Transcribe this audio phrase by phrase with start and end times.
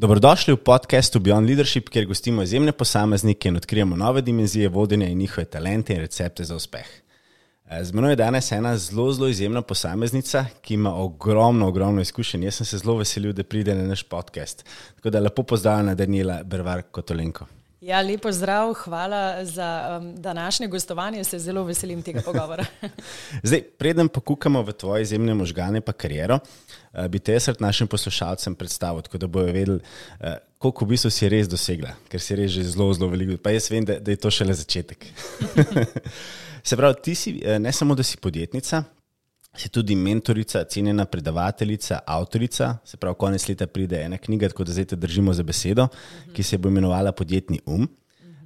[0.00, 5.18] Dobrodošli v podkastu Beyond Leadership, kjer gostimo izjemne posameznike in odkrijemo nove dimenzije vodenja in
[5.18, 6.86] njihove talente in recepte za uspeh.
[7.68, 12.44] Eh, z menoj je danes ena zelo, zelo izjemna posameznica, ki ima ogromno, ogromno izkušenj.
[12.44, 14.64] Jaz sem se zelo veselil, da pride na naš podcast.
[14.96, 17.46] Tako da lepo pozdravljena, Daniela Brvar Kotolenko.
[17.80, 22.64] Ja, lepo zdrav, hvala za um, današnje gostovanje, se zelo veselim tega pogovora.
[23.42, 26.38] Zdaj, preden pokukamo v tvoje izjemne možgane in kariero,
[26.92, 29.80] uh, bi te srd našim poslušalcem predstavil, tako da bojo vedeli,
[30.20, 30.26] uh,
[30.58, 33.40] koliko v bistvu si res dosegla, ker si res že zelo, zelo veliko.
[33.42, 35.06] Pa jaz vem, da, da je to šele začetek.
[36.68, 38.84] se pravi, ti si uh, ne samo, da si podjetnica,
[39.56, 42.76] si tudi mentorica, cenjena predavateljica, avtorica.
[42.84, 45.88] Se pravi, konec leta pride ena knjiga, tako da zdaj te držimo za besedo,
[46.34, 47.88] ki se bo imenovala Podjetni um.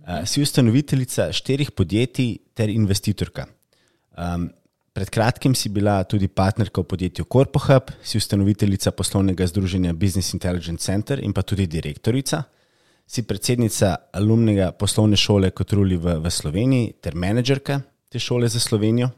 [0.05, 3.47] Uh, si ustanoviteljica štirih podjetij ter investitorka.
[4.17, 4.51] Um,
[4.93, 10.85] pred kratkim si bila tudi partnerka v podjetju CorpoHub, si ustanoviteljica poslovnega združenja Business Intelligence
[10.85, 12.43] Center in pa tudi direktorica.
[13.07, 19.11] Si predsednica alumnega poslovne šole Kotruli v, v Sloveniji ter menedžerka te šole za Slovenijo.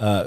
[0.00, 0.24] Uh,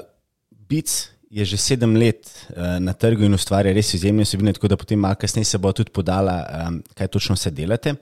[0.74, 4.78] Bic je že sedem let uh, na trgu in ustvarja res izjemne osebine, tako da
[4.78, 7.94] potem malo kasneje se bo tudi podala, um, kaj točno se delate.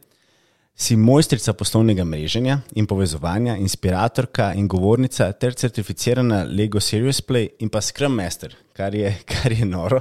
[0.77, 7.69] Si mojstrica poslovnega mreženja in povezovanja, inspiratorka in govornica, ter certificirana Lego Serious Play in
[7.69, 10.01] pa Scrum Master, kar je, kar je noro.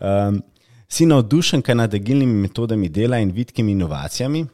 [0.00, 0.42] Um,
[0.88, 4.46] si navdušenka nad agilnimi metodami dela in vidkimi inovacijami,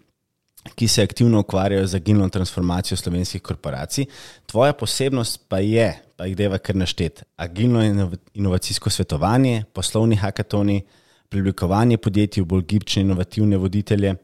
[0.74, 4.06] ki se aktivno ukvarjajo z agilno transformacijo slovenskih korporacij.
[4.46, 10.82] Tvoja posebnost pa je, pa jih deva kar naštet, agilno inovacijsko svetovanje, poslovni hakatoni,
[11.28, 14.14] preoblikovanje podjetij v bolj gibčne inovativne voditelje,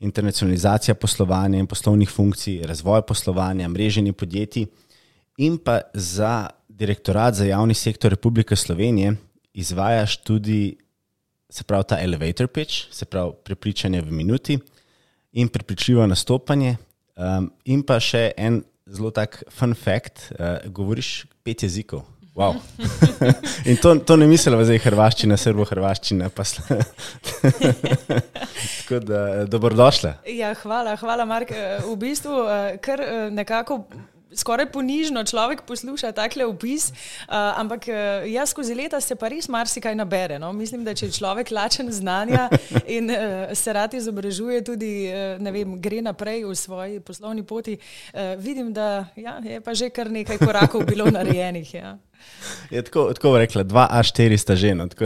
[0.00, 4.66] internacionalizacija poslovanja in poslovnih funkcij, razvoj poslovanja, mreženje podjetij
[5.36, 9.16] in pa za direktorat za javni sektor Republike Slovenije
[9.52, 10.76] izvajaš tudi,
[11.50, 14.58] se pravi, ta elevator pitch, se pravi, prepričanje v minuti
[15.32, 16.76] in prepričljivo nastopanje.
[17.16, 22.06] Um, in pa še en zelo tak fun fact: uh, govoriš pet jezikov.
[22.34, 22.54] Wow.
[23.68, 26.30] in to, to ne mislim, da je hrvaščina, srbo-hrvaščina.
[28.78, 30.14] Tako da, dobrodošla.
[30.30, 31.50] Ja, hvala, hvala, Mark.
[31.84, 32.44] V bistvu,
[32.80, 33.02] kar
[33.34, 33.82] nekako
[34.34, 37.96] skoraj ponižno človek posluša takle opis, uh, ampak uh,
[38.30, 40.38] jaz skozi leta se pa res marsikaj nabere.
[40.38, 40.52] No?
[40.52, 42.48] Mislim, da če je človek lačen znanja
[42.96, 48.36] in uh, se rad izobražuje, tudi uh, vem, gre naprej v svoji poslovni poti, uh,
[48.38, 51.74] vidim, da ja, je pa že kar nekaj korakov bilo narejenih.
[51.74, 51.98] Ja.
[52.70, 54.86] Je tako, tako rekla, dva A4 sta žena.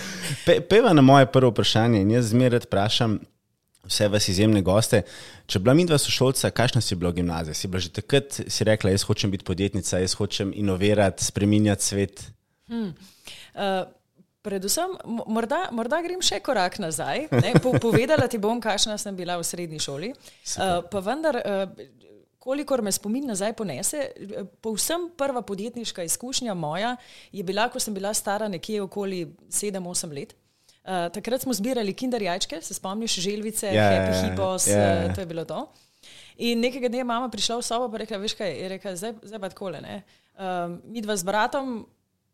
[0.46, 3.18] Pe, peva na moje prvo vprašanje in jaz zmeraj vprašam
[3.90, 5.02] vse vas izjemne goste.
[5.50, 7.58] Če bila mi dva sošolca, kakšna si bila v gimnaziji?
[7.58, 12.22] Si bila že takrat, si rekla, jaz hočem biti podjetnica, jaz hočem inovirati, spreminjati svet.
[12.70, 12.92] Hmm.
[13.54, 13.82] Uh,
[14.46, 14.94] predvsem,
[15.26, 17.26] morda, morda grem še korak nazaj.
[17.64, 20.12] Po, povedala ti bom, kakšna sem bila v srednji šoli.
[20.14, 21.88] Uh, pa vendar, uh,
[22.40, 24.06] kolikor me spomin nazaj ponese,
[24.64, 26.94] povsem prva podjetniška izkušnja moja
[27.32, 30.38] je bila, ko sem bila stara nekje okoli 7-8 let.
[30.80, 35.02] Uh, takrat smo zbirali kinder jajčke, se spomniš, želvice, yeah, ja, happy ja, hippos, yeah.
[35.02, 35.66] Ja, uh, to je bilo to.
[36.40, 39.12] In nekega dne je mama prišla v sobo in rekla: Veš kaj, je rekla, zdaj,
[39.28, 39.82] zdaj pa tako le.
[40.40, 41.84] Uh, mi dva z bratom,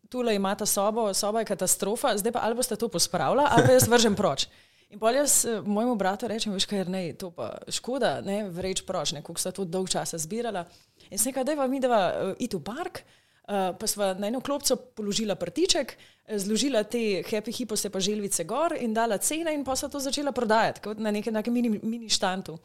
[0.07, 3.89] tule imata sobo, soba je katastrofa, zdaj pa ali boste to pospravila, ali pa jaz
[3.91, 4.47] vržem proč.
[4.95, 5.35] In bolj jaz
[5.67, 9.51] mojemu bratu rečem, veš kaj, ne, to pa škoda, ne, vreč proč, ne, koliko sta
[9.51, 10.69] to dolg časa zbirala.
[11.11, 13.03] In se nekaj, da je mi dva uh, iti v park.
[13.03, 15.93] Uh, pa smo na eno klopco položila prtiček,
[16.37, 20.33] zložila te happy hipose pa želvice gor in dala cene in pa so to začela
[20.33, 22.59] prodajati na nekem mini, mini štantu.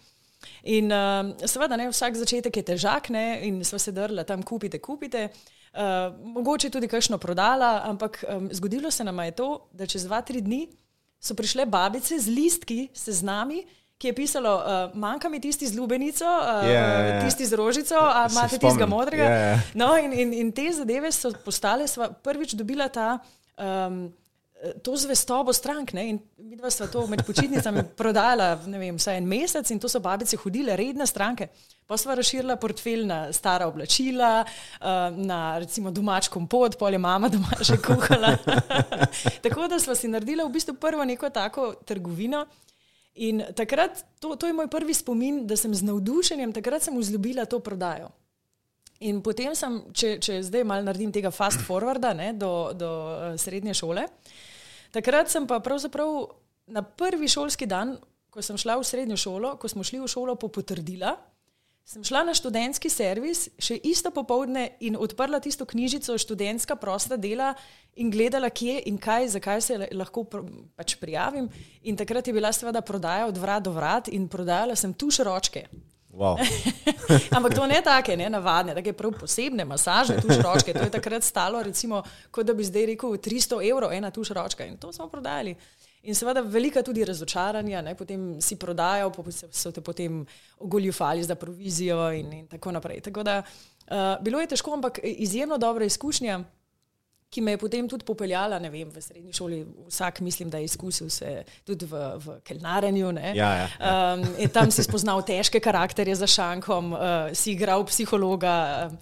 [0.64, 4.80] In uh, seveda, ne, vsak začetek je težak ne, in sva se drla tam, kupite,
[4.82, 5.28] kupite.
[5.72, 10.22] Uh, mogoče tudi kakšno prodala, ampak um, zgodilo se nam je to, da čez dva,
[10.26, 10.66] tri dni
[11.22, 13.62] so prišle babice z listki, se z nami,
[14.02, 17.26] ki je pisalo, uh, manjka mi tisti z lubenico, uh, yeah, yeah.
[17.26, 19.28] tisti z rožico, a imate tistega modrega.
[19.30, 19.68] Yeah.
[19.78, 23.20] No, in, in, in te zadeve so postale, sva prvič dobila ta.
[23.62, 24.10] Um,
[24.86, 26.04] To zvestobo strank, ne?
[26.06, 29.90] in mi dva sva to med počitnicami prodajala, ne vem, vsaj en mesec, in to
[29.90, 31.48] so babice hodile, redne stranke.
[31.90, 34.44] Pa sva razširila portfelj na stara oblačila,
[35.18, 38.36] na recimo domač kompot, polje mama doma že kuhala.
[39.48, 42.46] Tako da sva si naredila v bistvu prvo neko tako trgovino,
[43.20, 47.46] In takrat, to, to je moj prvi spomin, da sem z navdušenjem, takrat sem vzljubila
[47.46, 48.12] to prodajo.
[49.02, 53.34] In potem sem, če, če zdaj malo naredim tega fast forwarda ne, do, do uh,
[53.42, 54.06] srednje šole,
[54.96, 56.30] takrat sem pa pravzaprav
[56.72, 57.98] na prvi šolski dan,
[58.32, 61.18] ko sem šla v srednjo šolo, ko smo šli v šolo po potrdila,
[61.86, 67.54] sem šla na študentski servis, še isto popovdne in odprla tisto knjižico študentska prosta dela
[67.96, 70.24] in gledala, kje in kaj, zakaj se lahko
[70.76, 71.50] pač prijavim.
[71.84, 75.68] In takrat je bila seveda prodaja od vrat do vrat in prodajala sem tuš ročke.
[76.12, 76.36] Wow.
[77.36, 80.74] Ampak to ne take, ne navadne, tako prav posebne masaže, tuš ročke.
[80.76, 84.68] To je takrat stalo, recimo, kot da bi zdaj rekel 300 evrov ena tuš ročka
[84.68, 85.56] in to smo prodajali.
[86.04, 90.24] In seveda velika tudi razočaranja, ne, potem si prodajal, pa so te potem
[90.60, 93.04] ogoljufali za provizijo in, in tako naprej.
[93.06, 96.40] Tako da uh, bilo je težko, ampak izjemno dobra izkušnja,
[97.32, 100.68] ki me je potem tudi popeljala, ne vem, v srednji šoli, vsak mislim, da je
[100.68, 103.14] izkusil se tudi v, v kelnarenju.
[103.16, 103.68] Ja, ja, ja.
[104.18, 108.56] Um, tam si spoznal težke karakterje za šankom, uh, si igral psihologa.
[108.90, 108.98] Um,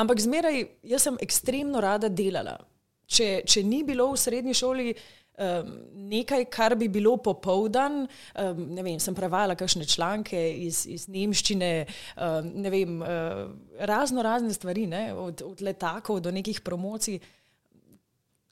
[0.00, 0.62] ampak zmeraj,
[0.94, 2.56] jaz sem ekstremno rada delala.
[3.04, 4.94] Če, če ni bilo v srednji šoli,
[5.38, 8.04] um, nekaj, kar bi bilo popoldan.
[8.34, 11.70] Um, ne vem, sem prevajala kakšne članke iz, iz nemščine,
[12.16, 13.44] um, ne vem, uh,
[13.86, 17.20] razno razne stvari, ne, od, od letakov do nekih promocij.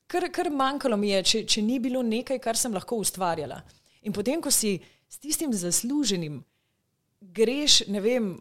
[0.06, 3.62] Kar, kar manjkalo mi je, če, če ni bilo nekaj, kar sem lahko ustvarjala.
[4.02, 4.76] In potem, ko si
[5.08, 6.42] s tistim zasluženim
[7.22, 8.32] greš, ne vem,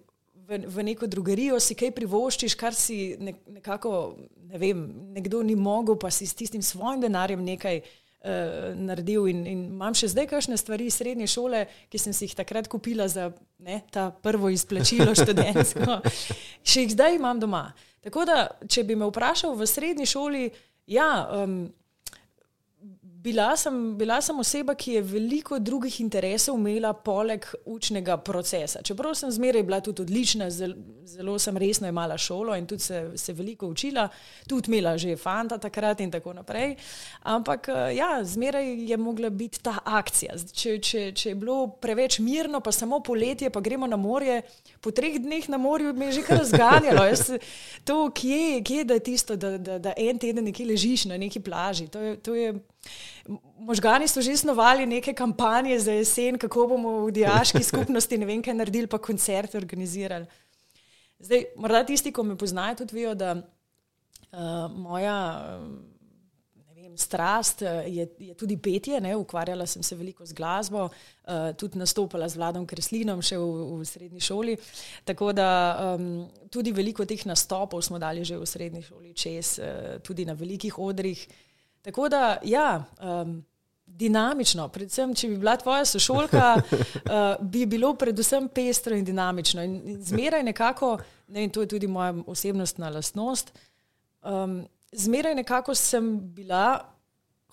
[0.50, 4.18] v, v neko drugerijo, si kaj privoščiš, kar si nekako,
[4.50, 4.82] ne vem,
[5.16, 7.92] nekdo ni mogel, pa si s tistim svojim denarjem nekaj uh,
[8.24, 9.28] uh, naredil.
[9.32, 12.70] In, in imam še zdaj kakšne stvari iz srednje šole, ki sem si jih takrat
[12.72, 16.02] kupila za ne, ta prvo izplačilo študentsko.
[16.64, 17.70] še jih zdaj imam doma.
[18.02, 20.50] Tako da, če bi me vprašal v srednji šoli,
[20.90, 21.12] ja.
[21.44, 21.70] Um,
[23.24, 28.82] Bila sem, bila sem oseba, ki je veliko drugih interesov imela poleg učnega procesa.
[28.82, 30.76] Čeprav sem zmeraj bila tudi odlična, zelo,
[31.06, 34.08] zelo sem resno imela šolo in tudi se, se veliko učila,
[34.50, 36.76] tudi imela že fanta takrat in tako naprej.
[37.22, 40.40] Ampak eh, ja, zmeraj je mogla biti ta akcija.
[40.54, 44.42] Če, če, če je bilo preveč mirno, pa samo poletje, pa gremo na morje,
[44.82, 47.06] po treh dneh na morju me je že kar razganjalo.
[47.86, 51.88] To, kje, kje je tisto, da, da, da en teden nekje ležiš na neki plaži.
[51.88, 52.54] To je, to je,
[53.62, 58.42] Možgani so že snovali neke kampanje za jesen, kako bomo v diaški skupnosti ne vem
[58.42, 60.26] kaj naredili, pa koncerte organizirali.
[61.22, 65.18] Zdaj, morda tisti, ki me poznajo, tudi vejo, da uh, moja
[66.92, 69.02] vem, strast eh, je, je tudi petje.
[69.02, 69.16] Ne?
[69.16, 73.86] Ukvarjala sem se veliko z glasbo, uh, tudi nastopala z Vladom Kreslinom še v, v
[73.86, 74.58] srednji šoli.
[75.06, 75.50] Tako da
[75.96, 80.34] um, tudi veliko teh nastopov smo dali že v srednji šoli, čez, uh, tudi na
[80.34, 81.28] velikih odrih.
[81.82, 83.40] Tako da, ja, um,
[83.86, 87.18] dinamično, predvsem, če bi bila tvoja sošolka, uh,
[87.54, 89.64] bi bilo predvsem pestro in dinamično.
[89.64, 90.96] In, zmeraj nekako,
[91.28, 93.52] ne, in to je tudi moja osebnostna lastnost,
[94.22, 94.62] um,
[94.92, 96.80] zmeraj nekako sem bila,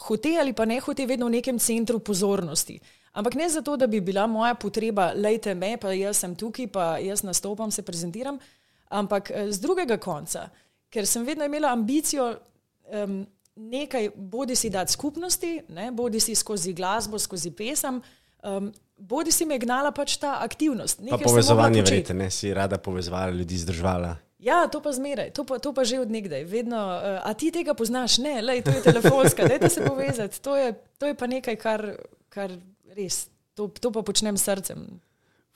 [0.08, 2.78] hote ali pa ne hote, vedno v nekem centru pozornosti.
[3.18, 6.84] Ampak ne zato, da bi bila moja potreba, lejte me, pa jaz sem tukaj, pa
[7.02, 8.38] jaz nastopam, se prezentiram,
[8.94, 10.48] ampak eh, z drugega konca,
[10.90, 12.34] ker sem vedno imela ambicijo.
[12.88, 13.26] Um,
[13.58, 18.00] nekaj, bodi si dati skupnosti, ne, bodi si skozi glasbo, skozi pesem,
[18.42, 21.02] um, bodi si me gnala pač ta aktivnost.
[21.10, 24.16] Pa povezovanje, verjete, ne si rada povezovala ljudi, zdržvala.
[24.38, 26.46] Ja, to pa zmeraj, to pa, to pa že odnegdaj.
[26.46, 28.20] Vedno, uh, a ti tega poznaš?
[28.22, 30.38] Ne, lej, to je telefonska, dajte se povezati.
[30.46, 31.82] To je, to je pa nekaj, kar,
[32.30, 32.54] kar
[32.94, 33.26] res,
[33.58, 34.86] to, to pa počnem srcem.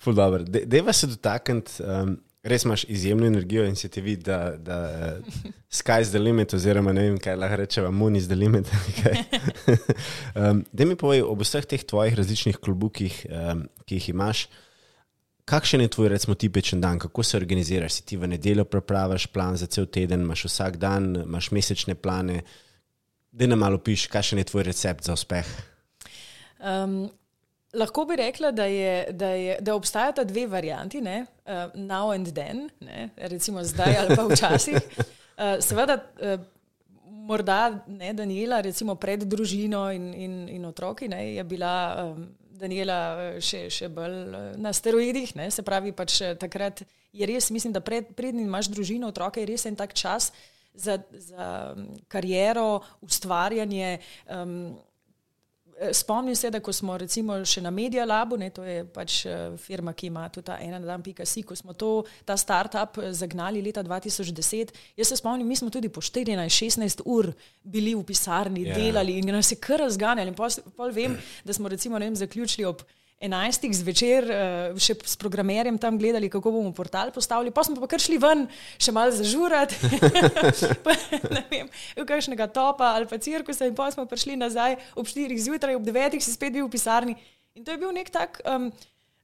[0.02, 0.42] Ful dobro.
[0.42, 1.78] Deva se dotakniti.
[1.86, 4.78] Um, res imaš izjemno energijo in se ti vidi, da, da
[5.18, 8.66] uh, sky's the limit, oziroma ne vem, kaj lahko rečemo, moon is the limit.
[10.34, 14.48] um, da mi povej ob vseh teh tvojih različnih klubukih, um, ki jih imaš.
[15.44, 17.98] Kakšen je tvoj, recimo, tipičen dan, kako se organiziraš?
[17.98, 22.42] Si ti v nedeljo prepraviš plan za cel teden, imaš vsak dan, imaš mesečne plane.
[23.32, 25.46] Da nam malo piš, kakšen je tvoj recept za uspeh?
[26.62, 27.10] Um,
[27.72, 31.24] Lahko bi rekla, da, je, da, je, da obstajata dve varianti, ne?
[31.46, 33.08] uh, now and then, ne?
[33.16, 34.76] recimo zdaj ali pa včasih.
[34.76, 36.40] Uh, seveda, uh,
[37.04, 41.34] morda ne Daniela, recimo pred družino in, in, in otroki, ne?
[41.34, 41.72] je bila
[42.04, 42.28] um,
[42.60, 45.48] Daniela še, še bolj na steroidih, ne?
[45.50, 49.64] se pravi, pač takrat je res, mislim, da pred, prednji imaš družino, otroke, je res
[49.66, 50.28] en tak čas
[50.74, 51.74] za, za
[52.08, 53.98] kariero, ustvarjanje.
[54.28, 54.74] Um,
[55.92, 59.56] Spomnim se, da ko smo recimo še na Media Labu, ne, to je pač eh,
[59.58, 63.10] firma, ki ima tudi ta ena dan pika si, ko smo to, ta startup eh,
[63.16, 68.66] zagnali leta 2010, jaz se spomnim, mi smo tudi po 14-16 ur bili v pisarni,
[68.66, 68.76] yeah.
[68.76, 68.80] Ja.
[68.80, 70.30] delali in nas je kar razganjali.
[70.30, 72.84] In pol, pol vem, da smo recimo vem, zaključili ob
[73.22, 77.88] enajstih zvečer uh, še s programerjem tam gledali, kako bomo portal postavili, pa smo pa
[77.90, 78.46] kar šli ven,
[78.82, 79.78] še malo zažurati,
[81.36, 85.38] ne vem, v kakšnega topa ali pa cirkusa in pa smo prišli nazaj ob štirih
[85.38, 87.16] zjutraj, ob devetih si spet bil v pisarni.
[87.54, 88.70] In to je bil nek tak um,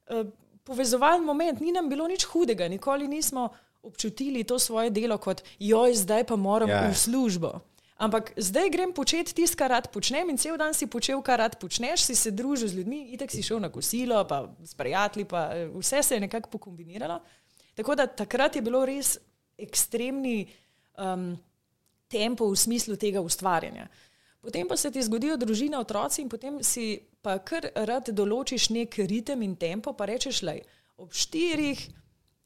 [0.09, 0.23] uh,
[0.63, 3.49] povezovalen moment, ni nam bilo nič hudega, nikoli nismo
[3.83, 6.87] občutili to svoje delo kot, joj, zdaj pa moram ja.
[6.87, 7.59] v službo.
[7.99, 11.57] Ampak zdaj grem početi tisto, kar rad počnem, in cel dan si počel, kar rad
[11.59, 15.41] počneš, si se družil z ljudmi, itek si šel na kosilo, pa s prijatelji, pa
[15.51, 17.19] eh, vse se je nekako pokombiniralo.
[17.75, 19.17] Tako da takrat je bilo res
[19.59, 20.47] ekstremni
[20.95, 21.35] um,
[22.07, 23.89] tempo v smislu tega ustvarjanja.
[24.39, 28.95] Potem pa se ti zgodijo družina, otroci, in potem si pa kar rad določiš nek
[29.11, 30.55] ritem in tempo, pa rečeš, da
[30.95, 31.83] ob štirih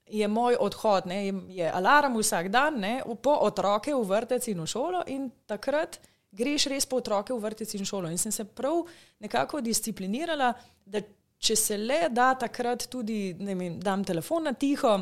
[0.05, 4.67] je moj odhod, ne, je alarm vsak dan, ne, po otroke v vrtec in v
[4.67, 5.99] šolo, in takrat
[6.31, 8.09] greš res po otroke v vrtec in šolo.
[8.11, 8.83] In sem se prav
[9.23, 10.53] nekako disciplinirala,
[10.85, 11.01] da
[11.43, 14.95] če se le da takrat tudi, ne vem, dam telefon na tiho.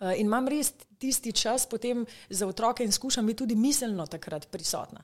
[0.00, 4.48] Eh, in imam res tisti čas potem za otroke, in skušam biti tudi miselno takrat
[4.50, 5.02] prisotna.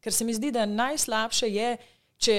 [0.00, 1.76] Ker se mi zdi, da najslabše je,
[2.18, 2.36] če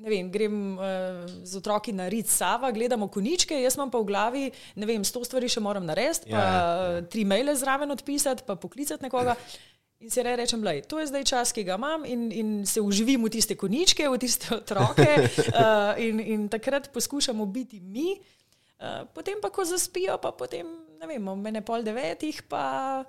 [0.00, 4.44] vem, grem uh, z otroki na rit Sava, gledamo koničke, jaz imam pa v glavi,
[4.80, 6.54] ne vem, sto stvari še moram narediti, ja, pa ja,
[6.96, 7.02] ja.
[7.12, 9.36] tri maile zraven odpisati, pa poklicati nekoga.
[10.00, 12.80] In se re, rečem, da to je zdaj čas, ki ga imam, in, in se
[12.80, 18.14] uživim v tiste koničke, v tiste otroke, uh, in, in takrat poskušamo biti mi.
[18.80, 20.64] Uh, potem pa, ko zaspijo, pa potem,
[20.96, 23.04] ne vem, mene pol devetih, pa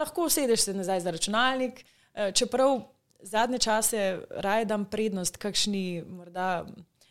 [0.00, 1.84] lahko sedeš se nazaj za računalnik.
[2.16, 2.80] Uh, čeprav
[3.22, 6.66] zadnje čase raje dam prednost kakšni morda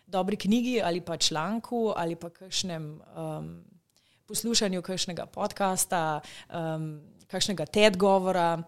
[0.05, 3.63] dobri knjigi ali pa članku ali pa kakšnem um,
[4.27, 6.21] poslušanju kakšnega podcasta,
[6.53, 8.63] um, kakšnega TED govora,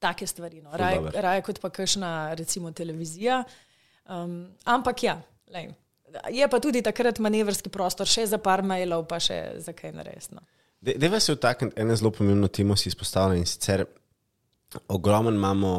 [0.00, 0.62] take stvari.
[0.62, 0.72] No.
[0.72, 3.42] Raje, raje kot pa kakšna recimo televizija.
[4.08, 5.20] Um, ampak ja,
[5.52, 5.72] lej.
[6.30, 10.44] Je pa tudi takrat manevrski prostor, še za par mailov, pa še za kaj naresno.
[10.84, 13.86] Deva se vtakniti eno zelo pomembno temo, si izpostavljen in sicer
[14.88, 15.72] ogromno imamo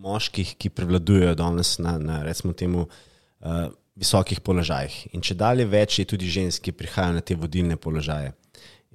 [0.00, 3.68] moških, ki prevladujejo danes na, na recimo, temu, uh,
[4.00, 4.96] visokih položajih.
[5.16, 8.32] In če dalje več je tudi žensk, ki prihajajo na te vodilne položaje.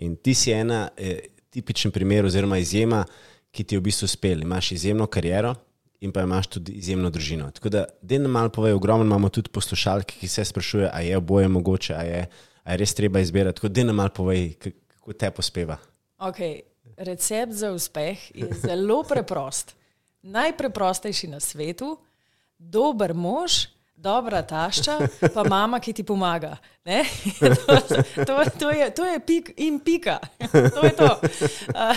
[0.02, 3.04] In ti si ena eh, tipičen primer, oziroma izjema,
[3.56, 4.42] ki ti je v bistvu uspel.
[4.44, 5.54] Imáš izjemno kariero
[6.04, 7.48] in pa imaš tudi izjemno družino.
[7.56, 11.22] Tako da, da nam malo povej, ogromno imamo tudi poslušalke, ki se sprašujejo, ali je
[11.22, 12.26] oboje mogoče, ali je,
[12.66, 13.62] je res treba izbirati.
[13.62, 15.78] Tako da nam malo povej, kako te pospeva.
[16.20, 16.60] Okay.
[16.98, 19.76] Recept za uspeh je zelo preprost
[20.26, 21.96] najpreprostejši na svetu,
[22.58, 24.98] dober mož, dobra tašča,
[25.34, 26.58] pa mama, ki ti pomaga.
[27.66, 30.20] to, to, to, je, to je pik in pika.
[30.76, 31.10] to je to.
[31.72, 31.96] Uh,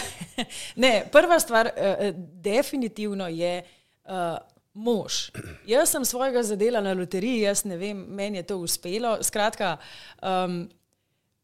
[0.76, 3.62] ne, prva stvar, uh, definitivno je.
[4.04, 4.37] Uh,
[4.78, 5.32] Mož.
[5.66, 9.16] Jaz sem svojega zadela na loteriji, jaz ne vem, meni je to uspelo.
[9.26, 9.73] Skratka,
[10.23, 10.68] um,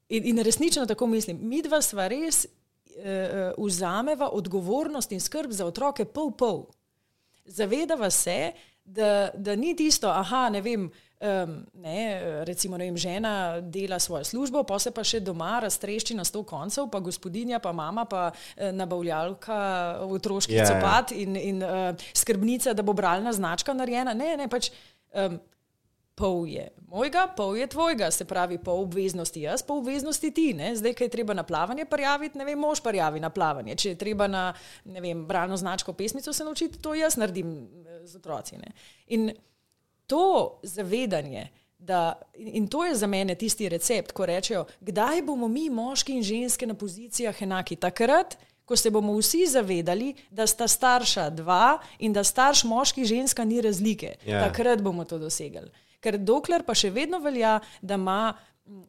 [0.08, 2.44] in, in resnično tako mislim, mi dva sva res
[3.58, 6.64] vzameva odgovornost in skrb za otroke pol-pol.
[7.44, 8.52] Zavedava se,
[8.84, 10.90] da, da ni tisto, aha, ne vem.
[11.24, 16.12] Um, ne, recimo, ne vem, žena dela svojo službo, pa se pa še doma raztrešči
[16.18, 19.56] na sto koncev, pa gospodinja, pa mama, pa eh, nabavljalka
[20.04, 20.66] v otroški yeah.
[20.66, 20.82] Ja, ja.
[20.82, 24.12] copat in, in uh, skrbnica, da bo bralna značka narejena.
[24.12, 24.68] Ne, ne, pač
[25.14, 25.38] um,
[26.14, 30.54] pol je mojega, pol je tvojega, se pravi, po obveznosti jaz, po obveznosti ti.
[30.54, 30.76] Ne?
[30.76, 33.76] Zdaj, kaj je treba na plavanje prijaviti, ne vem, mož prijavi na plavanje.
[33.76, 34.52] Če je treba na,
[34.84, 38.56] ne vem, brano značko pesmico se naučiti, to jaz naredim eh, z otroci.
[38.56, 38.72] Ne?
[39.06, 39.32] In
[40.06, 45.68] to zavedanje, da, in to je za mene tisti recept, ko rečejo, kdaj bomo mi,
[45.70, 47.76] moški in ženske, na pozicijah enaki.
[47.76, 53.06] Takrat, ko se bomo vsi zavedali, da sta starša dva in da starš moški in
[53.06, 54.30] ženska ni razlike, yeah.
[54.30, 54.48] Ja.
[54.48, 55.68] takrat bomo to dosegli.
[56.04, 58.34] Ker dokler pa še vedno velja, da ima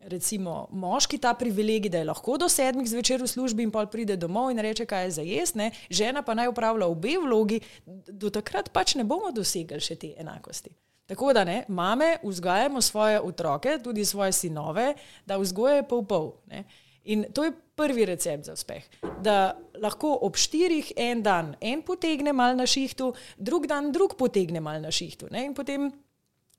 [0.07, 4.15] recimo moški ta privilegij, da je lahko do sedmih zvečer v službi in pol pride
[4.15, 7.59] domov in reče, kaj je za jesne, žena pa naj upravlja obe vlogi,
[8.07, 10.71] do takrat pač ne bomo dosegli še te enakosti.
[11.05, 14.93] Tako da ne, mame vzgajamo svoje otroke, tudi svoje sinove,
[15.25, 16.31] da vzgojajo pol pol.
[16.49, 16.63] Ne.
[17.05, 18.87] In to je prvi recept za uspeh.
[19.21, 24.59] Da lahko ob štirih en dan en potegne mal na šihtu, drug dan drug potegne
[24.59, 25.29] mal na šihtu.
[25.31, 25.45] Ne.
[25.45, 25.91] In potem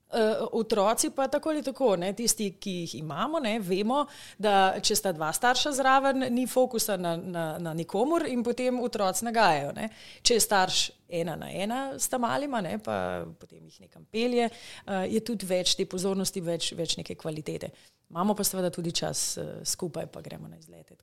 [0.07, 4.05] Uh, otroci pa tako ali tako, ne, tisti, ki jih imamo, ne, vemo,
[4.39, 9.25] da če sta dva starša zraven, ni fokusa na, na, na nikomor in potem otroci
[9.27, 9.73] nagajajo.
[9.75, 9.89] Ne.
[10.23, 10.85] Če je starš
[11.19, 15.49] ena na ena s tam malima, ne, pa potem jih nekam pelje, uh, je tudi
[15.49, 17.73] več te pozornosti, več, več neke kvalitete.
[18.07, 20.95] Imamo pa seveda tudi čas uh, skupaj, pa gremo na izlete.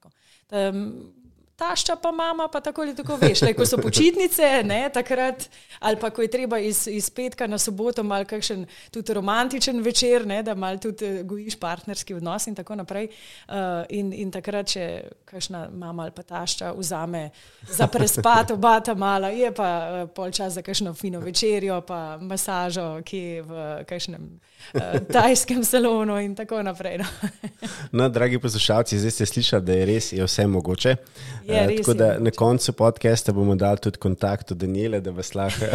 [0.49, 1.13] Um,
[1.57, 3.43] tašča pa mama, pa tako ali tako veš.
[3.43, 5.49] Le, ko so počitnice, ne, takrat,
[5.81, 10.27] ali pa ko je treba iz, iz petka na soboto, malo kakšen tudi romantičen večer,
[10.27, 13.09] ne, da malo tudi eh, gojiš partnerski odnos in tako naprej.
[13.49, 13.55] Uh,
[13.89, 14.87] in, in takrat, če
[15.25, 17.31] kakšna mama ali pa tašča vzame
[17.69, 22.19] za prespat, oba ta mala, je pa uh, pol čas za kakšno fino večerjo, pa
[22.21, 24.27] masažo, ki je v kakšnem
[24.75, 24.83] uh,
[25.13, 26.99] tajskem salonu in tako naprej.
[26.99, 27.07] No.
[27.99, 30.97] no, dragi poslušalci, zdaj ste slišali, da je res je vse mogoče.
[31.45, 35.35] Je, uh, tako da na koncu podcasta bomo dali tudi kontakt od Daniela, da vas
[35.35, 35.67] lahko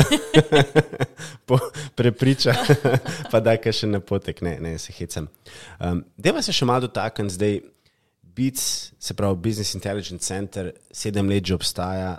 [1.99, 2.53] prepriča,
[3.31, 5.27] pa da kaj še na potek, ne, ne se hecam.
[5.79, 7.59] Um, Deva se še malo dotakniti zdaj.
[8.39, 8.59] BIC,
[8.99, 12.13] se pravi Business Intelligence Center, sedem let že obstaja,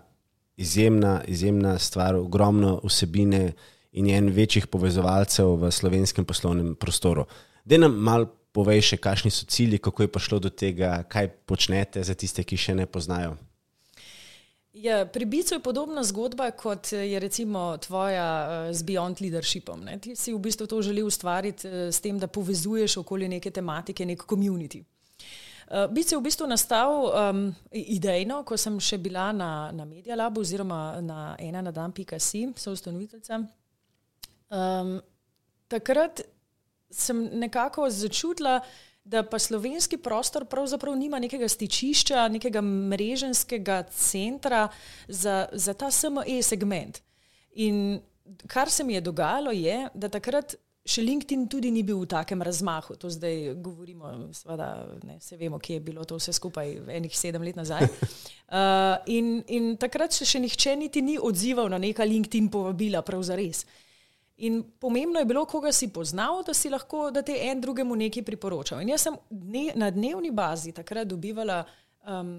[0.61, 3.53] izjemna, izjemna stvar, ogromno vsebine
[3.93, 7.25] in je en večjih povezovalcev v slovenskem poslovnem prostoru.
[7.65, 12.03] Da nam mal povej še, kakšni so cilji, kako je prišlo do tega, kaj počnete
[12.05, 13.37] za tiste, ki še ne poznajo.
[14.73, 18.27] Ja, pri Bicu je podobna zgodba, kot je recimo tvoja
[18.69, 19.83] uh, z Beyond Leadershipom.
[19.85, 19.99] Ne?
[19.99, 24.07] Ti si v bistvu to želel ustvariti uh, s tem, da povezuješ okoli neke tematike,
[24.07, 24.85] nek community.
[25.71, 30.15] Uh, Bic je v bistvu nastal um, idejno, ko sem še bila na, na Media
[30.15, 33.43] Labu oziroma na ena na dan.si, so ustanoviteljca.
[34.51, 35.01] Um,
[35.71, 36.23] takrat
[36.91, 38.61] sem nekako začutila,
[39.05, 44.69] da pa slovenski prostor pravzaprav nima nekega stičišča, nekega mreženskega centra
[45.09, 47.01] za, za ta SME segment.
[47.55, 48.01] In
[48.47, 50.55] kar se mi je dogajalo, je, da takrat
[50.87, 52.97] še LinkedIn tudi ni bil v takem razmahu.
[53.01, 54.71] To zdaj govorimo, seveda,
[55.07, 57.89] ne, se vemo, kje je bilo to vse skupaj, enih sedem let nazaj.
[58.51, 63.37] Uh, in, in takrat se še nihče niti ni odzival na neka LinkedIn povabila, pravzaprav
[63.39, 63.61] res.
[64.41, 68.25] In pomembno je bilo, koga si poznal, da si lahko, da te en drugemu nekaj
[68.25, 68.81] priporočal.
[68.81, 71.59] In jaz sem dne, na dnevni bazi takrat dobivala
[72.09, 72.39] um,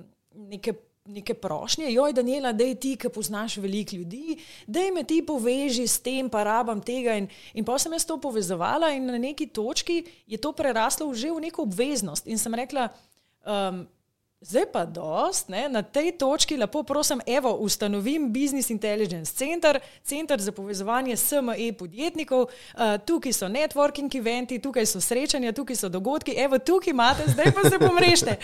[0.49, 0.73] neke,
[1.05, 5.85] neke prošnje, joj, Daniela, da je ti, ki poznaš veliko ljudi, da me ti poveži
[5.87, 7.19] s tem, pa rabam tega.
[7.21, 11.29] In, in pa sem jaz to povezovala in na neki točki je to preraslo že
[11.29, 12.27] v neko obveznost.
[12.27, 12.89] In sem rekla,
[13.45, 13.85] um,
[14.41, 20.41] Zdaj pa dost, ne, na tej točki lepo prosim, evo, ustanovim Business Intelligence Center, center
[20.41, 26.33] za povezovanje SME podjetnikov, uh, tukaj so networking eventi, tukaj so srečanja, tukaj so dogodki,
[26.37, 28.35] evo, tukaj imate, zdaj pa se pomrešte.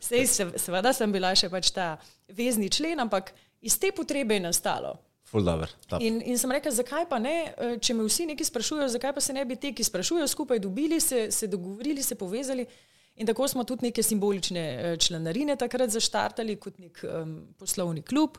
[0.00, 1.94] Sej, se, seveda sem bila še pač ta
[2.28, 3.32] vezni člen, ampak
[3.64, 4.98] iz te potrebe je nastalo.
[5.32, 9.14] Dober, in, in sem rekla, zakaj pa ne, eh, če me vsi neki sprašujejo, zakaj
[9.16, 12.66] pa se ne bi ti, ki sprašujejo, skupaj dobili, se, se dogovorili, se povezali.
[13.16, 18.38] In tako smo tudi neke simbolične eh, članarine takrat zaštartali kot nek um, poslovni klub.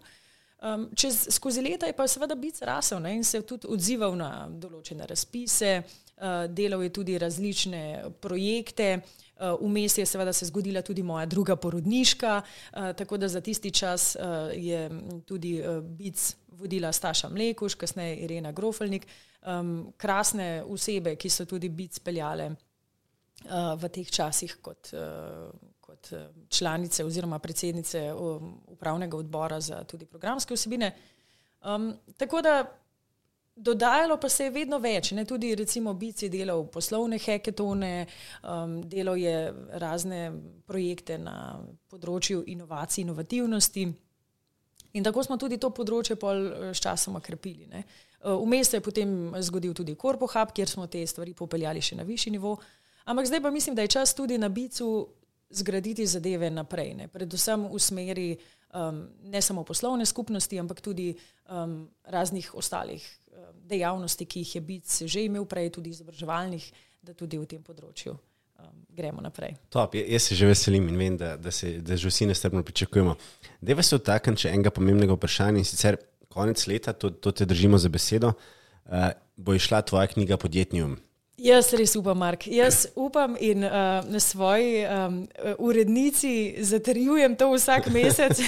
[0.61, 4.47] Um, čez, skozi leta je pa seveda biti rasel ne, in se tudi odzival na
[4.49, 7.81] določene razpise, uh, delal je tudi različne
[8.21, 8.99] projekte.
[9.37, 13.71] Vmes uh, je seveda se zgodila tudi moja druga porodniška, uh, tako da za tisti
[13.71, 14.89] čas uh, je
[15.25, 19.05] tudi uh, BIC vodila Staša Mlekuš, kasneje Irena Grofelnik,
[19.45, 22.55] um, krasne osebe, ki so tudi BIC speljale
[23.45, 28.13] v teh časih kot, eh, kot eh, članice oziroma predsednice
[28.67, 30.91] upravnega odbora za tudi programske vsebine.
[31.61, 32.65] Um, tako da
[33.55, 35.11] dodajalo pa se je vedno več.
[35.11, 35.25] Ne?
[35.25, 38.05] Tudi recimo Bici je delal poslovne heketone,
[38.43, 40.31] um, delal je razne
[40.65, 43.87] projekte na področju inovacij, inovativnosti.
[44.93, 47.69] In tako smo tudi to področje pol eh, s časoma krepili.
[48.27, 49.09] Vmes se je potem
[49.45, 52.55] zgodil tudi Korpohab, kjer smo te stvari popeljali še na višji nivo.
[52.57, 55.07] Uh, Ampak zdaj pa mislim, da je čas tudi na bicu
[55.49, 57.07] zgraditi zadeve naprej, ne?
[57.07, 61.13] predvsem v smeri um, ne samo poslovne skupnosti, ampak tudi
[61.47, 62.99] um, raznih ostalih
[63.31, 66.67] um, dejavnosti, ki jih je bic že imel prej, tudi izobraževalnih,
[67.01, 68.17] da tudi v tem področju.
[68.57, 69.53] Um, gremo naprej.
[69.69, 73.15] Top, jaz se že veselim in vem, da, da, se, da že vsi nestrpno pričakujemo.
[73.61, 77.77] Deva se vtaknem še enega pomembnega vprašanja in sicer konec leta, to, to te držimo
[77.77, 80.97] za besedo, uh, bo išla tvoja knjiga Podjetnium.
[81.37, 82.47] Jaz res upam, Mark.
[82.49, 85.19] Jaz upam in uh, na svoji um,
[85.61, 88.39] urednici zatrjujem to vsak mesec.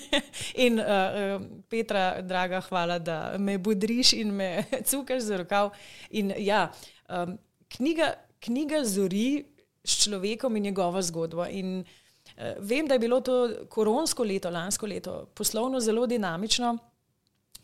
[0.66, 1.36] in uh,
[1.68, 5.70] Petra, draga, hvala, da me budriš in me cukaš za rokav.
[6.10, 6.72] In ja,
[7.12, 7.36] um,
[7.76, 9.44] knjiga, knjiga zori
[9.84, 11.44] s človekom in njegovo zgodbo.
[11.44, 16.78] In uh, vem, da je bilo to koronsko leto, lansko leto, poslovno zelo dinamično.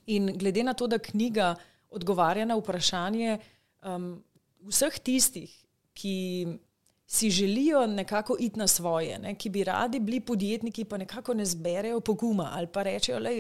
[0.07, 1.55] In glede na to, da knjiga
[1.91, 3.39] odgovarja na vprašanje,
[3.83, 4.23] um,
[4.69, 5.53] vseh tistih,
[5.97, 6.17] ki,
[7.09, 11.45] si želijo nekako iti na svoje, ne, ki bi radi bili podjetniki, pa nekako ne
[11.45, 13.31] zberejo poguma ali pa rečejo, da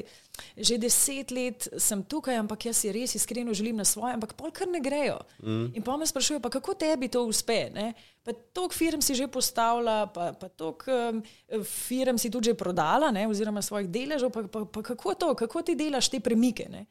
[0.56, 4.50] že deset let sem tukaj, ampak jaz si res iskreno želim na svoje, ampak pol
[4.50, 5.18] kar ne grejo.
[5.42, 5.74] Mm.
[5.74, 7.70] In pa me sprašujejo, pa kako tebi to uspe.
[7.74, 7.92] Ne?
[8.22, 11.22] Pa toliko firm si že postavila, pa, pa toliko um,
[11.64, 13.26] firm si tudi že prodala, ne?
[13.28, 16.68] oziroma svojih deležov, pa, pa, pa kako to, kako ti delaš te premike.
[16.70, 16.86] Ne?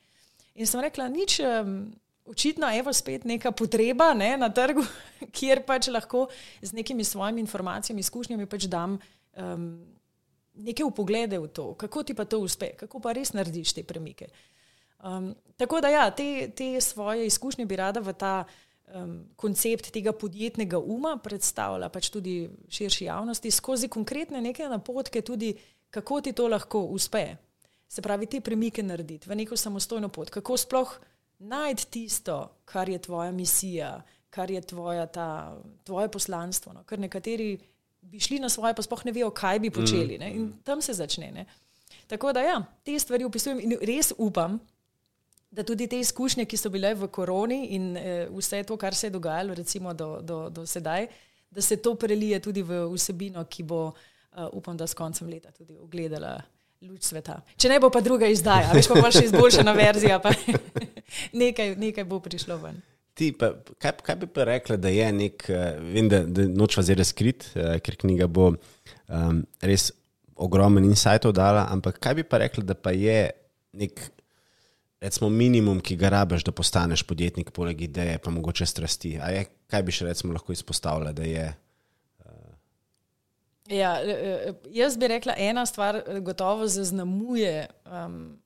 [0.55, 1.39] In sem rekla, nič.
[1.39, 1.95] Um,
[2.25, 4.83] očitno je spet neka potreba ne, na trgu,
[5.35, 6.27] kjer pač lahko
[6.61, 8.99] z nekimi svojimi informacijami, izkušnjami pač dam
[9.37, 9.85] um,
[10.55, 14.27] neke upoglede v to, kako ti pa to uspe, kako pa res narediš te premike.
[15.03, 18.45] Um, tako da ja, te, te svoje izkušnje bi rada v ta
[18.93, 25.53] um, koncept tega podjetnega uma predstavila pač tudi širši javnosti skozi konkretne neke napotke, tudi
[25.89, 27.35] kako ti to lahko uspe.
[27.87, 30.95] Se pravi, te premike narediti v neko samostojno pot, kako sploh
[31.39, 36.73] najti tisto, kar je tvoja misija, kar je tvoja ta, tvoje poslanstvo.
[36.73, 36.83] No?
[36.83, 37.57] Ker nekateri
[38.01, 40.17] bi šli na svoje, pa sploh ne vejo, kaj bi počeli.
[40.17, 40.31] Ne?
[40.35, 41.31] In tam se začne.
[41.31, 41.45] Ne?
[42.07, 44.59] Tako da ja, te stvari opisujem in res upam,
[45.51, 49.07] da tudi te izkušnje, ki so bile v koroni in eh, vse to, kar se
[49.07, 51.07] je dogajalo recimo do, do, do sedaj,
[51.49, 55.51] da se to prelije tudi v vsebino, ki bo, uh, upam, da s koncem leta
[55.51, 56.41] tudi ogledala
[56.83, 57.39] luč sveta.
[57.57, 60.33] Če ne bo pa druga izdaja, veš pa še izboljšana verzija, pa
[61.43, 62.81] nekaj, nekaj bo prišlo ven.
[63.15, 66.75] Ti, pa, kaj, kaj bi pa rekla, da je nek, uh, vem, da, da noč
[66.79, 69.93] vas je razkrit, uh, ker knjiga bo um, res
[70.35, 73.29] ogromen insightov dala, ampak kaj bi pa rekla, da pa je
[73.79, 74.01] nek,
[75.03, 79.15] recimo, minimum, ki ga rabiš, da postaneš podjetnik, poleg ideje, pa mogoče strasti.
[79.15, 81.47] Je, kaj bi še recimo lahko izpostavila, da je?
[83.69, 88.37] Ja, e, e, jaz bi rekla, ena stvar e, gotovo zaznamuje um,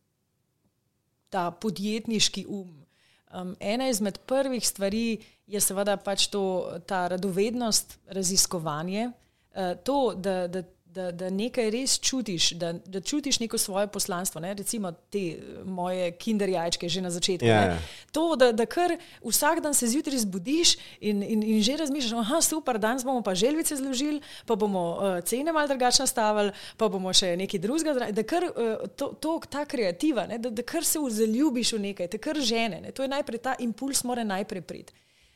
[1.30, 2.86] ta podjetniški um.
[3.34, 3.56] um.
[3.60, 10.64] Ena izmed prvih stvari je seveda pač to, ta radovednost, raziskovanje, uh, to, da, da
[10.90, 14.42] da, da nekaj res čutiš, da, da čutiš neko svoje poslanstvo.
[14.42, 14.54] Ne?
[14.54, 17.46] Recimo te eh, moje kinderjajčke že na začetku.
[17.46, 17.66] Yeah.
[17.66, 17.80] Ja, ja.
[18.12, 22.36] To, da, da kar vsak dan se zjutraj zbudiš in, in, in že razmišljaš, da
[22.36, 26.90] je super, danes bomo pa želvice zložili, pa bomo uh, cene malo drugače nastavili, pa
[26.90, 28.10] bomo še nekaj drugega.
[28.12, 30.38] Da kar uh, to, to, ta kreativa, ne?
[30.38, 32.82] da, da kar se zaljubiš v nekaj, te kar žene.
[32.82, 32.92] Ne?
[32.92, 34.94] To je najprej ta impuls, mora najprej priti.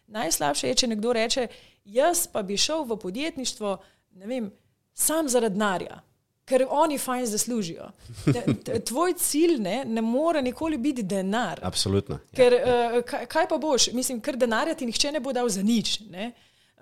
[0.08, 1.48] Najslabše je, če nekdo reče,
[1.86, 3.78] jaz pa bi šel v podjetništvo,
[4.20, 4.52] ne vem,
[4.94, 6.02] sam zaradi denarja,
[6.46, 7.90] ker oni fajn zaslužijo.
[8.86, 11.60] Tvoj cilj ne, ne more nikoli biti denar.
[11.64, 12.20] Absolutno.
[12.32, 12.38] Ja.
[12.38, 16.00] Ker uh, kaj, pa boš, mislim, ker denarja ti nihče ne bo dal za nič.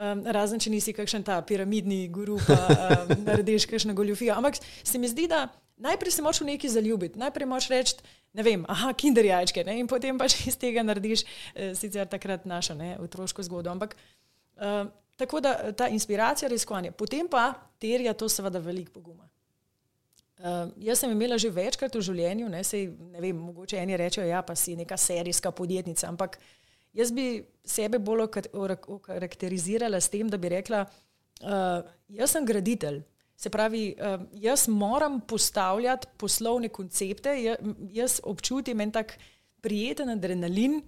[0.02, 4.34] Um, razen, če nisi kakšen ta piramidni guru, pa um, narediš kakšno goljofijo.
[4.34, 5.46] Ampak se mi zdi, da
[5.82, 7.96] najprej se moraš v neki zaljubiti, najprej moraš reči,
[8.34, 9.78] ne vem, aha, kinder jajčke, ne?
[9.80, 13.74] in potem pač iz tega narediš eh, sicer takrat našo ne, otroško zgodbo.
[13.74, 13.96] Ampak
[14.58, 14.88] uh,
[15.22, 19.28] Tako da ta inspiracija, raziskovanje, potem pa terja to seveda veliko poguma.
[20.42, 24.26] Uh, jaz sem imela že večkrat v življenju, ne, sej, ne vem, mogoče eni rečejo,
[24.26, 26.40] ja, pa si neka serijska podjetnica, ampak
[26.98, 28.24] jaz bi sebe bolj
[28.90, 30.80] okarakterizirala s tem, da bi rekla,
[31.46, 33.04] uh, jaz sem graditelj.
[33.38, 37.38] Se pravi, uh, jaz moram postavljati poslovne koncepte,
[37.94, 39.20] jaz občutim en tak
[39.62, 40.82] prijeten adrenalin.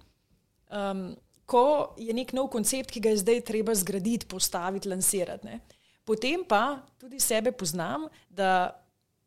[0.74, 1.12] Um,
[1.46, 5.46] ko je nek nov koncept, ki ga je zdaj treba zgraditi, postaviti, lansirati.
[5.46, 5.60] Ne.
[6.04, 8.80] Potem pa tudi sebe poznam, da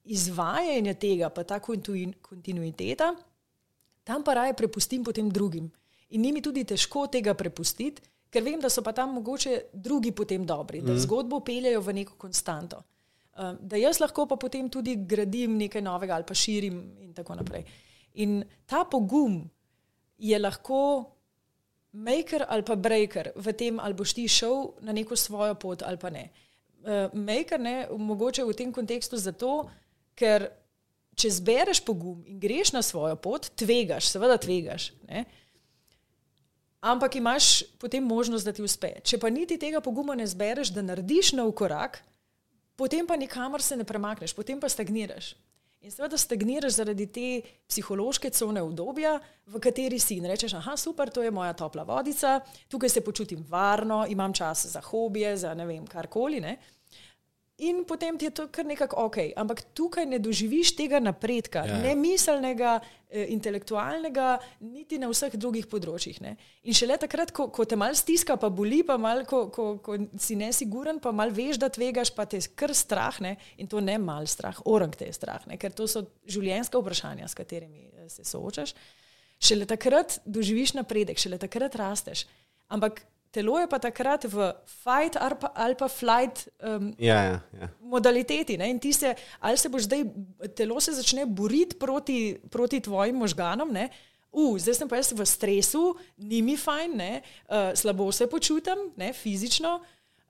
[0.08, 3.12] izvajanje tega, pa ta kontinuiteta,
[4.04, 5.72] tam pa raje prepustim potem drugim.
[6.10, 8.02] In njimi tudi težko tega prepustiti,
[8.32, 11.02] ker vem, da so pa tam mogoče drugi potem dobri, da mhm.
[11.04, 12.82] zgodbo peljajo v neko konstanto.
[13.38, 17.36] Um, da jaz lahko pa potem tudi gradim nekaj novega ali pa širim in tako
[17.38, 17.68] naprej.
[18.18, 19.44] In ta pogum
[20.18, 20.80] je lahko
[21.98, 25.98] maker ali pa breaker v tem, ali boš ti šel na neko svojo pot ali
[25.98, 26.30] pa ne.
[26.88, 29.68] Uh, maker ne, mogoče v tem kontekstu zato,
[30.16, 30.48] ker
[31.18, 34.92] če zbereš pogum in greš na svojo pot, tvegaš, seveda tvegaš.
[35.10, 35.26] Ne?
[36.86, 38.94] Ampak imaš potem možnost, da ti uspe.
[39.02, 42.00] Če pa niti tega poguma ne zbereš, da narediš nov korak,
[42.78, 45.34] potem pa nikamor se ne premakneš, potem pa stagniraš.
[45.88, 47.28] In seveda stagniraš zaradi te
[47.70, 49.14] psihološke cone obdobja,
[49.48, 53.46] v kateri si in rečeš, ah, super, to je moja topla vodica, tukaj se počutim
[53.48, 56.42] varno, imam čas za hobije, za ne vem, karkoli.
[56.44, 56.58] Ne?
[57.58, 61.80] In potem ti je to kar nekako ok, ampak tukaj ne doživiš tega napredka, ja.
[61.82, 62.76] ne miselnega,
[63.10, 66.20] eh, intelektualnega, niti na vseh drugih področjih.
[66.22, 66.36] Ne?
[66.70, 69.98] In šele takrat, ko, ko te mal stiska, pa boli, pa mal, ko, ko, ko
[70.22, 73.34] si nesiguren, pa mal veš, da tvegaš, pa te kar strah, ne?
[73.58, 75.58] in to ne mal strah, orang te je strah, ne?
[75.58, 78.78] ker to so življenjska vprašanja, s katerimi eh, se soočaš.
[79.42, 82.28] Šele takrat doživiš napredek, šele takrat rasteš.
[82.70, 83.02] Ampak
[83.38, 87.70] telo je pa takrat v fight ali pa, ali pa flight um, Ja, ja, ja.
[87.80, 88.58] modaliteti.
[88.58, 88.72] Ne?
[88.74, 90.04] In ti se, ali se boš zdaj,
[90.58, 93.70] telo se začne boriti proti, proti tvojim možganom.
[93.72, 93.90] Ne?
[94.32, 99.14] Uh, zdaj sem pa jaz v stresu, ni mi fajn, uh, slabo se počutim, ne,
[99.14, 99.80] fizično,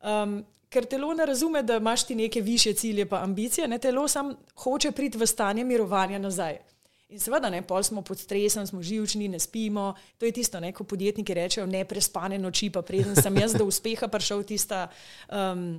[0.03, 0.37] um,
[0.69, 4.35] ker telo ne razume, da imaš ti neke više cilje, pa ambicije, ne, telo samo
[4.63, 6.59] hoče priti v stanje mirovanja nazaj.
[7.07, 9.93] In seveda, ne, pol smo pod stresom, smo živčni, ne spimo.
[10.19, 13.67] To je tisto, ne, ko podjetniki rečejo, ne prespane noči, pa preden sem jaz do
[13.69, 14.87] uspeha prišel tista.
[15.31, 15.77] Um,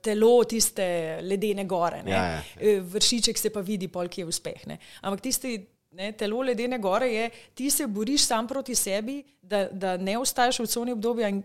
[0.00, 0.84] Telo tiste
[1.20, 2.82] ledene gore, Ja, ja, ja.
[2.88, 4.62] vršiček se pa vidi, polk je uspeh.
[4.66, 4.78] Ne.
[5.04, 5.58] Ampak tisti
[5.92, 10.62] ne, telo ledene gore je, ti se boriš sam proti sebi, da, da ne ostaješ
[10.62, 11.42] v coni obdobja in,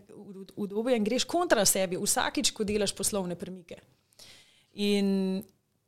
[0.56, 3.82] obdobju in greš kontra sebi vsakič, ko delaš poslovne premike.
[4.74, 5.44] In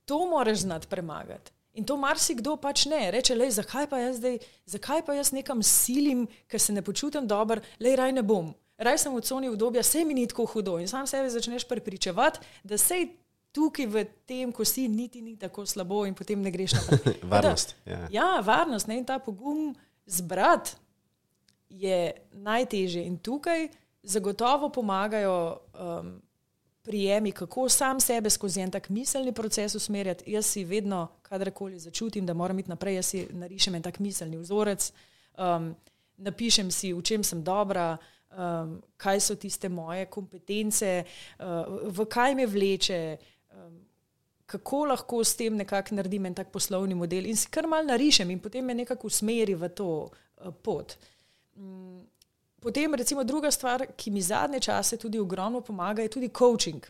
[0.06, 1.54] to moraš znati premagati.
[1.75, 3.11] In to marsikdo pač ne.
[3.11, 7.27] Reče, le, zakaj pa jaz zdaj, zakaj pa jaz nekam silim, ker se ne počutim
[7.27, 8.53] dobro, le raj ne bom.
[8.77, 10.77] Raj sem v coni obdobja, se mi ni tako hudo.
[10.79, 13.09] In sam sebe začneš prepričevati, da sej
[13.55, 17.21] tukaj v tem, ko si, niti ni tako slabo in potem ne greš naprej.
[17.31, 17.75] Varnost.
[17.85, 18.07] Da, Ja.
[18.11, 18.97] ja, varnost ne?
[18.99, 20.75] in ta pogum zbrati
[21.69, 23.05] je najtežje.
[23.07, 23.67] In tukaj
[24.03, 26.21] zagotovo pomagajo um,
[26.86, 30.32] prijemi, kako sam sebe skozi en tak miselni proces usmerjati.
[30.32, 34.38] Jaz si vedno, kadarkoli začutim, da moram iti naprej, jaz si narišem en tak miselni
[34.38, 34.91] vzorec,
[35.38, 35.74] um,
[36.17, 37.98] napišem si, v čem sem dobra.
[38.36, 41.06] Um, kaj so tiste moje kompetence,
[41.39, 41.45] uh,
[41.88, 43.17] v kaj me vleče,
[43.56, 43.78] um,
[44.45, 48.30] kako lahko s tem nekako naredim en tak poslovni model in si kar mal narišem
[48.30, 50.98] in potem me nekako usmeri v to uh, pot.
[51.56, 52.04] Mm,
[52.65, 56.86] Potem, recimo, druga stvar, ki mi zadnje čase tudi ogromno pomaga, je tudi coaching.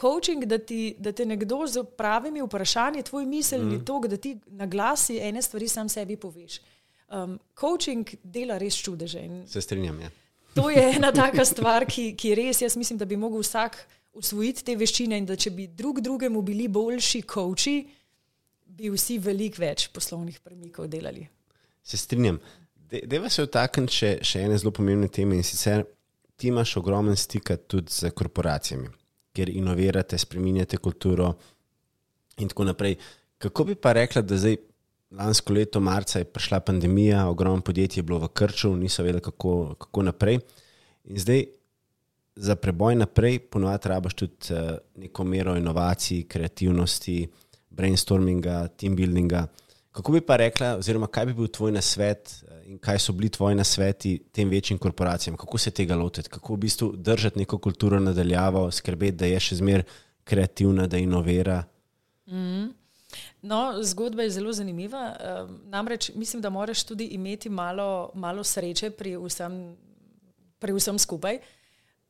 [0.00, 3.84] Coaching, da, ti, da te nekdo z pravimi vprašanji, tvoj miselni mm.
[3.84, 6.60] tok, da ti na glasi ene stvari sam sebi poveš.
[7.10, 9.24] Um, coaching dela res čudeže.
[9.46, 10.00] Se strinjam.
[10.00, 10.10] Ja.
[10.54, 13.80] to je ena taka stvar, ki, ki res, jaz mislim, da bi mogel vsak
[14.12, 17.76] usvojiti te veščine in da če bi drug drugemu bili boljši coachi,
[18.78, 21.26] bi vsi veliko več poslovnih premikov delali.
[21.82, 22.38] Se strinjam.
[22.90, 25.84] De- Deva se vtakniti še, še ene zelo pomembne teme in sicer
[26.38, 28.88] ti imaš ogromen stika tudi z korporacijami,
[29.34, 31.32] ker inovirate, spreminjate kulturo
[32.38, 32.96] in tako naprej.
[33.38, 34.56] Kako bi pa rekla, da zdaj
[35.18, 39.74] lansko leto marca je prišla pandemija, ogromno podjetij je bilo v krču, niso vedeli, kako,
[39.78, 40.40] kako naprej.
[41.04, 41.44] In zdaj
[42.38, 47.28] za preboj naprej ponovadi rabaš tudi uh, neko mero inovacij, kreativnosti,
[47.70, 49.46] brainstorminga, team buildinga.
[49.92, 53.30] Kako bi pa rekla, oziroma kaj bi bil tvoj nasvet eh, in kaj so bili
[53.32, 58.00] tvoji nasveti tem večjim korporacijam, kako se tega lotiti, kako v bistvu držati neko kulturo
[58.00, 59.86] nadaljavo, skrbeti, da je še zmeraj
[60.24, 61.62] kreativna, da inovira.
[63.42, 65.04] No, zgodba je zelo zanimiva.
[65.16, 69.76] Um, namreč mislim, da moraš tudi imeti malo, malo sreče pri vsem,
[70.58, 71.40] pri vsem skupaj.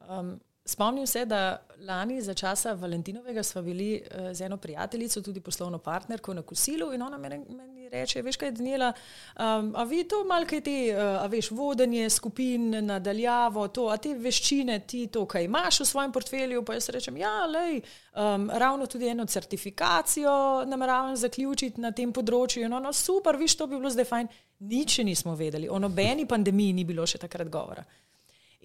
[0.09, 5.41] Um, spomnim se, da lani za časa Valentinovega smo bili uh, z eno prijateljico, tudi
[5.41, 10.05] poslovno partnerko na kosilu in ona meni, meni reče, veš kaj, Daniela, um, a vi
[10.09, 15.07] to malo kaj ti, uh, a veš, vodenje skupin nadaljavo, to, a te veščine ti
[15.07, 17.81] to, kaj imaš v svojem portfelju, pa jaz rečem, ja, lej,
[18.15, 23.67] um, ravno tudi eno certifikacijo nameravam zaključiti na tem področju in ono, super, viš, to
[23.67, 24.31] bi bilo zdaj fajn.
[24.69, 27.85] Nič nismo vedeli, o nobeni pandemiji ni bilo še takrat govora.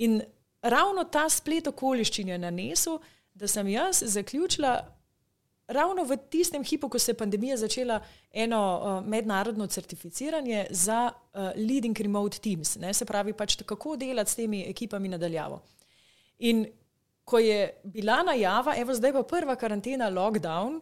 [0.01, 0.17] In
[0.63, 2.99] ravno ta splet okoliščin je nanesel,
[3.33, 4.73] da sem jaz zaključila
[5.67, 7.99] ravno v tistem hipu, ko se je pandemija začela,
[8.31, 12.75] eno uh, mednarodno certificiranje za uh, leading remote teams.
[12.75, 12.93] Ne?
[12.93, 15.61] Se pravi, pač kako delati s temi ekipami nadaljavo.
[16.39, 16.65] In
[17.23, 20.81] ko je bila najava, evo zdaj pa prva karantena, lockdown,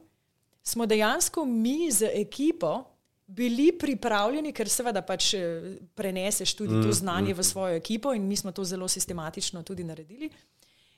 [0.64, 2.91] smo dejansko mi z ekipo
[3.36, 8.36] bili pripravljeni, ker seveda pač eh, preneseš tudi to znanje v svojo ekipo in mi
[8.36, 10.30] smo to zelo sistematično tudi naredili.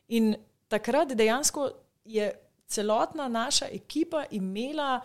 [0.08, 0.34] In
[0.68, 1.70] takrat dejansko
[2.06, 2.32] je
[2.68, 5.02] celotna naša ekipa imela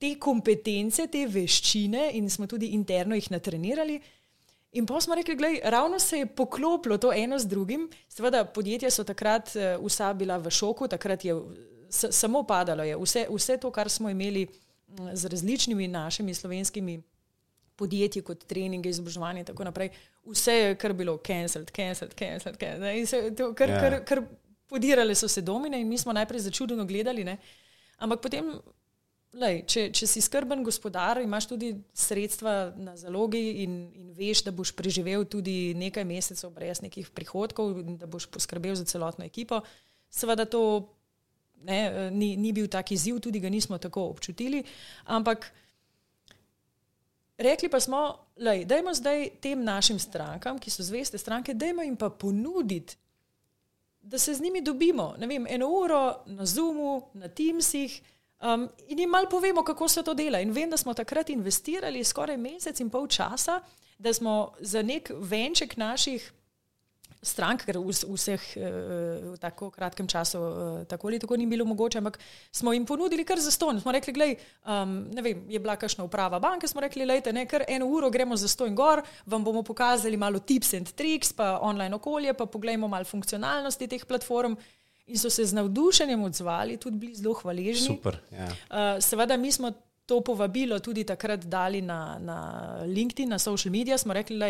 [0.00, 4.00] te kompetence, te veščine in smo tudi interno jih natrenirali.
[4.72, 7.88] In pa smo rekli, gledaj, ravno se je poklopilo to eno z drugim.
[8.08, 11.36] Seveda, podjetja so takrat eh, vsa bila v šoku, takrat je
[11.90, 12.84] samo padalo.
[12.86, 12.96] Je.
[12.96, 14.69] Vse, vse to, kar smo imeli mm,
[15.12, 17.02] z različnimi našimi slovenskimi
[17.76, 19.90] podjetji, kot treninge, izobraževanje in tako naprej,
[20.28, 22.58] vse je kar bilo cancelled, cancelled, cancelled.
[22.60, 23.80] cancelled in se, to, kar, Ja.
[23.80, 24.22] kar, kar
[24.68, 27.24] podirale so se domine in mi smo najprej začudeno gledali.
[27.24, 27.38] Ne.
[27.98, 28.52] Ampak potem
[29.30, 34.50] Lej, če, če si skrben gospodar, imaš tudi sredstva na zalogi in, in veš, da
[34.50, 39.60] boš preživel tudi nekaj mesecev brez nekih prihodkov in da boš poskrbel za celotno ekipo.
[40.10, 40.90] Seveda to
[41.62, 44.62] ne, ni, ni bil tak izziv, tudi ga nismo tako občutili,
[45.04, 45.52] ampak
[47.38, 51.96] rekli pa smo, da je zdaj tem našim strankam, ki so zveste stranke, da jim
[51.96, 52.96] pa ponuditi,
[54.02, 55.14] da se z njimi dobimo.
[55.18, 58.02] Vem, eno uro na Zoomu, na Teamsih.
[58.40, 60.40] Um, in jim malo povemo, kako se to dela.
[60.40, 63.60] In vem, da smo takrat investirali skoraj mesec in pol časa,
[63.98, 66.32] da smo za nek venček naših
[67.22, 70.40] strank, ker vseh v tako kratkem času
[70.88, 72.18] tako ali tako ni bilo mogoče, ampak
[72.52, 73.80] smo jim ponudili kar za ston.
[73.80, 77.46] Smo rekli, gledaj, um, ne vem, je bila kakšna uprava banke, smo rekli, lejte, ne,
[77.46, 81.58] kar eno uro gremo za ston gor, vam bomo pokazali malo tips and tricks, pa
[81.62, 84.56] online okolje, pa pogledajmo malo funkcionalnosti teh platform.
[85.10, 87.96] In so se z navdušenjem odzvali, tudi bili zelo hvaležni.
[87.96, 88.20] Super.
[88.30, 88.46] Ja.
[88.46, 89.72] Uh, seveda, mi smo
[90.10, 92.38] to povabilo tudi takrat dali na, na
[92.82, 94.48] LinkedIn, na social medije, smo rekli, da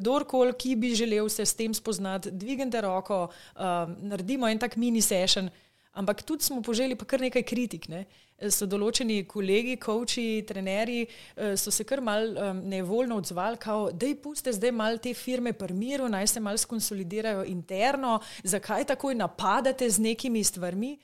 [0.00, 5.02] kdorkoli, ki bi želel se s tem spoznati, dvignite roko, um, naredimo en tak mini
[5.04, 5.50] session.
[5.92, 7.88] Ampak tudi smo poželi kar nekaj kritik.
[7.92, 8.06] Ne?
[8.48, 11.04] So določeni kolegi, coachi, trenerji,
[11.36, 13.60] eh, so se kar mal um, nevoljno odzvali,
[13.92, 18.88] da je puste zdaj mal te firme pri miru, naj se mal skonsolidirajo interno, zakaj
[18.94, 20.96] takoj napadate z nekimi stvarmi.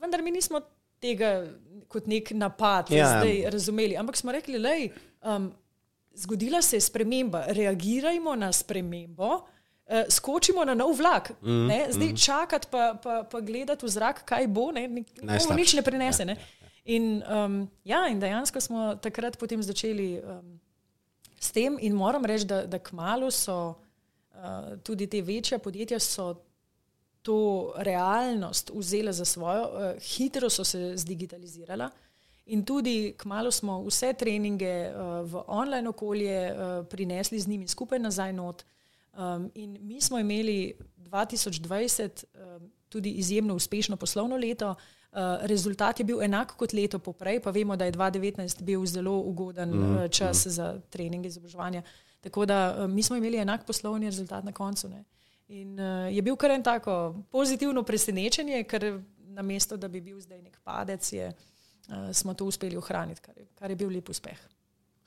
[0.00, 0.64] Vendar mi nismo
[1.00, 1.44] tega
[1.88, 3.08] kot nek napad ja.
[3.08, 3.96] zdaj razumeli.
[3.96, 4.90] Ampak smo rekli, da je
[5.22, 5.52] um,
[6.14, 9.40] zgodila se sprememba, reagirajmo na spremembo.
[9.88, 12.16] Uh, skočimo na nov vlak, mm, zdaj mm.
[12.16, 14.84] čakati, pa, pa, pa gledati v zrak, kaj bo, ne,
[15.56, 16.26] nič ne prenese.
[16.28, 16.36] Ne.
[16.36, 16.58] Ja, ja.
[16.88, 20.54] In, um, ja, in dejansko smo takrat potem začeli um,
[21.40, 25.98] s tem, in moram reči, da, da kmalo so uh, tudi te večja podjetja
[27.28, 31.90] to realnost vzela za svojo, uh, hitro so se zdigitalizirala.
[32.46, 37.98] In tudi, kmalo smo vse treninge uh, v online okolje uh, prinesli z njimi skupaj
[37.98, 38.64] nazaj not.
[39.12, 44.70] Um, in mi smo imeli 2020 um, tudi izjemno uspešno poslovno leto.
[44.70, 49.18] Uh, rezultat je bil enak kot leto poprej, pa vemo, da je 2019 bil zelo
[49.18, 50.50] ugoden mm, uh, čas mm.
[50.50, 51.82] za treninge izobraževanja.
[52.20, 54.88] Tako da uh, mi smo imeli enak poslovni rezultat na koncu.
[54.88, 55.04] Ne.
[55.48, 56.94] In uh, je bil kar en tako
[57.32, 58.84] pozitivno presenečenje, ker
[59.32, 61.30] na mesto, da bi bil zdaj nek padec, je,
[61.88, 64.36] uh, smo to uspeli ohraniti, kar je, kar je bil lep uspeh.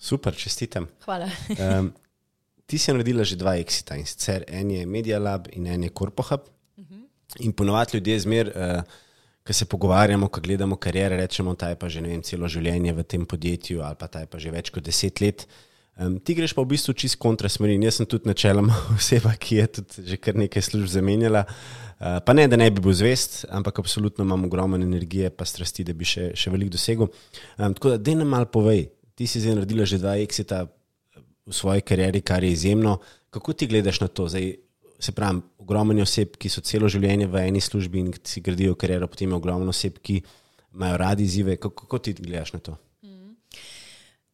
[0.01, 0.87] Super, čestitam.
[1.05, 1.29] Hvala.
[1.59, 1.91] um,
[2.65, 5.93] ti si naredila že dva exita in sicer en je Media Lab in en je
[5.93, 6.49] Corpohub.
[6.49, 6.93] Uh mhm.
[6.95, 7.45] -huh.
[7.45, 8.81] In ponovadi ljudje zmer, uh,
[9.45, 13.03] ko se pogovarjamo, ko gledamo karijere, rečemo, da je pa že vem, celo življenje v
[13.03, 15.47] tem podjetju ali pa da je pa že več kot deset let.
[15.47, 17.75] Uh, Um, ti greš pa v bistvu čist kontra smeri.
[17.83, 21.43] Jaz sem tudi načeloma oseba, ki je tudi že kar nekaj služb zamenjala.
[22.01, 25.83] Uh, pa ne, da ne bi bil zvest, ampak absolutno imam ogromno energije in strasti,
[25.83, 27.11] da bi še, še veliko dosegel.
[27.57, 30.65] Um, tako da, da nam malo povej, ti si zdaj naredila že dva exita
[31.45, 32.97] v svoji karieri, kar je izjemno.
[33.29, 34.27] Kako ti gledaš na to?
[34.31, 34.55] Zdaj,
[35.01, 39.09] se pravi, ogromno oseb, ki so celo življenje v eni službi in si gradijo kariero,
[39.09, 40.21] potem je ogromno oseb, ki
[40.73, 41.57] imajo radi izzive.
[41.57, 42.77] Kako, kako ti gledaš na to?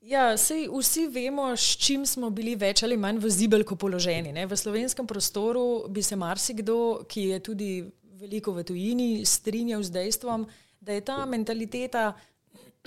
[0.08, 4.32] Ja, sej vsi vemo, s čim smo bili več ali manj v zibelku položeni.
[4.32, 4.46] Ne?
[4.48, 7.72] V slovenskem prostoru bi se marsikdo, ki je tudi
[8.16, 10.46] veliko v tujini, strinjal z dejstvom,
[10.80, 12.14] da je ta mentaliteta,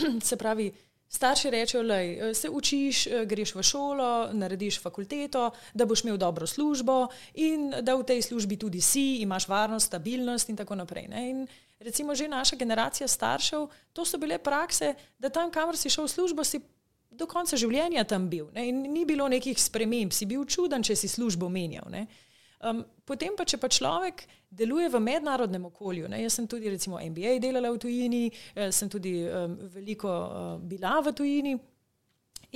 [0.31, 0.71] se pravi,
[1.13, 7.11] starši rečejo, da se učiš, greš v šolo, narediš fakulteto, da boš imel dobro službo
[7.35, 11.13] in da v tej službi tudi si, imaš varnost, stabilnost in tako naprej.
[11.13, 11.29] Ne?
[11.31, 11.47] In
[11.85, 16.17] recimo že naša generacija staršev, to so bile prakse, da tam, kamor si šel v
[16.17, 16.65] službo, si
[17.11, 18.49] do konca življenja tam bil.
[18.55, 18.69] Ne?
[18.71, 21.91] In ni bilo nekih sprememb, si bil čuden, če si službo menjal.
[22.61, 26.21] Um, potem pa, če pa človek deluje v mednarodnem okolju, ne?
[26.25, 30.99] jaz sem tudi recimo MBA delala v tujini, eh, sem tudi um, veliko uh, bila
[31.01, 31.55] v tujini.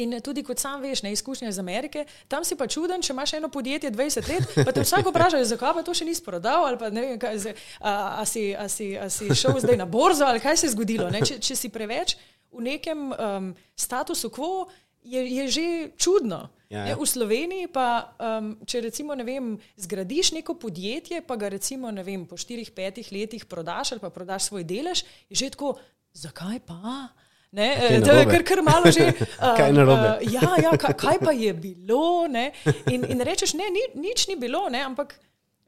[0.03, 3.37] In tudi, kot sam veš, ne izkušnje iz Amerike, tam si pa čuden, če imaš
[3.39, 6.81] eno podjetje 20 let, pa te vsako vpraša, zakaj pa to še nisi prodal, ali
[6.81, 7.39] pa ne vem, kaj,
[7.79, 10.73] a, a, si, a, si, a si šel zdaj na borzo, ali kaj se je
[10.75, 11.07] zgodilo.
[11.15, 12.17] Če, če si preveč
[12.55, 14.69] v nekem um, statusu quo,
[15.05, 15.67] je, je že
[16.01, 16.49] čudno.
[16.73, 16.97] Ja, ja.
[16.97, 22.41] V Sloveniji pa, um, če recimo vem, zgradiš neko podjetje, pa ga recimo vem, po
[22.41, 25.77] štirih, petih letih prodaš ali pa prodaš svoj delež, je že tako,
[26.17, 27.13] zakaj pa?
[27.55, 29.13] Ne, to je kar, kar malo že.
[29.45, 32.27] Um, kaj, uh, ja, ja, kaj, kaj pa je bilo?
[32.91, 35.15] In, in rečeš, ne, ni, nič ni bilo, ne, ampak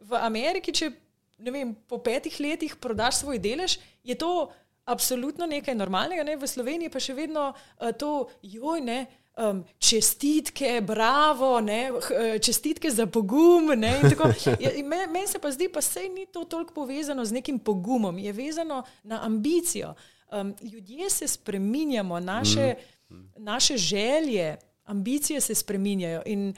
[0.02, 0.90] v Ameriki, če
[1.38, 4.48] vem, po petih letih prodaš svoj delež, je to
[4.86, 6.36] absolutno nekaj normalnega, ne?
[6.36, 9.06] v Sloveniji pa še vedno uh, to, joj, ne.
[9.36, 13.68] Um, čestitke, bravo, ne, eh, čestitke za pogum.
[13.76, 18.16] Ja, Meni men se pa zdi, da se ni to toliko povezano z nekim pogumom,
[18.18, 19.92] je vezano na ambicijo.
[20.32, 22.74] Um, ljudje se spreminjamo, naše,
[23.10, 23.32] mm.
[23.36, 26.22] naše želje, ambicije se spreminjajo.
[26.26, 26.54] In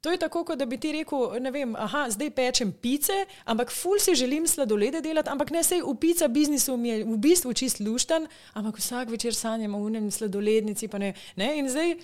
[0.00, 3.72] To je tako, kot da bi ti rekel, ne vem, aha, zdaj pečem pice, ampak
[3.72, 7.54] ful si želim sladolede delati, ampak ne sej v pica biznisu mi je v bistvu
[7.56, 10.88] čist lušten, ampak vsak večer sanjam o unem sladolednici.
[10.98, 11.58] Ne, ne?
[11.58, 11.96] In zdaj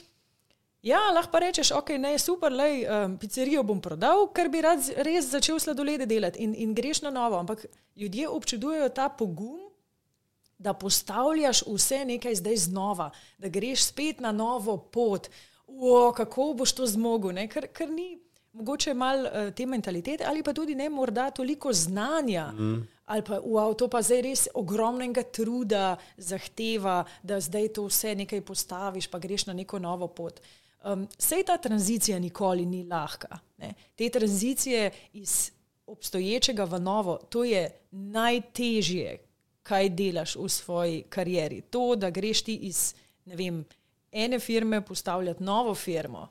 [0.82, 4.82] Ja, lahko pa rečeš, ok, ne, super, lej, um, pizzerijo bom prodal, ker bi rad
[5.06, 7.38] res začel sladolede delati in, in greš na novo.
[7.38, 9.60] Ampak ljudje občudujejo ta pogum,
[10.58, 15.30] da postavljaš vse nekaj zdaj znova, da greš spet na novo pot.
[15.78, 18.18] O, kako boš to zmogel, ker, ker ni
[18.52, 22.52] mogoče malo uh, te mentalitete ali pa tudi ne morda toliko znanja.
[22.52, 22.88] Mm.
[23.04, 28.40] Ali pa, wow, to pa zdaj res ogromnega truda zahteva, da zdaj to vse nekaj
[28.40, 30.40] postaviš, pa greš na neko novo pot.
[30.84, 33.38] Um, sej ta tranzicija nikoli ni lahka.
[33.58, 33.74] Ne.
[33.94, 35.50] Te tranzicije iz
[35.86, 39.18] obstoječega v novo, to je najtežje,
[39.62, 41.60] kaj delaš v svoji karieri.
[41.60, 42.94] To, da greš ti iz
[43.26, 43.64] vem,
[44.12, 46.28] ene firme postavljati novo firmo.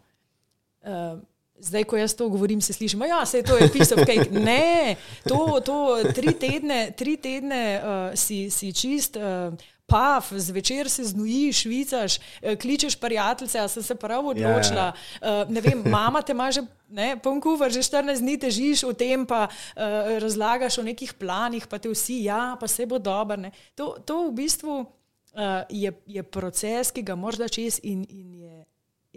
[0.81, 1.25] Um,
[1.59, 4.29] zdaj, ko jaz to govorim, se slišimo, da ja, je to of cake.
[4.31, 4.95] Ne,
[5.27, 9.17] to, to tri tedne, tri tedne uh, si, si čist.
[9.17, 9.53] Uh,
[9.91, 14.85] paf, zvečer se znojiš, švicaš, eh, kličeš prijatelje, a sem se prav odločila.
[14.85, 15.43] Ja, ja.
[15.43, 16.61] Uh, ne vem, mama te ima že.
[16.91, 21.79] Ne, Ponkuvar, že 14 dni težiš v tem, pa uh, razlagaš o nekih planih, pa
[21.79, 23.51] te vsi, ja, pa se bo dobro.
[23.75, 24.85] To, to v bistvu
[25.33, 28.65] uh, je, je proces, ki ga moraš da čez in, in je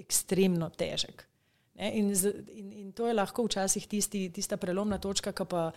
[0.04, 1.26] ekstremno težek.
[1.74, 2.12] In,
[2.54, 5.70] in, in to je lahko včasih tisti, tista prelomna točka, ki pa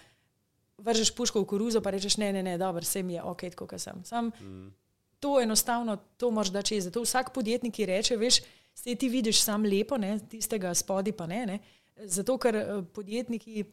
[0.78, 4.04] vržeš puško v koruzo, pa rečeš, ne, ne, ne, dobro, sem je ok, kot sem.
[4.06, 4.68] Sam, mm
[5.20, 6.84] to enostavno, to moraš da čez.
[6.84, 8.42] Zato vsak podjetnik ki reče, veš,
[8.74, 11.60] se ti vidiš sam lepo, ne, tistega spodi pa ne, ne.
[11.98, 13.64] Zato, ker eh, podjetniki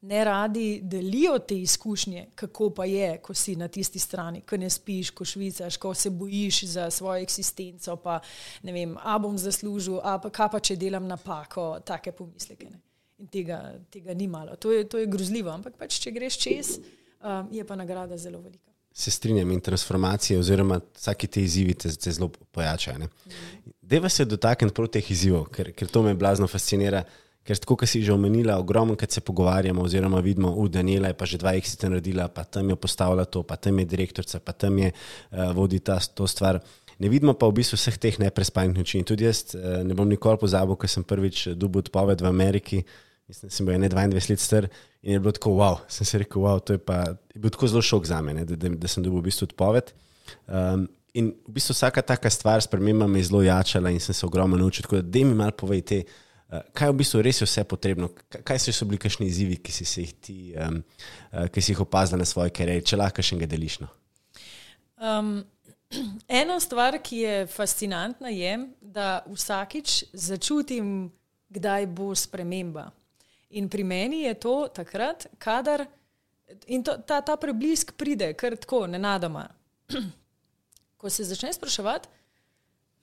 [0.00, 4.70] ne radi delijo te izkušnje, kako pa je, ko si na tisti strani, ko ne
[4.70, 8.20] spiš, ko švicaš, ko se bojiš za svojo eksistenco, pa
[8.62, 12.70] ne vem, a bom zaslužil, a pa kaj pa če delam napako, take pomisleke.
[12.70, 12.80] Ne.
[13.20, 14.56] In tega, tega ni malo.
[14.56, 16.74] To je, to je grozljivo, ampak pač, če greš čez,
[17.20, 21.92] um, je pa nagrada zelo velika se strinjam in transformacije, oziroma vsake te izzivi te,
[21.96, 23.08] te zelo pojačajo.
[23.82, 27.04] Deva se dotakniti prav teh izzivov, ker, ker to me blazno fascinira.
[27.40, 31.16] Ker, tako kot si že omenila, ogromno, kad se pogovarjamo, oziroma vidimo, da Daniela je
[31.16, 34.52] pa že dva eksita naredila, pa tam je postavila to, pa tam je direktorica, pa
[34.52, 36.60] tam je uh, vodi ta to stvar.
[37.00, 39.00] Ne vidimo pa v bistvu vseh teh neprespanih noči.
[39.08, 42.84] Tudi jaz uh, ne bom nikoli pozabil, ker sem prvič dobil odpoved v Ameriki,
[43.24, 44.68] mislim, sem bil 22 let star
[45.02, 47.66] In je bilo tako, wow, sem se rekel, wow, to je pa je bil tako
[47.72, 49.94] zelo šok za me, da, da, da sem dobil v bistvu odpoved.
[50.44, 50.84] Um,
[51.16, 54.60] in v bistvu vsaka taka stvar, sprememba me je zelo jačala in sem se ogromno
[54.60, 54.84] naučil.
[54.84, 58.10] Tako da, da mi malo povejte, uh, kaj je v bistvu res vse potrebno,
[58.46, 60.80] kaj so bili kakšni izzivi, ki si, jih, ti, um,
[61.30, 63.78] uh, ki si jih opazil na svoji karieri, če lahko še nekaj deliš.
[63.84, 63.90] No?
[64.98, 65.30] Um,
[66.42, 71.10] ena stvar, ki je fascinantna, je, da vsakič začutim,
[71.50, 72.90] kdaj bo sprememba.
[73.58, 75.86] In pri meni je to takrat, kadar
[76.84, 79.48] to, ta, ta preblisk pride, kar tako, nenadoma.
[81.00, 82.10] Ko se začne spraševati,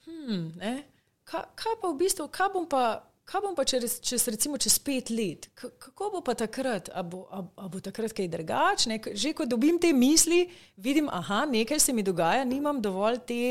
[0.06, 0.80] hmm,
[1.28, 4.78] kaj, kaj pa v bistvu, kaj bom pa, kaj bom pa čez, čez, recimo, čez
[4.80, 9.00] pet let, K, kako bo pa takrat, a bo, a, a bo takrat kaj drugače.
[9.12, 10.46] Že ko dobim te misli,
[10.78, 13.42] vidim, da nekaj se mi dogaja, nimam dovolj te.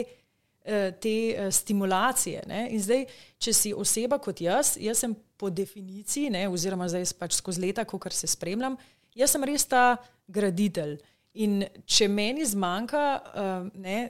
[0.66, 2.42] Eh, te eh, stimulacije.
[2.46, 2.64] Ne?
[2.74, 3.04] In zdaj,
[3.38, 7.84] če si oseba kot jaz, jaz sem po definiciji, ne, oziroma zdaj pač skozi leta,
[7.86, 8.74] ko kar se spremljam,
[9.14, 9.84] jaz sem res ta
[10.26, 10.96] graditelj.
[11.38, 14.00] In če meni zmanjka uh, ne,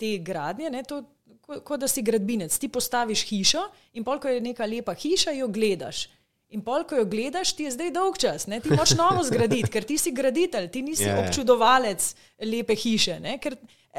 [0.00, 1.02] te gradnje, ne, to,
[1.46, 3.62] kot ko da si gradbinec, ti postaviš hišo
[3.94, 6.06] in pol, ko je neka lepa hiša, jo gledaš.
[6.54, 8.60] In pol, ko jo gledaš, ti je zdaj dolg čas, ne?
[8.62, 11.18] ti moš novo zgraditi, ker ti si graditelj, ti nisi yeah.
[11.18, 11.24] Ja.
[11.26, 12.12] občudovalec
[12.46, 13.18] lepe hiše.
[13.42, 13.56] Ker,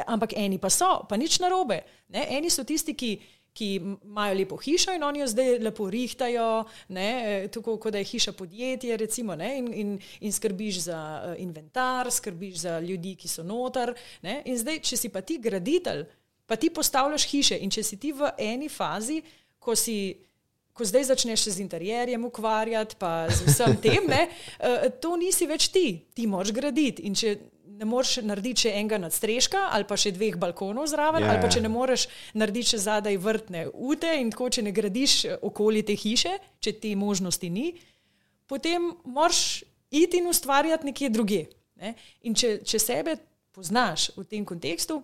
[0.08, 1.82] ampak eni pa so, pa nič narobe.
[2.16, 2.24] Ne?
[2.38, 3.18] Eni so tisti, ki
[3.58, 3.68] ki
[4.06, 6.66] imajo lepo hišo in oni jo zdaj lepo rihtajajo,
[7.54, 12.56] tako kot da je hiša podjetje, recimo, in, in, in skrbiš za uh, inventar, skrbiš
[12.68, 13.95] za ljudi, ki so notar.
[14.22, 14.41] Ne?
[14.45, 16.06] In zdaj, če si pa ti graditelj,
[16.48, 19.22] pa ti postavljaš hiše in če si ti v eni fazi,
[19.60, 20.24] ko si.
[20.78, 25.72] Ko zdaj začneš z interjerjem ukvarjati, pa z vsem tem, ne, uh, to nisi več
[25.74, 27.02] ti, ti moraš graditi.
[27.10, 27.32] In če
[27.78, 31.34] ne moreš narediti še enega nadstreška ali pa še dveh balkonov zraven, yeah.
[31.34, 35.18] ali pa če ne moreš narediti še zadaj vrtne ute in tako, če ne gradiš
[35.50, 37.72] okoli te hiše, če te možnosti ni,
[38.50, 41.43] potem moraš iti in ustvarjati nekje druge.
[41.82, 41.93] Ne?
[42.26, 43.18] In če, če sebe
[43.54, 45.02] poznaš v tem kontekstu,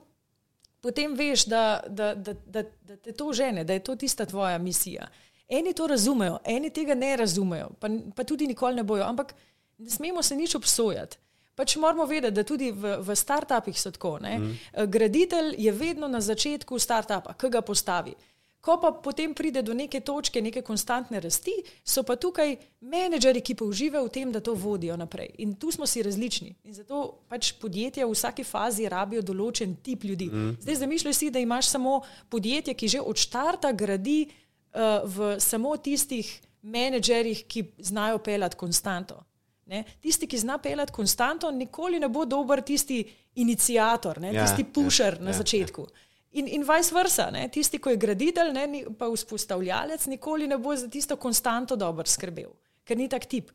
[0.84, 4.58] potem veš, da, da, da, da, da te to žene, da je to tista tvoja
[4.58, 5.08] misija.
[5.48, 9.34] Eni to razumejo, eni tega ne razumejo, pa, pa tudi nikoli ne bojo, ampak
[9.78, 11.18] ne smemo se nič obsojati.
[11.56, 14.18] Pač moramo vedeti, da tudi v, v startupih so tako.
[14.20, 14.56] Mm.
[14.90, 18.16] Graditelj je vedno na začetku startupa, ki ga postavi.
[18.64, 21.51] Ko pa potem pride do neke točke, neke konstantne rasti,
[21.84, 22.53] so pa tukaj
[22.88, 25.34] menedžeri, ki pa uživajo v tem, da to vodijo naprej.
[25.43, 26.53] In tu smo si različni.
[26.64, 30.30] In zato pač podjetja v vsaki fazi rabijo določen tip ljudi.
[30.32, 30.55] Mm.
[30.64, 31.97] Zdaj zamišljaj si, da imaš samo
[32.32, 36.32] podjetje, ki že od začetka gradi uh, v samo tistih
[36.64, 39.20] menedžerjih, ki znajo pelati konstanto.
[39.68, 39.84] Ne?
[39.99, 43.03] Tisti, ki zna pelati konstanto, nikoli ne bo dober tisti
[43.36, 45.84] inicijator, ja, tisti pušer ja, na ja, začetku.
[45.84, 46.09] Ja.
[46.34, 47.46] In, in vice versa, ne?
[47.54, 52.50] tisti, ki je graditelj, ne, pa vzpostavljalec, nikoli ne bo za tisto konstanto dobro skrbel,
[52.88, 53.52] ker ni tak tip.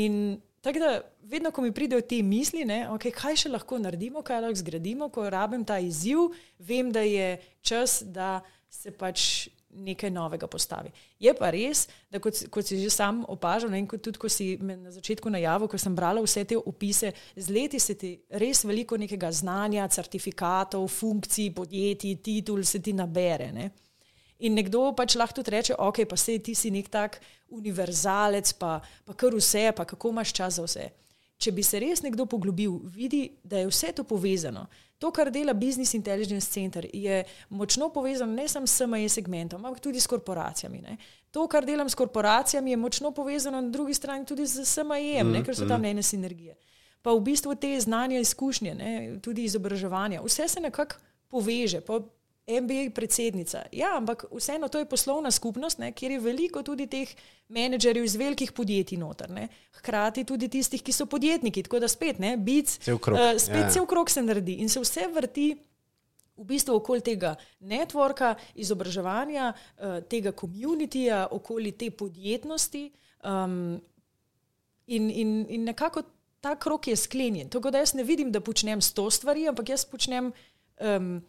[0.00, 0.92] In tako da,
[1.28, 5.10] vedno, ko mi pridejo te misli, ne, okay, kaj še lahko naredimo, kaj lahko zgradimo,
[5.12, 8.38] ko rabim ta izziv, vem, da je čas, da
[8.70, 10.90] se pač nekaj novega postavi.
[11.18, 14.76] Je pa res, da kot, kot si že sam opažal, in tudi ko si me
[14.76, 18.98] na začetku najavil, ko sem brala vse te opise, z leti se ti res veliko
[18.98, 23.52] nekega znanja, certifikatov, funkcij, podjetij, titul se ti nabere.
[23.52, 23.70] Ne?
[24.40, 27.20] In nekdo pač lahko tudi reče, ok, pa sej ti si nek tak
[27.52, 30.86] univerzalec, pa, pa kar vse, pa kako imaš čas za vse.
[31.40, 34.66] Če bi se res nekdo poglobil, vidi, da je vse to povezano.
[35.00, 39.80] To, kar dela Business Intelligence Center, je močno povezano ne samo s ME segmentom, ampak
[39.80, 40.80] tudi s korporacijami.
[40.84, 40.96] Ne.
[41.30, 45.44] To, kar delam s korporacijami, je močno povezano na drugi strani tudi z SME, mm,
[45.44, 45.84] ker so tam mm.
[45.84, 46.56] ene sinergije.
[47.02, 48.92] Pa v bistvu te znanja, izkušnje, ne,
[49.24, 51.80] tudi izobraževanja, vse se nekako poveže.
[51.80, 52.00] Pa
[52.50, 53.62] MBA predsednica.
[53.72, 57.08] Ja, ampak vseeno to je poslovna skupnost, ne, kjer je veliko tudi teh
[57.48, 59.30] menedžerjev iz velikih podjetij noter.
[59.30, 59.48] Ne.
[59.78, 61.62] Hkrati tudi tistih, ki so podjetniki.
[61.62, 63.18] Tako da spet, ne, bic, cel krok.
[63.18, 63.70] Uh, spet ja.
[63.70, 65.50] cel krok se naredi in se vse vrti
[66.40, 72.88] v bistvu okoli tega networka, izobraževanja, uh, tega komunitija, okoli te podjetnosti.
[73.24, 73.80] Um,
[74.86, 76.02] in, in, in nekako
[76.40, 77.48] ta krok je sklenjen.
[77.48, 80.32] Tako da jaz ne vidim, da počnem sto stvari, ampak jaz počnem.
[80.80, 81.20] Um,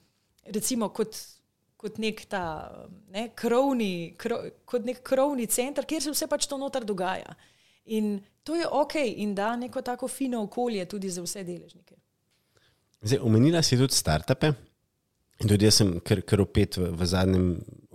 [0.46, 1.18] recimo kot,
[1.78, 2.44] kot nek ta
[3.14, 7.36] ne, krovni, krov, kot nek krovni center, kjer se vse pač to notar dogaja.
[7.94, 11.96] In to je ok in da neko tako fino okolje tudi za vse deležnike.
[13.02, 14.54] Zdaj, omenila si tudi startupe.
[15.42, 17.48] In tudi jaz sem kar, kar opet v, v zadnjem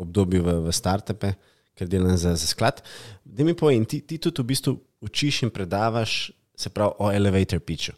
[0.02, 1.30] obdobju v, v startupe,
[1.78, 2.82] ker delam za, za sklad.
[3.22, 4.74] Da mi povem, ti, ti tudi v bistvu
[5.06, 6.16] učiš in predavaš,
[6.56, 7.94] se pravi, o elevator pitchu.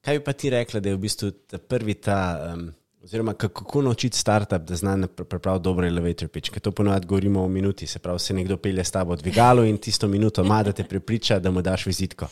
[0.00, 2.18] Kaj bi pa ti rekla, da je v bistvu ta prvi ta.
[2.54, 2.70] Um,
[3.06, 7.48] Oziroma, kako naučiti startup, da zna pripraviti dober elevator pitch, ker to ponovadi govorimo o
[7.48, 10.84] minuti, se pravi, se nekdo pelje s tabo dvigalo in tisto minuto ima, da te
[10.84, 12.26] prepriča, da mu daš vizitko.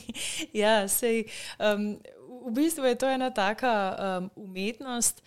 [0.62, 1.24] ja, sej,
[1.58, 1.98] um,
[2.46, 5.20] v bistvu je to ena taka um, umetnost.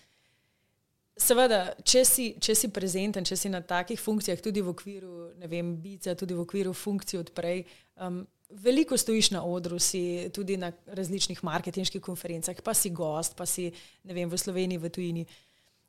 [1.18, 5.48] Seveda, če si, če si prezenten, če si na takih funkcijah, tudi v okviru, ne
[5.48, 7.62] vem, bica, tudi v okviru funkcij odprej.
[8.02, 13.46] Um, veliko stojiš na odru, si tudi na različnih marketinških konferencah, pa si gost, pa
[13.46, 13.72] si
[14.04, 15.26] vem, v Sloveniji, v tujini.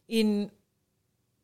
[0.08, 0.50] In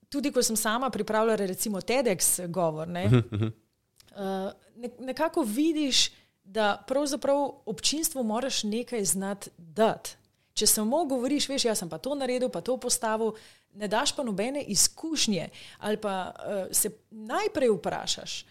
[0.08, 4.52] tudi, ko sem sama pripravljala, recimo, TEDx govor, ne, uh,
[4.98, 6.10] nekako vidiš,
[6.44, 10.16] da pravzaprav občinstvo moraš nekaj znati dati.
[10.54, 13.34] Če samo govoriš, veš, jaz sem pa to naredil, pa to postavil,
[13.74, 15.48] ne daš pa nobene izkušnje,
[15.78, 18.44] ali pa uh, se najprej vprašaš,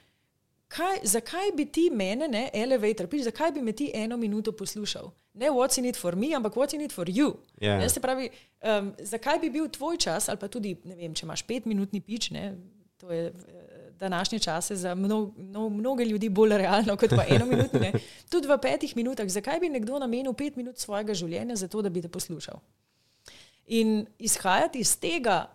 [0.67, 5.11] kaj, zakaj bi ti mene, ne, elevator, piš, zakaj bi me ti eno minuto poslušal?
[5.33, 7.33] Ne, what's in it for me, ampak what's in it for you.
[7.61, 7.65] Yeah.
[7.65, 7.77] Ja.
[7.77, 8.29] Ne, pravi,
[8.63, 12.29] um, zakaj bi bil tvoj čas, ali pa tudi, ne vem, če imaš petminutni pič,
[12.31, 12.53] ne,
[12.97, 13.33] to je eh,
[13.99, 17.79] današnje čase za mno, mno, mnoge ljudi bolj realno kot pa eno minuto.
[17.79, 17.93] Ne.
[18.31, 21.89] Tudi v petih minutah, zakaj bi nekdo namenil pet minut svojega življenja za to, da
[21.89, 22.59] bi te poslušal?
[23.67, 25.45] In izhajati iz tega,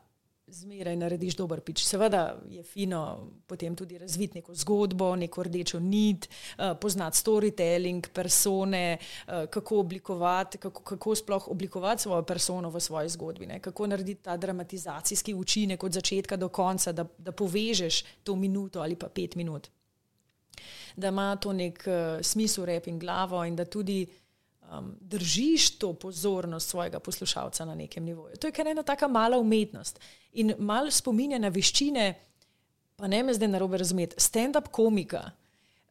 [0.51, 1.85] zmeraj narediš dober pič.
[1.85, 8.99] Seveda je fino potem tudi razviti neko zgodbo, neko rdečo nit, uh, poznati storytelling, persone,
[8.99, 13.61] uh, kako oblikovati, kako, kako sploh oblikovati svojo persono v svoji zgodbi, ne?
[13.61, 18.97] kako narediti ta dramatizacijski učinek od začetka do konca, da, da povežeš to minuto ali
[18.97, 19.69] pa pet minut.
[20.97, 24.30] Da ima to nek uh, smisel, rep in glavo, in da tudi uh,
[24.71, 28.37] um, držiš to pozornost svojega poslušalca na nekem nivoju.
[28.37, 30.01] To je kar ena taka mala umetnost
[30.33, 32.15] in mal spominja na veščine,
[32.97, 35.31] pa ne me zdaj narobe razumeti, stand-up komika.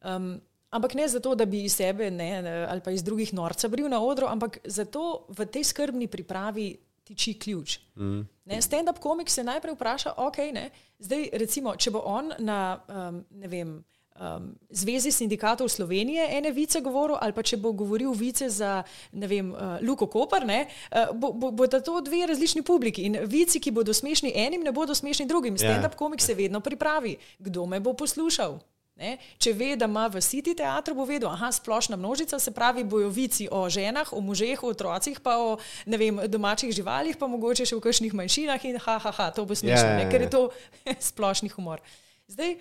[0.04, 2.30] Um, ampak ne zato, da bi iz sebe ne,
[2.68, 6.70] ali pa iz drugih norca bril na odru, ampak zato v tej skrbni pripravi
[7.04, 7.78] tiči ključ.
[7.96, 8.22] Mm.
[8.60, 13.48] Stand-up komik se najprej vpraša, ok, ne, zdaj recimo, če bo on na, um, ne
[13.50, 13.80] vem,
[14.20, 19.52] um, Zvezi sindikatov Slovenije ene vice govoril, ali pa če bo govoril vice za vem,
[19.52, 23.08] uh, Luko Koper, ne, uh, bo, bo, bo to dve različni publiki.
[23.08, 25.56] In vici, ki bodo smešni enim, ne bodo smešni drugim.
[25.56, 25.66] Ja.
[25.66, 28.60] Stand-up komik se vedno pripravi, kdo me bo poslušal.
[29.00, 29.14] Ne?
[29.40, 32.84] Če ve, da ima v City teatru, bo vedel, da je splošna množica, se pravi,
[32.84, 35.54] bojo vici o ženah, o možeh, o otrocih, pa o
[35.86, 39.56] vem, domačih živalih, pa mogoče še v kakšnih manjšinah in ha, ha, ha, to bo
[39.56, 40.42] smešno, yeah, ja, ja, ker je to
[41.10, 41.80] splošni humor.
[42.28, 42.58] Zdaj,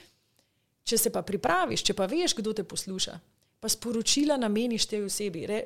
[0.89, 3.19] Če se pa pripraviš, če pa veš, kdo te posluša,
[3.59, 5.59] pa sporočila nameniš tej osebi re,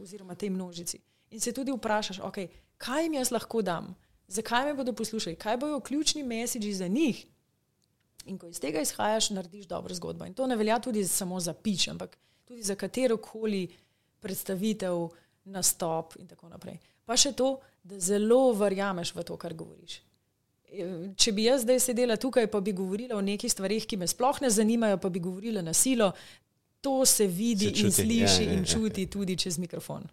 [0.00, 1.00] oziroma tej množici
[1.34, 2.48] in se tudi vprašaš, okay,
[2.78, 3.94] kaj jim jaz lahko dam,
[4.28, 7.26] zakaj me bodo poslušali, kaj bojo ključni mesiči za njih.
[8.26, 10.24] In ko iz tega izhajaš, narediš dobro zgodbo.
[10.24, 13.68] In to ne velja tudi samo za pič, ampak tudi za katero koli
[14.20, 15.08] predstavitev,
[15.44, 16.78] nastop in tako naprej.
[17.04, 19.98] Pa še to, da zelo verjameš v to, kar govoriš.
[21.16, 24.40] Če bi jaz zdaj sedela tukaj, pa bi govorila o nekih stvarih, ki me sploh
[24.44, 26.12] ne zanimajo, pa bi govorila na silo,
[26.84, 28.58] to se vidi se čuti, in sliši ja, ja, ja.
[28.58, 30.04] in čuti tudi čez mikrofon.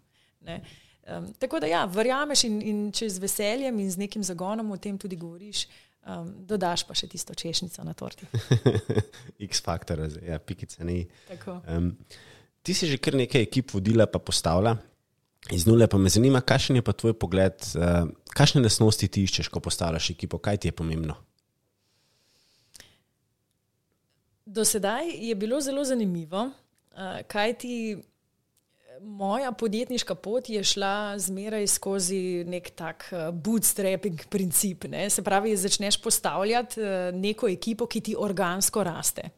[0.46, 4.78] Um, tako da, ja, verjameš in, in če z veseljem in z nekim zagonom o
[4.78, 5.64] tem tudi govoriš,
[6.06, 8.28] um, dodaš pa še tisto češnjico na torti.
[9.50, 11.02] X-faktor, ja, pikice ni.
[11.66, 11.92] Um,
[12.62, 14.76] ti si že kar nekaj ekip vodila, pa postavlja.
[15.50, 19.50] Iz nule pa me zanima, kakšen je pa tvoj pogled, uh, kakšne lasnosti ti iščeš,
[19.52, 21.16] ko postavljaš ekipo, kaj ti je pomembno?
[24.46, 27.74] Do sedaj je bilo zelo zanimivo, uh, kaj ti
[29.00, 34.84] moja podjetniška pot je šla zmeraj skozi nek tak uh, bootstrapping princip.
[34.84, 35.10] Ne?
[35.10, 39.30] Se pravi, začneš postavljati uh, neko ekipo, ki ti organsko raste.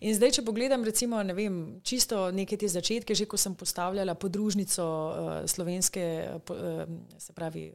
[0.00, 4.14] In zdaj, če pogledam, recimo, ne vem, čisto neke te začetke, že ko sem postavljala
[4.16, 6.04] podružnico uh, slovenske,
[6.48, 6.84] uh,
[7.18, 7.68] se pravi,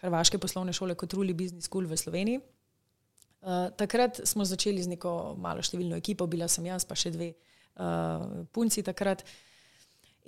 [0.00, 2.40] Hrvaške poslovne šole kot Ruli Business School v Sloveniji.
[3.40, 7.30] Uh, takrat smo začeli z neko malo številno ekipo, bila sem jaz, pa še dve
[7.32, 9.24] uh, punci takrat.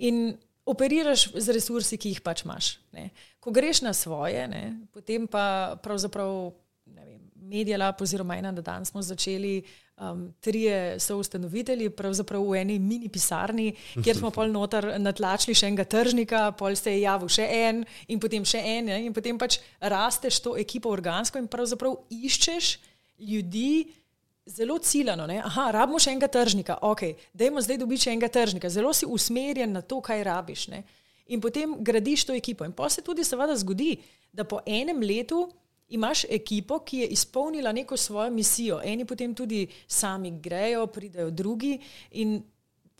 [0.01, 0.33] In
[0.65, 2.77] operiraš z resursi, ki jih pač imaš.
[2.95, 3.11] Ne.
[3.43, 4.63] Ko greš na svoje, ne,
[4.95, 6.53] potem pa pravzaprav.
[7.53, 9.61] Medija Lab, oziroma ena, da danes smo začeli,
[10.01, 13.73] um, trije so ustanovitelji, pravzaprav v eni mini pisarni,
[14.03, 18.21] kjer smo pol noter natlačili še enega tržnika, pol se je javil še en in
[18.23, 22.77] potem še en, ne, in potem pač rasteš to ekipo organsko in pravzaprav iščeš
[23.21, 23.85] ljudi,
[24.45, 27.05] zelo ciljano, aha, rabimo še enega tržnika, ok,
[27.37, 30.67] dajmo zdaj dobiti še enega tržnika, zelo si usmerjen na to, kaj rabiš.
[30.73, 30.83] Ne?
[31.31, 32.65] In potem gradiš to ekipo.
[32.67, 33.95] In pa se tudi seveda zgodi,
[34.35, 35.45] da po enem letu
[35.87, 38.81] imaš ekipo, ki je izpolnila neko svojo misijo.
[38.83, 41.79] Eni potem tudi sami grejo, pridajo drugi
[42.11, 42.41] in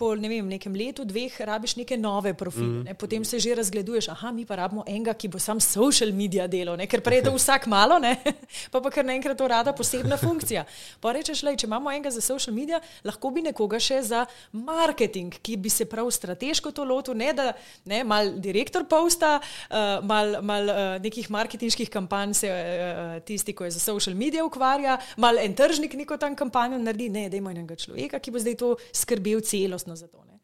[0.03, 2.81] po ne vem, nekem letu, dveh, rabiš neke nove profile.
[2.81, 2.83] Mm.
[2.89, 2.93] Ne?
[2.99, 6.75] Potem se že razgleduješ, ah, mi pa rabimo enega, ki bo sam social media delal,
[6.79, 6.87] ne?
[6.91, 7.99] ker prej je to vsak malo,
[8.73, 10.65] pa pa kar naenkrat to rada posebna funkcija.
[10.99, 15.39] Pa rečeš, le, če imamo enega za social media, lahko bi nekoga še za marketing,
[15.39, 17.53] ki bi se prav strateško to lotil, ne da
[17.87, 23.69] ne, mal direktor posta, uh, mal, mal uh, nekih marketinških kampanj se uh, tisti, ko
[23.69, 27.55] je za social media ukvarja, mal en tržnik neko tam kampanjo naredi, ne, da ima
[27.55, 30.23] enega človeka, ki bo zdaj to skrbel celost celostno za to.
[30.25, 30.39] Ne.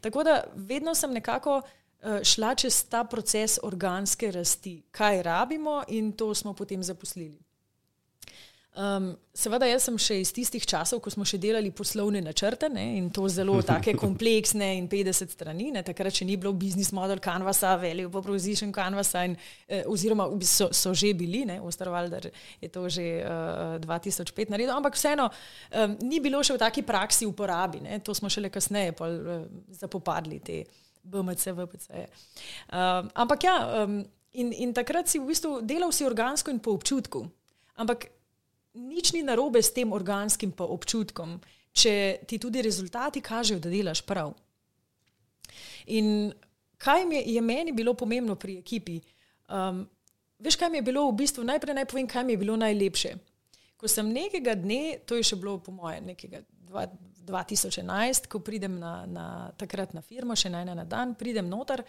[0.00, 6.12] Tako da vedno sem nekako uh, šla čez ta proces organske rasti, kaj rabimo, in
[6.12, 7.41] to smo potem zaposlili.
[8.72, 12.86] Um, seveda, jaz sem še iz tistih časov, ko smo še delali poslovne načrte ne,
[12.96, 15.66] in to zelo tako kompleksne in 50 strani.
[15.74, 19.34] Ne, takrat še ni bilo business model canvasa, value proposition canvasa, in,
[19.68, 22.30] eh, oziroma so, so že bili, Osterwalder
[22.62, 26.86] je to že uh, eh, 2005 naredil, ampak vseeno um, ni bilo še v taki
[26.86, 27.82] praksi uporabi.
[27.84, 30.62] Ne, to smo šele kasneje pol, uh, zapopadli te
[31.04, 32.08] BMC, VPC.
[32.72, 34.00] Um, ampak ja, um,
[34.32, 37.26] in, in takrat si v bistvu delal si organsko in po občutku.
[37.76, 38.21] Ampak
[38.74, 41.40] nič ni narobe s tem organskim občutkom,
[41.72, 44.32] če ti tudi rezultati kažejo, da delaš prav.
[45.92, 46.32] In
[46.80, 49.00] kaj je, je meni bilo pomembno pri ekipi?
[49.48, 49.84] Um,
[50.38, 53.14] veš, kaj mi je bilo v bistvu, najprej naj povem, kaj mi je bilo najlepše.
[53.76, 56.44] Ko sem nekega dne, to je še bilo po mojem, nekega
[57.26, 59.26] 2011, ko pridem na, na,
[59.58, 61.84] takrat na firmo, še na en dan, pridem noter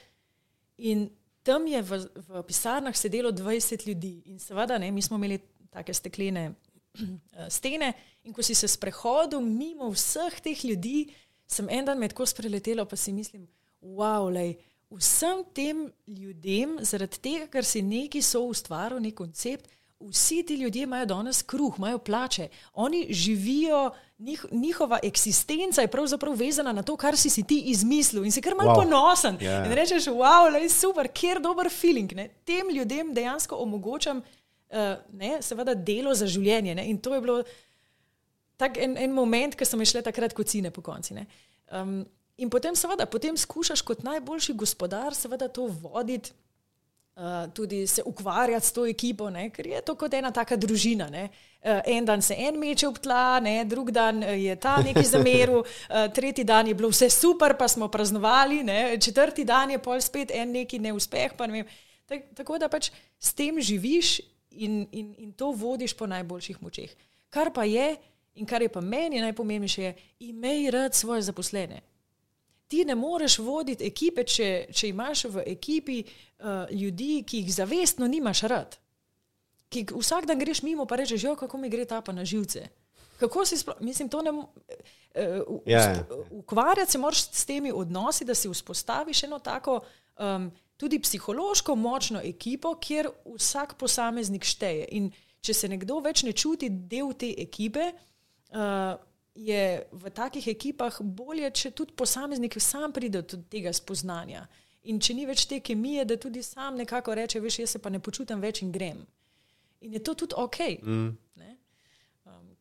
[0.78, 1.08] in
[1.44, 4.14] tam je v, v pisarnah sedelo 20 ljudi.
[4.32, 5.42] In seveda, ne, mi smo imeli
[5.74, 6.54] take steklene
[7.58, 7.94] stene.
[8.24, 11.10] In ko si se sprehodil mimo vseh teh ljudi,
[11.48, 13.48] sem en dan med ko spreletelo, pa si mislim,
[13.82, 14.56] wow, lej,
[14.94, 19.68] vsem tem ljudem, zaradi tega, ker si neki so ustvaril nek koncept,
[20.04, 23.92] vsi ti ljudje imajo danes kruh, imajo plače, oni živijo.
[24.24, 28.42] Njih, njihova eksistenca je pravzaprav vezana na to, kar si, si ti izmislil, in si
[28.42, 28.84] kar malo wow.
[28.84, 29.36] ponosen.
[29.36, 29.44] Yeah.
[29.44, 29.66] Ja.
[29.66, 32.14] In rečeš, wow, le, super, kjer dober feeling.
[32.16, 32.30] Ne?
[32.46, 34.22] Tem ljudem dejansko omogočam,
[35.12, 36.76] ne, seveda delo za življenje.
[36.76, 37.42] Ne, in to je bilo
[38.58, 41.18] tak en, en moment, ki sem šla takrat kot cine po konci.
[41.74, 42.02] Um,
[42.38, 46.34] in potem, seveda, potem skušaš kot najboljši gospodar, seveda to voditi.
[47.14, 49.52] Uh, tudi se ukvarjati s to ekipo, ne?
[49.54, 51.06] ker je to kot ena taka družina.
[51.14, 53.60] Uh, en dan se en meče v tla, ne?
[53.70, 57.86] drug dan je ta neki zameril, uh, tretji dan je bilo vse super, pa smo
[57.94, 58.98] praznovali, ne?
[58.98, 61.38] četrti dan je pol spet en neki neuspeh.
[61.46, 61.68] Ne
[62.10, 64.20] tak, tako da pač s tem živiš
[64.56, 66.92] in, in, in to vodiš po najboljših močeh.
[67.30, 67.96] Kar pa je,
[68.36, 71.82] in kar je pa meni najpomembnejše, je, imej rad svoje zaposlene.
[72.68, 78.08] Ti ne moreš voditi ekipe, če, če imaš v ekipi uh, ljudi, ki jih zavestno
[78.08, 78.78] nimaš rad.
[79.70, 82.68] Ki vsak dan greš mimo, pa rečeš, jo, kako mi gre ta pa na živce.
[83.20, 84.32] Kako si sploh, mislim, to ne.
[84.32, 84.48] Uh,
[85.66, 86.06] ja.
[86.32, 89.80] Ukvarjati se moraš s temi odnosi, da si vzpostaviš eno tako
[90.20, 90.52] um,
[90.84, 93.08] tudi psihološko močno ekipo, kjer
[93.38, 94.88] vsak posameznik šteje.
[94.92, 95.12] In
[95.44, 97.86] če se nekdo več ne čuti del te ekipe,
[98.52, 98.98] uh,
[99.34, 104.44] je v takih ekipah bolje, če tudi posameznik sam pride do tega spoznanja.
[104.92, 107.90] In če ni več te kemije, da tudi sam nekako reče, veš, jaz se pa
[107.90, 109.00] ne počutim več in grem.
[109.88, 110.60] In je to tudi ok.
[110.84, 111.14] Mm.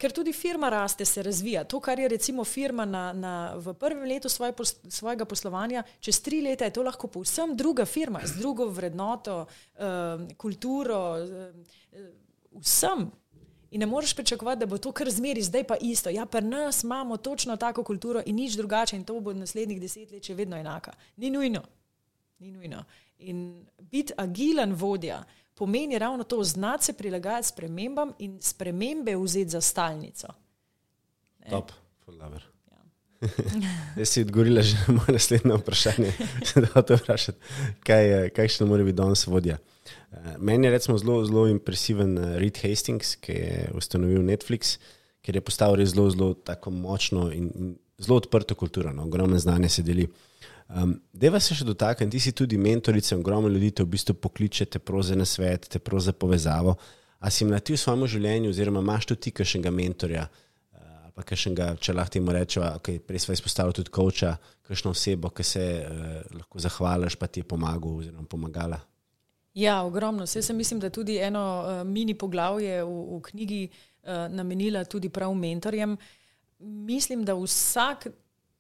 [0.03, 1.63] Ker tudi firma raste, se razvija.
[1.65, 4.53] To, kar je recimo firma na, na, v prvem letu svoje,
[4.91, 9.45] svojega poslovanja, čez tri leta je to lahko povsem druga firma, z drugo vrednoto,
[9.79, 11.63] um, kulturo, um,
[12.65, 13.07] vsem.
[13.71, 16.11] In ne moreš pričakovati, da bo to kar zmeri, zdaj pa isto.
[16.11, 20.37] Ja, pa nas imamo točno tako kulturo in nič drugače, in to bo naslednjih desetletjih
[20.37, 20.93] vedno enaka.
[21.17, 21.63] Ni nujno.
[22.39, 22.85] Ni nujno.
[23.19, 25.23] In biti agilen vodja
[25.55, 30.29] pomeni ravno to, znati se prilagajati spremembam in spremembe vzeti za stalnico.
[31.39, 31.51] Ne?
[31.51, 31.73] Top,
[32.05, 32.45] fullaver.
[32.71, 33.29] Ja.
[33.99, 36.13] Jaz si odgovorila že na moje naslednje vprašanje,
[36.55, 37.35] da te vprašam,
[37.85, 39.59] kaj, kaj še mora biti danes vodja.
[40.13, 44.77] Eh, meni je recimo zelo, zelo impresiven eh, Reed Hastings, ki je ustanovil Netflix,
[45.23, 49.39] ker je postavil res zelo, zelo tako močno in, in zelo odprto kulturo, no, ogromno
[49.39, 50.09] znanja se deli.
[50.69, 54.67] Um, Deva se še dotakniti, ti si tudi mentorica, ogromno ljudi te v bistvu pokliče,
[54.73, 56.77] te proze na svet, te proze povezavo.
[57.21, 61.27] A si imel ti v svojem življenju, oziroma imaš tudi ti kakšnega mentorja, uh, pa
[61.27, 64.33] kakšnega, če lahko temu rečemo, okay, prej smo izpostavili tudi koča,
[64.67, 68.81] kakšno osebo, ki se uh, lahko zahvališ, pa ti je pomagal oziroma pomagala.
[69.55, 70.25] Ja, ogromno.
[70.25, 75.09] Vse sem mislim, da tudi eno uh, mini poglavje v, v knjigi uh, namenila tudi
[75.13, 75.97] prav mentorjem.
[76.59, 78.07] Mislim, da vsak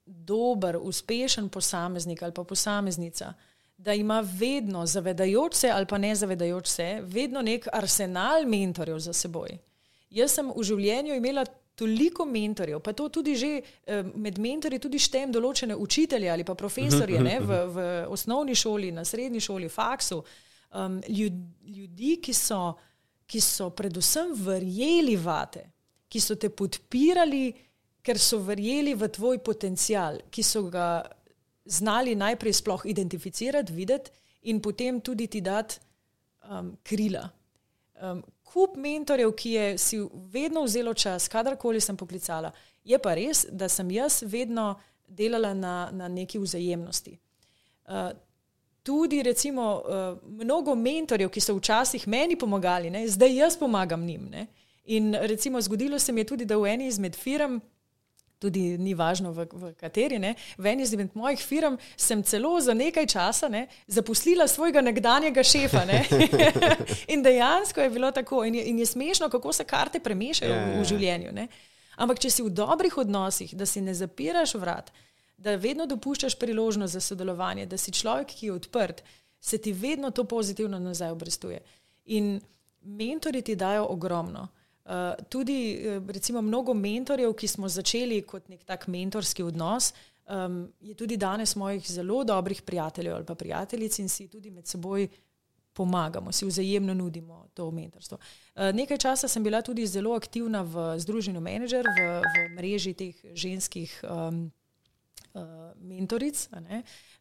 [0.04, 3.32] dober, uspešen posameznik ali pa posameznica,
[3.76, 9.12] da ima vedno, zavedajoč se ali pa ne zavedajoč se, vedno nek arsenal mentorjev za
[9.12, 9.58] seboj.
[10.10, 11.44] Jaz sem v življenju imela
[11.74, 16.54] toliko mentorjev, pa to tudi že eh, med mentorji tudi štejem določene učitelje ali pa
[16.54, 20.20] profesorje ne, v, v osnovni šoli, na srednji šoli, faksu,
[20.74, 22.74] um, ljudi, ki so,
[23.26, 25.64] ki so predvsem verjeli vate,
[26.08, 27.46] ki so te podpirali,
[28.02, 31.02] ker so verjeli v tvoj potencial, ki so ga
[31.64, 34.10] znali najprej sploh identificirati, videti
[34.50, 35.78] in potem tudi ti dati
[36.50, 37.28] um, krila.
[38.02, 40.00] Um, kup mentorjev, ki je si
[40.32, 42.50] vedno vzelo čas, kadarkoli sem poklicala,
[42.84, 44.74] je pa res, da sem jaz vedno
[45.06, 47.14] delala na, na neki vzajemnosti.
[47.86, 48.10] Uh,
[48.82, 54.26] tudi, recimo, uh, mnogo mentorjev, ki so včasih meni pomagali, ne, zdaj jaz pomagam njim.
[54.30, 54.46] Ne.
[54.84, 57.60] In recimo, zgodilo se mi je tudi, da v eni izmed firm
[58.42, 60.18] tudi ni važno, v, v kateri.
[60.22, 60.34] Ne.
[60.58, 65.84] V eni izmed mojih firm sem celo za nekaj časa ne, zaposlila svojega nekdanjega šefa.
[65.88, 66.02] Ne.
[67.14, 68.42] in dejansko je bilo tako.
[68.48, 70.66] In je, in je smešno, kako se karte premešajo yeah.
[70.66, 70.90] v, v ja, ja.
[70.90, 71.32] življenju.
[71.38, 71.48] Ne.
[72.02, 74.90] Ampak, če si v dobrih odnosih, da si ne zapiraš vrat,
[75.36, 79.02] da vedno dopuščaš priložnost za sodelovanje, da si človek, ki je odprt,
[79.42, 81.60] se ti vedno to pozitivno nazaj obrestuje.
[82.14, 82.40] In
[82.82, 84.48] mentori ti dajo ogromno.
[84.84, 89.92] Uh, tudi, eh, recimo, mnogo mentorjev, ki smo začeli kot nek tak mentorski odnos,
[90.26, 94.66] um, je tudi danes mojih zelo dobrih prijateljev ali pa prijateljic in si tudi med
[94.66, 95.08] seboj
[95.72, 98.18] pomagamo, si vzajemno nudimo to mentorstvo.
[98.18, 103.14] Uh, nekaj časa sem bila tudi zelo aktivna v Združenju Manager, v, v mreži teh
[103.34, 104.50] ženskih um,
[105.34, 106.48] uh, mentoric.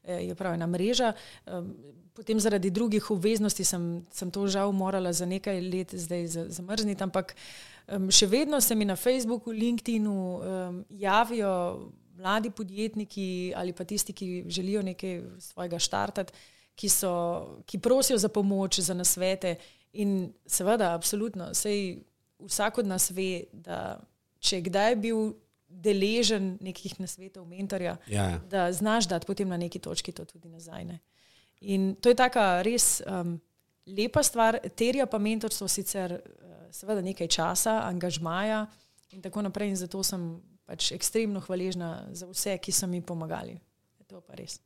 [0.03, 1.13] Je prav ena mreža.
[1.45, 1.75] Um,
[2.13, 7.35] potem zaradi drugih obveznosti sem, sem to žal morala za nekaj let zdaj zamrzniti, ampak
[7.87, 11.91] um, še vedno se mi na Facebooku, LinkedInu um, javijo
[12.21, 16.33] mladi podjetniki ali pa tisti, ki želijo nekaj svojega štartati,
[16.75, 17.13] ki, so,
[17.65, 19.55] ki prosijo za pomoč, za nasvete.
[19.93, 21.51] In seveda, absolutno,
[22.39, 23.99] vsak od nas ve, da
[24.39, 25.33] če je kdaj bil
[25.71, 28.39] deležen nekih nasvetov, mentorja, ja.
[28.49, 30.85] da znaš dati potem na neki točki to tudi nazaj.
[30.85, 30.99] Ne?
[31.61, 33.39] In to je taka res um,
[33.87, 38.65] lepa stvar, terja pa mentorstvo sicer uh, seveda nekaj časa, angažmaja
[39.11, 39.69] in tako naprej.
[39.69, 40.33] In zato sem
[40.65, 43.57] pač ekstremno hvaležna za vse, ki so mi pomagali.
[44.11, 44.59] To pa res.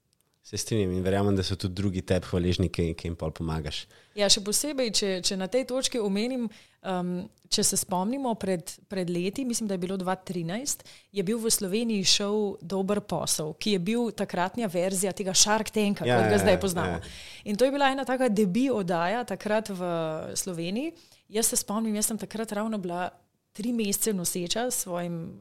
[0.45, 3.87] Se strinjam in verjamem, da so tudi drugi tebi hvaležni, ki jim pa pomagaš.
[4.13, 6.43] Ja, še posebej, če, če na tej točki omenim,
[6.85, 7.09] um,
[7.49, 10.85] če se spomnimo pred, pred leti, mislim, da je bilo 2013,
[11.17, 16.05] je bil v Sloveniji šov Dober posel, ki je bil takratnja verzija tega Shark Tanka,
[16.05, 17.01] ja, kot ga ja, zdaj ja, poznamo.
[17.01, 17.17] Ja.
[17.49, 19.89] In to je bila ena taka debi oddaja takrat v
[20.37, 20.93] Sloveniji.
[21.33, 23.09] Jaz se spomnim, jaz sem takrat ravno bila
[23.57, 25.39] tri mesece noseča s svojim.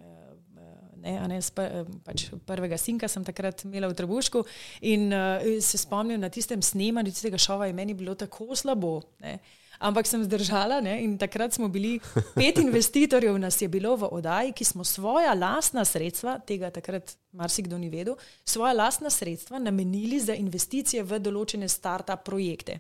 [1.05, 1.41] Ne, ne,
[2.05, 4.41] pač prvega sinka sem takrat imela v Trebušku
[4.89, 9.03] in uh, se spomnim na tistem snemanju tistega šova, in meni bilo tako slabo.
[9.21, 9.39] Ne.
[9.79, 11.03] ampak sem zdržala ne?
[11.05, 11.99] in takrat smo bili,
[12.35, 17.79] pet investitorjev nas je bilo v oddaji, ki smo svoja lastna sredstva, tega takrat marsikdo
[17.79, 22.79] ni vedel, svoja lastna sredstva namenili za investicije v določene start-up projekte,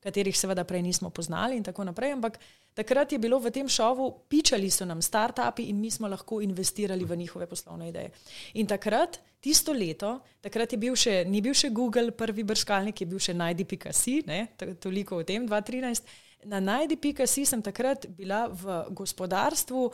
[0.00, 2.38] katerih seveda prej nismo poznali in tako naprej, ampak
[2.74, 7.04] takrat je bilo v tem šovu, pičali so nam start-upi in mi smo lahko investirali
[7.04, 8.10] v njihove poslovne ideje.
[8.54, 13.06] In takrat, tisto leto, takrat je bil še, ni bil še Google, prvi brskalnik je
[13.06, 14.22] bil še najdi.si,
[14.80, 16.14] toliko o tem, 2013.
[16.46, 19.88] Na najdi.si sem takrat bila v gospodarstvu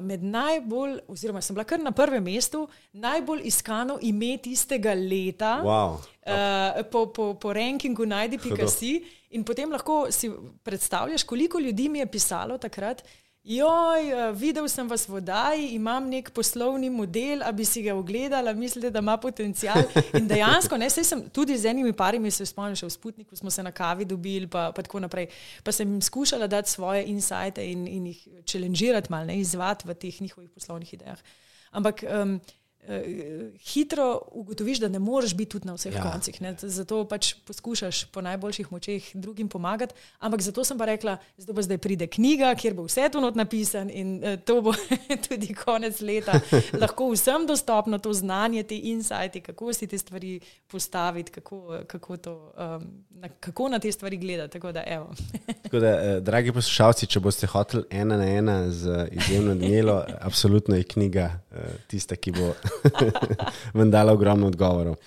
[0.00, 5.96] med najbolj, oziroma sem bila kar na prvem mestu, najbolj iskano ime tistega leta wow.
[5.98, 8.92] uh, po, po, po rankingu najdi.si.
[9.36, 10.30] In potem lahko si
[10.64, 13.02] predstavljaš, koliko ljudi mi je pisalo takrat.
[13.46, 17.94] Joj, eh, videl sem vas v vodaji, imam nek poslovni model, da bi si ga
[17.94, 19.84] ogledala, mislite, da ima potencial.
[20.18, 23.62] In dejansko, ne, sem tudi z enimi parimi se spomnil, še v Sputniku smo se
[23.62, 25.28] na kavi dobili, pa, pa tako naprej.
[25.62, 29.94] Pa sem jim skušala dati svoje insajte in, in jih čelenžirati malo, ne izvati v
[29.94, 31.22] teh njihovih poslovnih idejah.
[31.70, 32.02] Ampak.
[32.02, 32.40] Um,
[33.58, 36.02] hitro ugotoviš, da ne moreš biti tudi na vseh ja.
[36.02, 36.40] koncih.
[36.42, 36.54] Ne?
[36.60, 39.94] Zato pač poskušaš po najboljših močeh drugim pomagati.
[40.18, 43.36] Ampak zato sem pa rekla, da bo zdaj pride knjiga, kjer bo vse to not
[43.36, 44.74] napisan in uh, to bo
[45.28, 46.40] tudi konec leta.
[46.82, 52.52] Lahko vsem dostopno to znanje, te insajti, kako si te stvari postaviti, kako, kako, to,
[52.56, 54.52] um, na, kako na te stvari gledati.
[54.52, 54.84] Tako da,
[55.62, 60.76] Tako da eh, dragi poslušalci, če boste hoteli ena na ena z izjemno delo, absolutno
[60.76, 61.45] je knjiga eh,
[61.90, 62.52] tista, ki bo
[63.78, 64.98] vam dala ogromno odgovorov.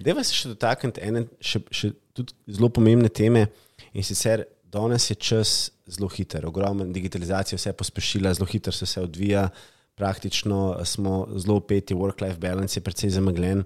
[0.00, 1.92] Deva se še dotakniti ene še, še
[2.48, 3.46] zelo pomembne teme
[3.92, 9.02] in sicer danes je čas zelo hiter, ogromna digitalizacija vse pospešila, zelo hitro se vse
[9.02, 9.48] odvija,
[9.98, 13.64] praktično smo zelo upeti, work-life balance je precej zamegljen.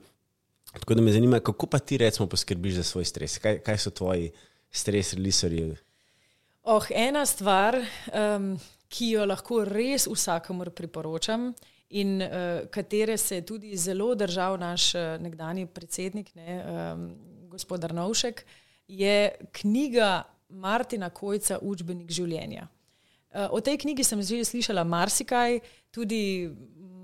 [0.73, 3.39] Tako da me zanima, kako pa ti recimo poskrbiš za svoj stres?
[3.39, 4.33] Kaj, kaj so tvoji
[4.73, 5.75] stres releaserji?
[6.65, 7.77] Oh, ena stvar,
[8.09, 8.55] um,
[8.89, 11.53] ki jo lahko res vsakomur priporočam,
[11.89, 17.09] in uh, katere se je tudi zelo držal naš uh, nekdani predsednik, ne, um,
[17.51, 18.45] gospod Arnovšek,
[18.89, 22.69] je knjiga Martina Kojca Učbenik življenja.
[23.35, 25.61] Uh, o tej knjigi sem že slišala marsikaj,
[25.91, 26.51] tudi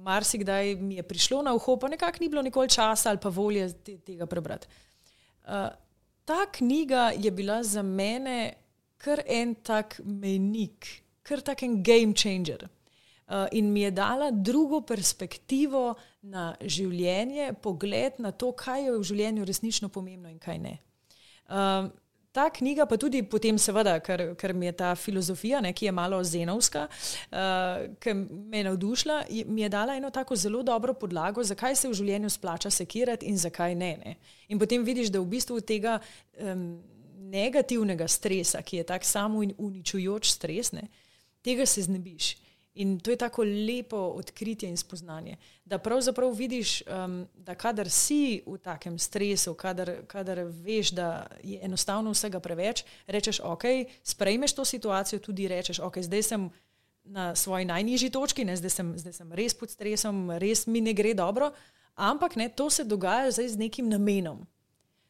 [0.03, 3.69] marsikdaj mi je prišlo na uho, pa nekako ni bilo nikoli časa ali pa volje
[3.85, 4.67] te, tega prebrati.
[5.45, 5.69] Uh,
[6.25, 8.55] ta knjiga je bila za mene
[8.97, 12.69] kar en tak menik, kar tak en game changer.
[13.31, 19.05] Eh, in mi je dala drugo perspektivo na življenje, pogled na to, kaj je v
[19.07, 20.73] življenju resnično pomembno in kaj ne.
[21.47, 21.93] Um,
[22.35, 25.95] ta knjiga, pa tudi potem, seveda, ker, ker mi je ta filozofija, ne, ki je
[25.95, 31.47] malo zenovska, uh, ki me je navdušila, mi je dala eno tako zelo dobro podlago,
[31.47, 33.95] zakaj se v življenju splača sekirati in zakaj ne.
[34.03, 34.19] ne.
[34.51, 36.01] In potem vidiš, da v bistvu tega
[36.35, 36.83] um,
[37.31, 40.89] negativnega stresa, ki je tak samo uničujoč stres, ne,
[41.47, 42.35] tega se znebiš.
[42.75, 48.43] In to je tako lepo odkritje in spoznanje, da pravzaprav vidiš, um, da kadar si
[48.47, 53.65] v takem stresu, kadar, kadar veš, da je enostavno vsega preveč, rečeš, ok,
[54.03, 56.51] sprejmeš to situacijo, tudi rečeš, ok, zdaj sem
[57.05, 60.95] na svoji najnižji točki, ne, zdaj, sem, zdaj sem res pod stresom, res mi ne
[60.95, 61.51] gre dobro,
[61.95, 64.47] ampak ne, to se dogaja zdaj z nekim namenom.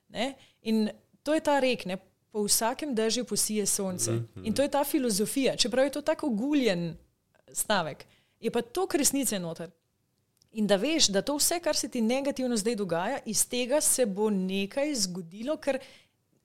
[0.08, 0.34] Ne?
[0.62, 0.88] In
[1.22, 1.98] to je ta rek, ne,
[2.32, 4.12] po vsakem dežju posije sonce.
[4.12, 4.46] Mm -hmm.
[4.46, 6.96] In to je ta filozofija, čeprav je to tako guljen
[7.52, 8.04] stavek.
[8.40, 9.70] Je pa to resnice noter.
[10.52, 14.06] In da veš, da to vse, kar se ti negativno zdaj dogaja, iz tega se
[14.06, 15.78] bo nekaj zgodilo, ker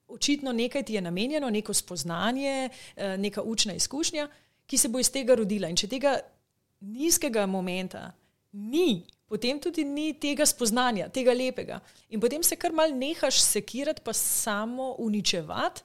[0.08, 4.28] očitno nekaj ti je namenjeno, neko spoznanje, eh, neka učna izkušnja,
[4.66, 5.70] ki se bo iz tega rodila.
[5.70, 6.20] In če tega
[6.82, 8.12] nizkega momenta
[8.52, 11.80] ni, potem tudi ni tega spoznanja, tega lepega.
[12.10, 15.82] In potem se kar mal nehaš sekirati, pa samo uničevati,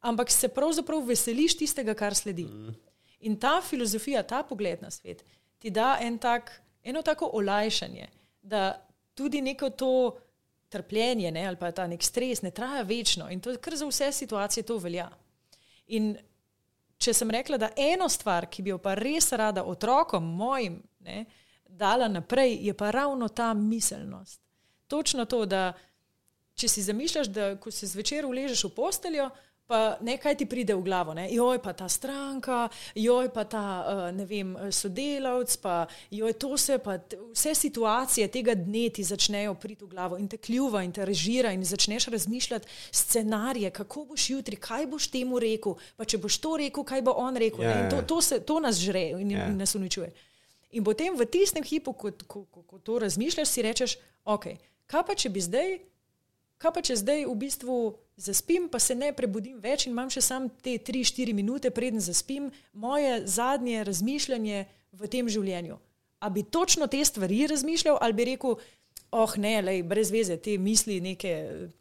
[0.00, 2.44] ampak se pravzaprav veseliš tistega, kar sledi.
[2.44, 2.91] Mm.
[3.22, 5.24] In ta filozofija, ta pogled na svet,
[5.58, 6.50] ti da en tak,
[6.82, 8.08] eno tako olajšanje,
[8.42, 10.18] da tudi neko to
[10.68, 14.12] trpljenje ne, ali pa ta nek stres ne traja večno in to kar za vse
[14.12, 15.10] situacije to velja.
[15.86, 16.14] In
[16.98, 21.24] če sem rekla, da eno stvar, ki bi jo pa res rada otrokom, mojim, ne,
[21.66, 24.40] dala naprej, je pa ravno ta miselnost.
[24.86, 25.72] Točno to, da
[26.54, 29.30] če si zamišljaš, da ko se zvečer uležeš v posteljo,
[29.72, 31.24] pa nekaj ti pride v glavo, ne?
[31.32, 36.76] joj pa ta stranka, joj pa ta uh, ne vem, sodelavc, pa joj to se,
[36.78, 36.98] pa
[37.32, 41.54] vse situacije tega dne ti začnejo priti v glavo in te kljuva in te režira
[41.56, 46.52] in začneš razmišljati scenarije, kako boš jutri, kaj boš temu rekel, pa če boš to
[46.60, 47.64] rekel, kaj bo on rekel.
[47.64, 47.84] Yeah.
[47.84, 48.06] Ja, to, ja.
[48.12, 49.48] to, se, to nas žre in, yeah.
[49.48, 49.62] in ja.
[49.64, 50.10] nas uničuje.
[50.76, 54.52] In potem v tistem hipu, ko, ko, ko, ko to razmišljaš, si rečeš, ok,
[54.84, 55.80] kaj pa če bi zdaj
[56.62, 57.76] kaj pa če zdaj v bistvu
[58.16, 62.50] zaspim, pa se ne prebudim več in imam še samo te 3-4 minute, preden zaspim,
[62.72, 65.78] moje zadnje razmišljanje v tem življenju.
[66.20, 68.56] A bi točno te stvari razmišljal, ali bi rekel,
[69.10, 71.32] oh, ne, lej, brez veze, te misli, neke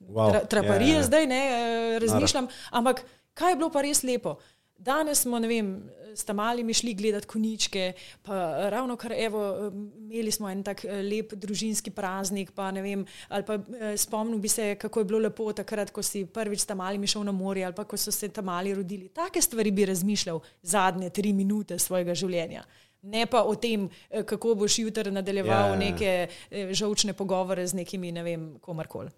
[0.02, 0.32] Wow.
[0.32, 1.04] tra, traparije, Ja, ja, ja.
[1.04, 2.48] zdaj ne eh, razmišljam.
[2.72, 3.04] Ampak
[3.34, 4.38] kaj je bilo pa res lepo?
[4.82, 5.68] Danes smo, ne vem,
[6.16, 8.34] sta mali mi šli gledati koničke, pa
[8.70, 13.46] ravno kar, evo, imeli smo en tak eh, lep družinski praznik, pa ne vem, ali
[13.46, 16.98] pa eh, spomnil bi se, kako je bilo lepo takrat, ko si prvič sta mali
[16.98, 19.10] mi šel na morje, ali pa ko so se ta mali rodili.
[19.10, 22.66] Take stvari bi razmišljal zadnje tri minute svojega življenja.
[23.02, 27.78] Ne pa o tem, eh, kako boš jutri nadaljeval Ja, ja, neke žolčne pogovore z
[27.78, 29.10] nekimi, ne vem, komarkoli.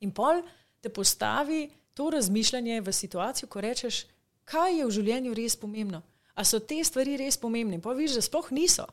[0.00, 0.42] In pol
[0.80, 4.06] te postavi to razmišljanje v situacijo, ko rečeš,
[4.48, 6.02] kaj je v življenju res pomembno.
[6.38, 7.80] A so te stvari res pomembne?
[7.82, 8.86] Pa vidiš, da sploh niso.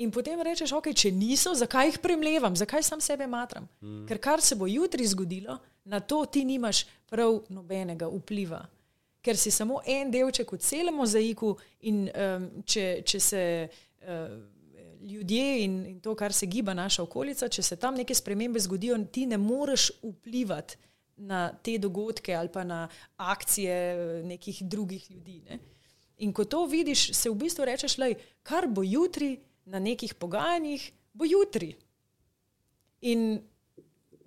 [0.00, 3.64] In potem rečeš, ok, če niso, zakaj jih premlevam, zakaj sam sebe matram?
[3.80, 4.04] Mm.
[4.08, 5.56] Ker kar se bo jutri zgodilo,
[5.88, 8.60] na to ti nimaš prav nobenega vpliva.
[9.24, 11.54] Ker si samo en delček v celem mozaiku
[11.88, 14.36] in um, če, če se uh,
[15.00, 18.98] ljudje in, in to, kar se giba naša okolica, če se tam neke spremembe zgodijo,
[19.12, 20.76] ti ne moreš vplivati
[21.16, 25.42] na te dogodke ali pa na akcije eh, nekih drugih ljudi.
[25.50, 25.58] Ne?
[26.18, 28.08] In ko to vidiš, se v bistvu rečeš, da
[28.42, 31.74] kar bo jutri na nekih pogajanjih, bo jutri.
[33.00, 33.40] In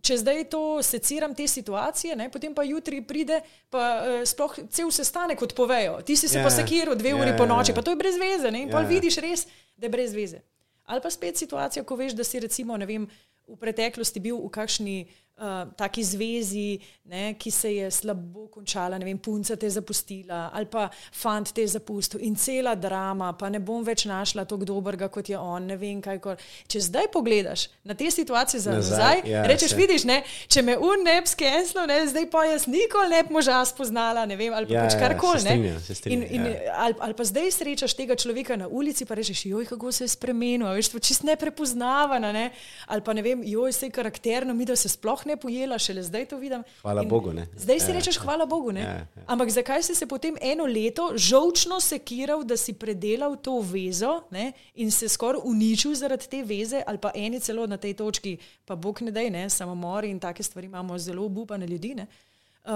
[0.01, 3.41] če zdaj to seciram te situacije, ne, potem pa jutri pride,
[3.73, 5.99] pa uh, sploh cel sestanek odpovejo.
[6.05, 6.47] Ti si se Ja, yeah.
[6.47, 7.75] pa sekiral dve ja, uri ja, po noči, ja.
[7.75, 8.51] pa to je brez veze.
[8.51, 8.87] Ne, in Ja, pa ja.
[8.87, 10.41] vidiš res, da je brez veze.
[10.85, 13.09] Ali pa spet situacija, ko veš, da si recimo, ne vem,
[13.49, 14.95] v preteklosti bil v kakšni
[15.39, 16.79] uh, taki zvezi,
[17.09, 21.53] ne, ki se je slabo končala, ne vem, punca te je zapustila ali pa fant
[21.53, 25.37] te je zapustil in cela drama, pa ne bom več našla tako dobrega, kot je
[25.37, 26.19] on, ne vem kaj.
[26.19, 26.39] Kor.
[26.67, 29.77] Če zdaj pogledaš na te situacije za Nazaj, ja, rečeš, se.
[29.77, 33.33] vidiš, ne, če me un ne bi skenslo, ne, zdaj pa jaz nikoli ne bi
[33.33, 35.43] moža spoznala, ne vem, ali pa Ja, pač ja, karkoli.
[35.43, 35.75] ne.
[36.05, 36.75] in, ja.
[36.85, 40.13] ali, ali pa zdaj srečaš tega človeka na ulici, pa rečeš, joj, kako se je
[40.13, 42.49] spremenil, veš, čist neprepoznavana, ne?
[42.87, 46.03] ali pa ne vem, joj, se je karakterno, mi da se sploh ne pojela, šele
[46.03, 46.63] zdaj to vidim.
[46.81, 47.45] Hvala In Bogu, ne.
[47.55, 48.81] Zdaj si Ja, rečeš, hvala Bogu, ne.
[48.81, 49.23] Ja, ja.
[49.27, 54.51] Ampak zakaj si se potem eno leto žolčno sekiral, da si predelal to vezo ne?
[54.75, 58.75] in se skoraj uničil zaradi te veze, ali pa eni celo na tej točki, pa
[58.75, 61.95] Bog ne dej, ne, samomori in take stvari imamo zelo obupane ljudi.
[61.95, 62.07] Ne?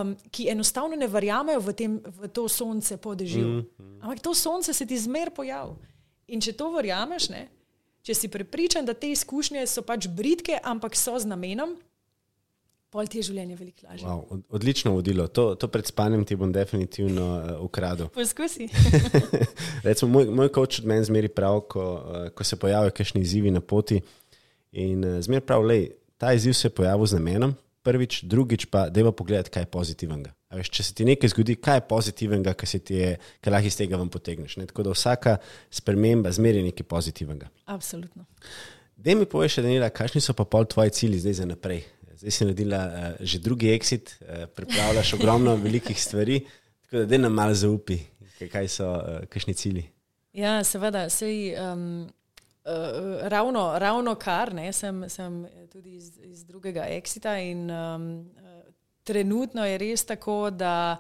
[0.02, 3.46] um, ki enostavno ne verjamejo v, tem, v to sonce po dežju.
[3.46, 3.98] Mm, mm.
[4.02, 5.76] Ampak to sonce se ti zmer pojavi.
[6.34, 7.48] In če to verjameš, ne,
[8.04, 11.76] če si prepričan, da te izkušnje so pač britke, ampak so z namenom,
[12.94, 14.06] pol ti je življenje veliko lažje.
[14.06, 15.26] Wow, od- odlično vodilo.
[15.34, 18.12] To, to pred spanjem ti bom definitivno uh, ukradel.
[18.20, 18.70] Poskusi.
[19.88, 23.52] Recimo, moj, moj coach od meni zmeri prav, ko, uh, ko se pojavijo kakšni izzivi
[23.52, 24.02] na poti.
[24.72, 25.80] In uh, zmeri prav, da
[26.18, 29.72] ta izziv se je pojavil z namenom, prvič, drugič pa da je pogledati, kaj je
[29.74, 30.32] pozitivnega.
[30.54, 33.68] A Veš, če se ti nekaj zgodi, kaj je pozitivnega, se ti je, kar lahko
[33.68, 34.56] iz tega ven potegneš.
[34.62, 34.68] Ne?
[34.70, 35.38] Tako da vsaka
[35.74, 37.50] sprememba zmeri nekaj pozitivnega.
[37.66, 38.26] Absolutno.
[38.96, 41.82] Da mi poveš, Danila, kakšni so pa pol tvoji cilji zdaj za naprej?
[42.24, 46.40] Zdaj si naredila uh, že drugi exit, uh, pripravljaš ogromno velikih stvari,
[46.82, 47.98] tako da nam malo zaupi,
[48.52, 49.84] kaj so uh, kakšni cilji.
[50.32, 52.08] Ja, seveda, sej, um,
[52.64, 58.08] uh, ravno, ravno kar, ne, sem, sem tudi iz, iz drugega exita in um,
[59.04, 60.96] trenutno je res tako, da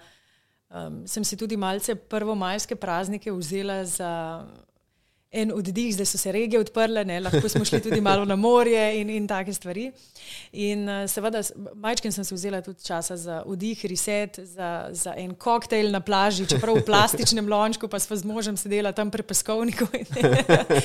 [0.68, 4.44] um, sem si tudi malce prvomajske praznike vzela za
[5.34, 8.84] en oddih, zdaj so se regije odprle, ne, lahko smo šli tudi malo na morje
[9.00, 9.88] in, in take stvari.
[10.52, 11.42] In uh, seveda,
[11.82, 16.46] majčken sem se vzela tudi časa za oddih, reset, za, za en koktejl na plaži,
[16.50, 19.90] čeprav v plastičnem lončku, pa sva z možem sedela tam pri peskovniku.
[19.94, 20.08] in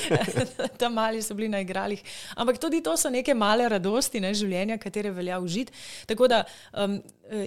[0.81, 2.01] Tam mali so bili na igralih.
[2.35, 5.73] Ampak tudi to so neke male radosti ne, življenja, katere velja užiti.
[6.09, 6.43] Tako da,
[6.73, 6.97] um,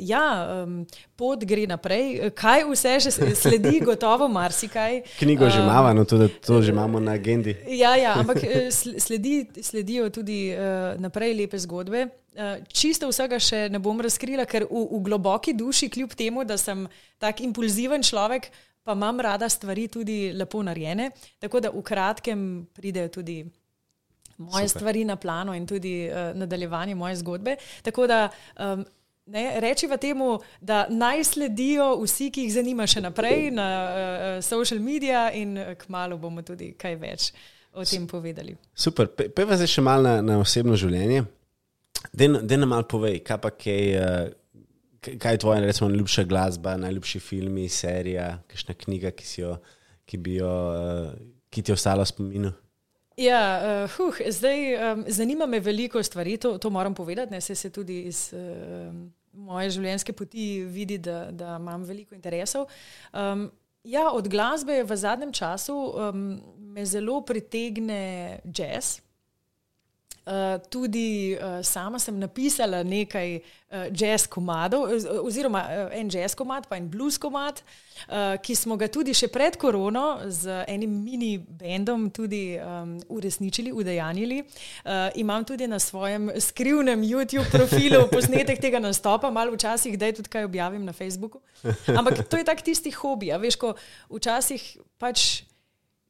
[0.01, 2.31] ja, um, pot gre naprej.
[2.39, 5.03] Kaj vse še sledi, gotovo marsikaj.
[5.19, 7.57] Knjigo že Um, imamo, no tudi to že imamo na agendi.
[7.83, 12.09] Ja, ja ampak eh, sl- sledi, sledijo tudi uh, naprej lepe zgodbe.
[12.33, 16.57] Uh, čisto vsega še ne bom razkrila, ker v, v globoki duši, kljub temu, da
[16.57, 16.87] sem
[17.21, 18.49] tak impulziven človek,
[18.83, 21.11] pa imam rada stvari tudi lepo narejene.
[21.43, 23.43] Tako da v kratkem pridejo tudi
[24.39, 24.69] moje.
[24.69, 24.81] Super.
[24.81, 27.57] stvari na plano in tudi uh, nadaljevanje moje zgodbe.
[27.83, 28.29] Tako da
[28.59, 28.85] um,
[29.27, 34.81] ne, rečiva temu, da naj sledijo vsi, ki jih zanima še naprej na uh, social
[34.81, 37.33] media in uh, kmalo bomo tudi kaj več
[37.73, 38.57] o tem povedali.
[38.75, 41.25] Super, pe- peva zdaj še malo na, na osebno življenje.
[42.13, 44.67] Da nam malo povej, kaj, pa kaj, uh,
[45.01, 49.55] kaj- je tvoja recimo, najljubša glasba, najljubši filmi, serija, kakšna knjiga, ki, jo,
[50.05, 51.15] ki, jo, uh,
[51.53, 52.53] ki ti je ostala v spominu.
[53.17, 53.41] Ja,
[53.85, 57.71] uh, huh, zdaj um, zanima me veliko stvari, to, to moram povedati, ne se, se
[57.71, 58.95] tudi iz uh,
[59.33, 62.67] moje življenjske poti vidi, da, da imam veliko interesov.
[63.13, 63.51] Um,
[63.85, 66.27] ja, od glasbe v zadnjem času um,
[66.73, 69.01] me zelo pritegne jazz.
[70.23, 74.85] Uh, tudi uh, sama sem napisala nekaj uh, jazz komadov,
[75.27, 77.59] oziroma uh, en jazz komad, pa en blues komad,
[78.07, 83.75] uh, ki smo ga tudi še pred korono z enim mini bendom tudi um, uresničili,
[83.75, 84.45] udejanili.
[84.87, 90.21] Uh, imam tudi na svojem skrivnem YouTube profilu posnetek tega nastopa, malo včasih, da je
[90.23, 91.43] tudi kaj objavim na Facebooku.
[91.91, 93.75] Ampak to je tak tisti hobi, a veš, ko
[94.07, 94.63] včasih
[95.03, 95.43] pač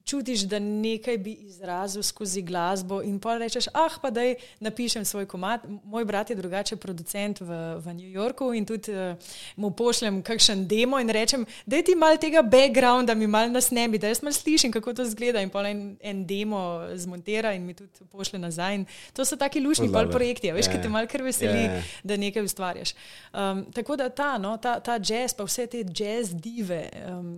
[0.05, 4.21] čutiš, da nekaj bi izrazil skozi glasbo, in pa rečeš, ah, pa da
[4.61, 5.65] napišem svoj komat.
[5.85, 7.47] Moj brat je drugače producent v,
[7.79, 9.17] v New Yorku in tudi uh,
[9.57, 13.89] mu pošljem kakšen demo in rečem, da ti mal tega backgrounda, mi mal nas ne
[13.89, 15.41] bi, da jaz mal slišim, kako to zgleda.
[15.41, 18.75] In pa en, en demo zmontira in mi tudi pošle nazaj.
[18.75, 20.77] In to so taki lušni projekti, veš, yeah.
[20.77, 21.91] ki te mal kar veseli, yeah.
[22.05, 22.95] da nekaj ustvarjaš.
[23.33, 26.85] Um, tako da ta, no, ta, ta jazz, pa vse te jazz dive.
[27.07, 27.37] Um,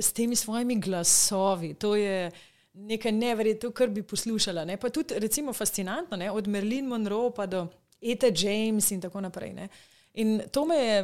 [0.00, 1.74] s temi svojimi glasovi.
[1.74, 2.30] To je
[2.74, 4.64] nekaj neverjetnega, kar bi poslušala.
[4.64, 4.76] Ne?
[4.76, 6.30] Pa tudi, recimo, fascinantno, ne?
[6.30, 7.66] od Merlin Monroe pa do
[8.00, 9.52] Eta James in tako naprej.
[9.52, 9.68] Ne?
[10.14, 10.98] In to me je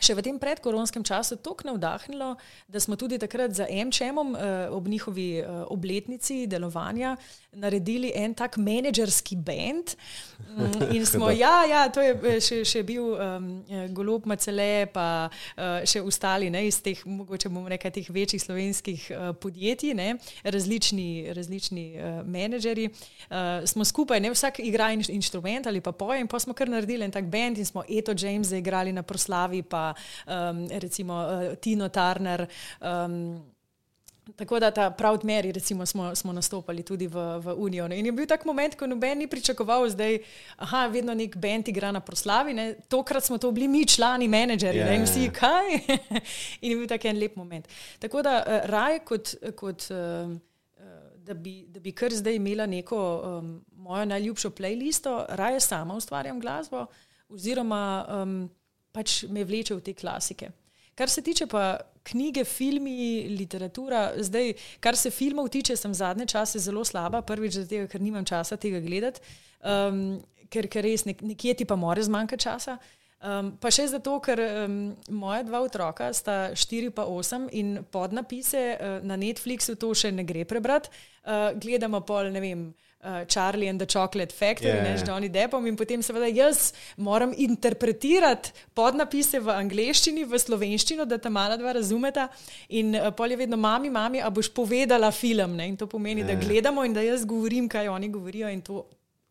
[0.00, 2.34] še v tem predkoronskem času tako navdahnilo,
[2.68, 7.16] da smo tudi takrat za MČM-om eh, ob njihovi eh, obletnici delovanja
[7.54, 9.94] naredili en tak menedžerski bend.
[10.56, 13.48] Mm, in smo, ja, ja, to je eh, še, še bil um,
[13.94, 19.06] Golob Macele, pa uh, še ostali ne, iz teh, mogoče bomo rekli, teh večjih slovenskih
[19.14, 22.90] uh, podjetij, ne, različni, različni uh, menedžeri.
[23.30, 26.70] Uh, smo skupaj, ne, vsak igra in, inštrument ali pa poje, in pa smo kar
[26.70, 29.62] naredili en tak bend in smo Eto James igrali na proslavi.
[29.62, 32.46] Pa, um, recimo uh, Tino Turner.
[32.80, 33.42] Um,
[34.36, 37.86] Tako da ta prav meri, recimo, smo, smo nastopali tudi v, v Unijo.
[37.92, 40.22] In je bil tak moment, ko noben ni pričakoval, da je
[40.90, 42.54] vedno nek bend igra na proslavi.
[42.54, 42.74] Ne.
[42.88, 44.96] Tokrat smo to bili mi, člani, menedžerji, yeah.
[44.96, 45.76] in vsi kaj.
[46.62, 47.68] in je bil tak en lep moment.
[48.00, 50.32] Tako da uh, raje, kot, kot uh,
[51.24, 56.40] da, bi, da bi kar zdaj imela neko um, mojo najljubšo playlisto, raje sama ustvarjam
[56.40, 56.86] glasbo.
[57.28, 58.50] Oziroma, um,
[58.94, 60.52] pač me vleče v te klasike.
[60.94, 61.74] Kar se tiče pa
[62.06, 67.86] knjige, filmi, literatura, zdaj, kar se filmov tiče, sem zadnje čase zelo slaba, prvič zato,
[67.90, 69.22] ker nimam časa tega gledati,
[69.64, 70.20] um,
[70.52, 72.78] ker, ker res nek, nekje ti pa more zmanjka časa.
[73.24, 74.78] Um, pa še zato, ker um,
[75.16, 80.26] moja dva otroka sta štiri pa osem in podnapise uh, na Netflixu to še ne
[80.28, 80.92] gre prebrati.
[81.24, 82.93] Uh, gledamo pol, ne vem uh,
[83.28, 84.82] Charlie and the Chocolate Factory, yeah.
[84.82, 91.04] ne z Johnny Deppom, in potem seveda jaz moram interpretirati podnapise v angleščini, v slovenščino,
[91.04, 92.30] da ta mala dva razumeta.
[92.72, 95.56] In uh, pol je vedno mami, mami, a boš povedala film.
[95.60, 95.68] Ne?
[95.68, 96.32] In to pomeni, yeah.
[96.32, 98.52] da gledamo in da jaz govorim, kaj oni govorijo.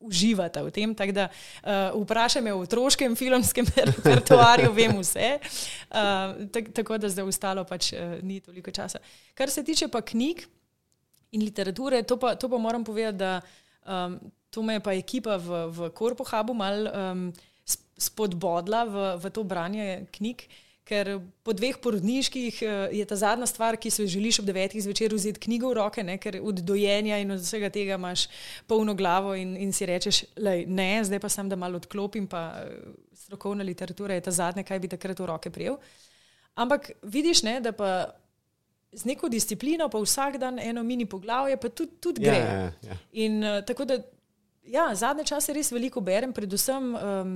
[0.03, 5.37] Uživate v tem, tako da uh, vprašaj me o otroškem filmskem repertoarju, vem vse.
[5.87, 8.99] Uh, tak, tako da zdaj ostalo pač uh, ni toliko časa.
[9.31, 10.43] Kar se tiče pa knjig
[11.31, 14.19] in literature, to pa, to pa moram povedati, da uh, Um,
[14.53, 17.23] to me je pa ekipa v, v Korpohabu mal um,
[17.97, 20.45] spodbodla v, v to branje knjig,
[20.83, 24.83] ker po dveh porodniških uh, je ta zadnja stvar, ki si jo želiš ob devetih
[24.83, 28.27] zvečer vzeti knjigo v roke, ne, ker od dojenja in od vsega tega imaš
[28.67, 32.63] polno glavo in, in si rečeš, lej, ne, zdaj pa sem, da malo odklopim, pa
[32.63, 35.79] uh, strokovna literatura je ta zadnja, kaj bi takrat v roke prijel.
[36.55, 38.13] Ampak vidiš, ne, da pa
[38.93, 42.37] z neko disciplino, pa vsak dan eno mini poglavje, pa tudi, tudi gre.
[42.37, 42.97] Ja, ja, ja.
[43.11, 44.01] In uh, tako da.
[44.63, 47.31] Ja, zadnje čase res veliko berem, predvsem um,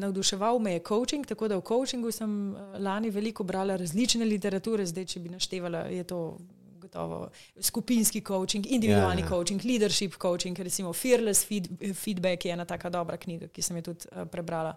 [0.00, 4.86] navduševal me je coaching, tako da v coachingu sem uh, lani veliko brala različne literature,
[4.88, 6.38] zdaj, če bi naštevala, je to
[6.80, 7.18] gotovo
[7.60, 9.28] skupinski coaching, individualni ja, ja.
[9.28, 13.90] coaching, leadership coaching, recimo Fearless feed, Feedback je ena taka dobra knjiga, ki sem jo
[13.90, 14.72] tudi uh, prebrala.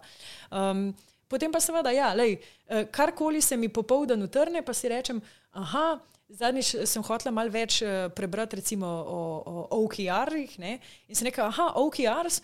[0.50, 0.92] Um,
[1.32, 2.34] Potem pa seveda, ja, lej,
[2.68, 5.22] eh, karkoli se mi popoldan utrne, pa si rečem,
[5.52, 6.00] aha,
[6.32, 11.72] zadnjič sem hotel malo več eh, prebrati recimo o, o OKR-ih in sem rekel, aha,
[11.82, 12.40] OKRs,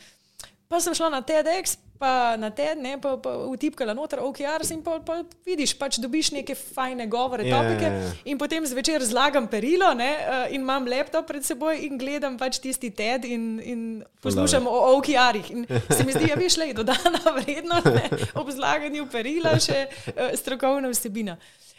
[0.69, 4.83] pa sem šla na TEDx, pa na TED, ne, pa, pa vtipkala noter OKRs in
[4.87, 8.21] pa, pa vidiš, pač dobiš neke fajne govore, yeah, topike yeah, yeah.
[8.31, 12.61] in potem zvečer zlagam perilo ne, uh, in imam laptop pred seboj in gledam pač
[12.63, 13.81] tisti TED in, in
[14.23, 15.51] poslušam o OKR-ih.
[15.51, 18.07] In se mi zdi, ja, bi šla dodana vrednost ne,
[18.39, 21.39] ob zlaganju perila še uh, strokovna vsebina.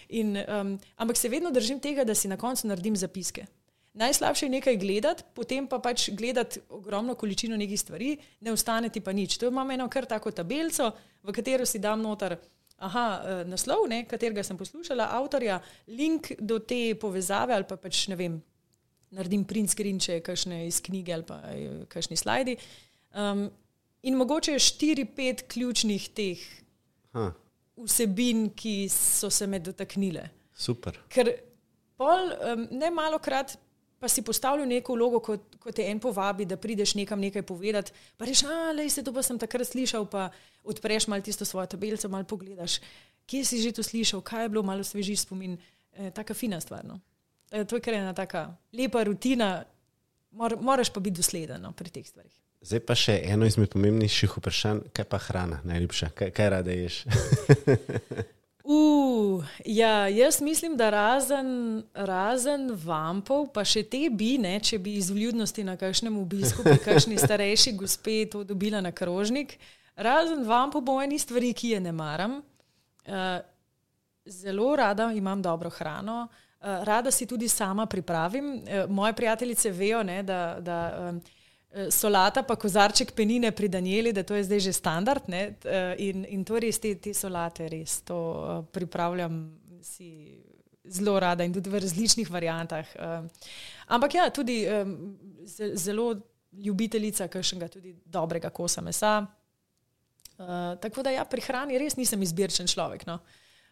[0.10, 3.46] In, um, ampak se vedno držim tega, da si na koncu naredim zapiske.
[3.94, 9.02] Najslabše je nekaj gledati, potem pa pač gledati ogromno količino nekih stvari, ne ostane ti
[9.02, 9.38] pa nič.
[9.38, 10.92] To imam eno kar tako tabelico,
[11.24, 12.38] v katero si dam noter
[12.80, 18.08] aha, eh, naslov, ne, katerega sem poslušala, avtorja, link do te povezave ali pa pač
[18.08, 18.42] ne vem.
[19.10, 22.54] naredim print screen, če je kakšne iz knjige ali pa eh, kakšni slajdi.
[23.18, 23.48] Um,
[24.06, 26.44] in mogoče je štiri, pet ključnih teh
[27.18, 27.32] ha.
[27.86, 30.30] Vsebin, ki so se me dotaknile.
[30.54, 31.00] Super.
[31.12, 31.32] Ker
[32.00, 33.58] pol, um, ne malo krat.
[34.00, 37.92] Pa si postavljal neko vlogo, kot, kot te en povabi, da prideš nekam nekaj povedati.
[38.16, 40.30] Pa rečeš, ali se to pa sem takrat slišal, pa
[40.64, 42.78] odpreš malo tisto svojo tabelico, malo pogledaš,
[43.28, 45.58] kje si že to slišal, kaj je bilo, malo svežiš spomin.
[45.92, 46.88] E, taka fina stvar.
[46.88, 47.02] No.
[47.52, 49.66] E, to je kar ena taka lepa rutina,
[50.32, 52.34] Mor, moraš pa biti dosleden no, pri teh stvarih.
[52.60, 57.04] Zdaj pa še eno izmed pomembnejših vprašanj, kaj pa hrana, najljubša, kaj, kaj rade ješ?
[58.70, 61.48] Uh, ja, jaz mislim, da razen,
[61.94, 66.76] razen vampov, pa še te bi, ne, če bi iz vljudnosti na kakšnem obisku, pri
[66.84, 69.56] kakšni starejši gospe to dobila na krožnik.
[69.98, 72.38] Razen vampov bo eni stvari, ki je ne maram.
[73.10, 73.42] Uh,
[74.30, 78.54] zelo rada imam dobro hrano, uh, rada si tudi sama pripravim.
[78.54, 80.44] Uh, moje prijateljice vejo, ne, da.
[80.62, 80.80] da
[81.10, 81.22] um,
[81.94, 85.30] solata, pa kozarček penine pri Danieli, da to je zdaj že standard.
[85.30, 85.54] Ne?
[86.02, 88.20] In, in to res te, te solate, res to
[88.74, 89.44] pripravljam
[89.82, 90.42] si
[90.90, 92.88] zelo rada in tudi v različnih variantah.
[93.88, 94.64] Ampak ja, tudi
[95.76, 96.16] zelo
[96.52, 99.26] ljubiteljica kakšnega tudi dobrega kosa mesa.
[100.82, 103.06] Tako da ja, pri hrani res nisem izbirčen človek.
[103.06, 103.20] No?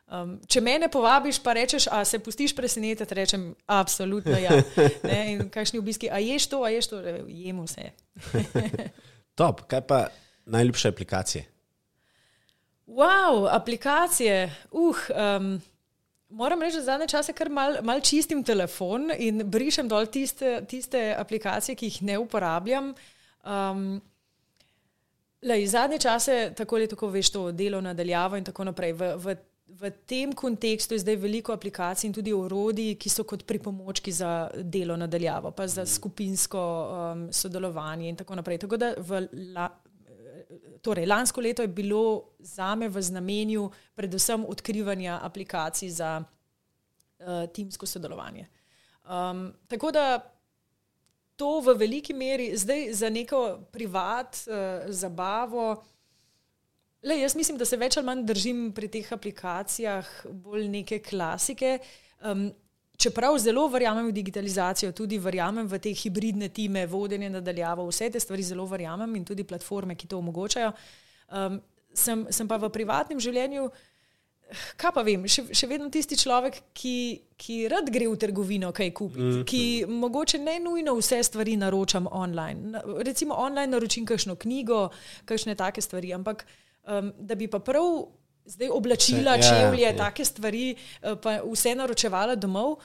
[0.07, 4.55] Um, če me ne povabiš, pa rečeš, a se pustiš presenetiti, rečem, absolutno ja.
[5.03, 7.89] Ne, in kakšni obiski, a ješ to, a ješ to, jem vse.
[9.39, 10.05] Top, kaj pa
[10.45, 11.43] najljubše aplikacije?
[12.87, 14.45] Wow, aplikacije.
[14.71, 15.49] Uh, um,
[16.29, 21.03] moram reči, da zadnje čase kar mal, mal čistim telefon in brišem dol tiste, tiste
[21.19, 22.93] aplikacije, ki jih ne uporabljam.
[23.43, 24.01] Um,
[25.43, 28.95] lej, zadnje čase, tako ali tako veš, to delo nadaljavo in tako naprej.
[28.95, 29.37] V, v
[29.79, 34.49] v tem kontekstu je zdaj veliko aplikacij in tudi orodij, ki so kot pripomočki za
[34.63, 38.57] delo nadaljavo, pa za skupinsko um, sodelovanje in tako naprej.
[38.57, 38.93] Tako da
[39.53, 39.67] la,
[40.81, 47.85] torej, lansko leto je bilo za me v znamenju predvsem odkrivanja aplikacij za uh, timsko
[47.85, 48.47] sodelovanje.
[49.05, 50.33] Um, tako da
[51.35, 55.83] to v veliki meri zdaj za neko privat uh, zabavo.
[57.01, 61.77] Le, jaz mislim, da se več ali manj držim pri teh aplikacijah bolj neke klasike.
[62.25, 62.47] Um,
[62.97, 68.19] čeprav zelo verjamem v digitalizacijo, tudi verjamem v te hibridne time, vodenje nadaljavo, vse te
[68.19, 70.71] stvari zelo verjamem in tudi platforme, ki to omogočajo.
[71.29, 71.61] Um,
[71.93, 73.69] sem, sem pa v privatnem življenju,
[74.79, 76.97] kaj pa vem, še, še vedno tisti človek, ki,
[77.37, 79.45] ki rad gre v trgovino kaj kupiti, mm -hmm.
[79.45, 82.81] ki mogoče ne nujno vse stvari naročam online.
[83.05, 84.89] Recimo online naročim kakšno knjigo,
[85.25, 86.45] kakšne take stvari, ampak
[86.87, 88.07] um, da bi pa prav
[88.47, 89.95] zdaj oblačila, ja, čevlje, ja.
[89.97, 92.77] take stvari, uh, pa vse naročevala domov.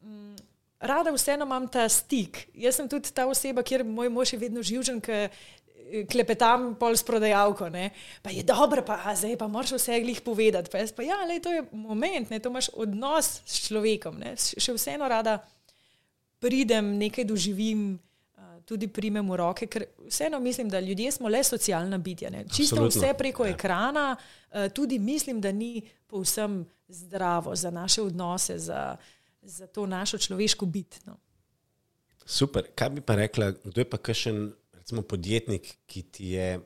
[0.00, 0.36] Um,
[0.82, 2.46] rada vseeno imam ta stik.
[2.54, 6.96] Jaz sem tudi ta oseba, kjer moj mož je vedno živčen, ki eh, klepetam pol
[6.96, 7.68] s prodajalko.
[7.70, 7.90] Ne?
[8.22, 10.70] Pa je dobro, pa a, zdaj pa moraš vse glih povedati.
[10.72, 12.40] Pa jaz pa ja, le, to je moment, ne?
[12.40, 14.18] to imaš odnos s človekom.
[14.18, 14.34] Ne?
[14.36, 15.38] Še vseeno rada
[16.42, 18.00] pridem, nekaj doživim
[18.72, 22.30] tudi primem v roke, ker vseeno mislim, da ljudje smo le socialna bitja.
[22.32, 22.46] Ne?
[22.48, 23.00] Čisto Absolutno.
[23.02, 23.52] vse preko ja.
[23.52, 28.96] ekrana, eh, tudi mislim, da ni povsem zdravo za naše odnose, za,
[29.42, 31.00] za to našo človeško bit.
[31.04, 31.18] No.
[32.24, 32.70] Super.
[32.74, 34.52] Kaj bi pa rekla, kdo je pa kakšen
[35.08, 36.60] podjetnik, ki, je,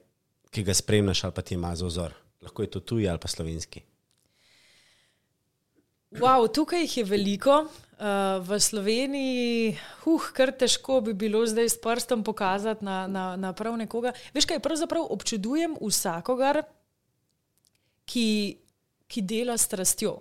[0.51, 2.15] ki ga spremljaš ali pa ti ima za ozor?
[2.43, 3.83] Lahko je to tuji ali pa slovenski.
[6.15, 7.67] Wow, tukaj jih je veliko.
[7.97, 9.73] Uh, v Sloveniji,
[10.05, 14.13] huh, kar težko bi bilo zdaj s prstom pokazati na, na, na prav nekoga.
[14.37, 16.61] Veš kaj, pravzaprav občudujem vsakogar,
[18.05, 18.61] ki,
[19.09, 20.13] ki dela s strastjo.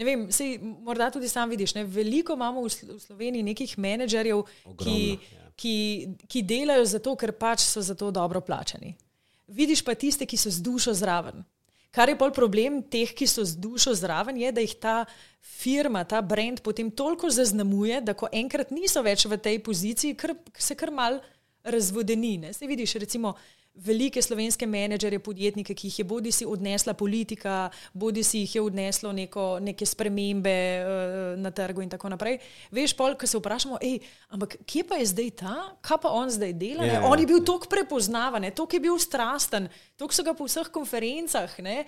[0.00, 4.40] Ne vem, sej, morda tudi sam vidiš, ne, veliko imamo v, v Sloveniji nekih menedžerjev,
[4.40, 5.52] Ogromno, ki, ja.
[5.60, 5.76] ki,
[6.24, 8.96] ki delajo zato, ker pač so za to dobro plačani.
[9.44, 11.44] Vidiš pa tiste, ki so z dušo zraven.
[11.90, 14.96] Kar je pol problem teh, ki so z dušo zraven, je, da jih ta
[15.42, 20.36] firma, ta brand potem toliko zaznamuje, da ko enkrat niso več v tej poziciji, kar,
[20.54, 21.18] se kar mal
[21.66, 22.38] razvodeni.
[22.54, 23.34] Se vidiš, recimo,
[23.74, 28.62] velike slovenske menedžerje, podjetnike, ki jih je bodi si odnesla politika, bodi si jih je
[28.62, 32.40] odneslo neko, neke spremembe uh, na trgu in tako naprej.
[32.74, 34.00] Veš, pol, ko se vprašamo, ej,
[34.34, 35.56] ampak kje pa je zdaj ta,
[35.86, 36.84] kaj pa on zdaj dela?
[36.84, 37.00] Yeah.
[37.00, 40.72] Ja, on je bil toliko prepoznavan, toliko je bil strasten, toliko so ga po vseh
[40.74, 41.84] konferencah, ne?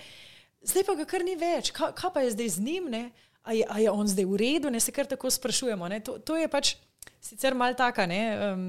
[0.62, 2.88] zdaj pa ga kar ni več, kaj, kaj pa je zdaj z njim,
[3.42, 5.88] a je, a je on zdaj v redu, ne se kar tako sprašujemo.
[6.06, 6.76] To, to je pač
[7.18, 8.06] sicer mal taka.
[8.06, 8.22] Ne?
[8.38, 8.62] Um,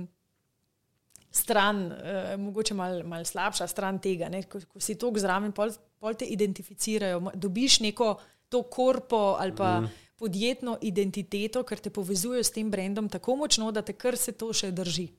[1.34, 4.30] stran, uh, mogoče malo mal slabša stran tega.
[4.30, 4.44] Ne?
[4.44, 8.14] Ko, ko si to zraven, pol, pol te identificirajo, dobiš neko
[8.50, 9.90] to korpo ali pa mm.
[10.22, 14.54] podjetno identiteto, ker te povezujejo s tem brendom tako močno, da te kar se to
[14.54, 15.10] še drži.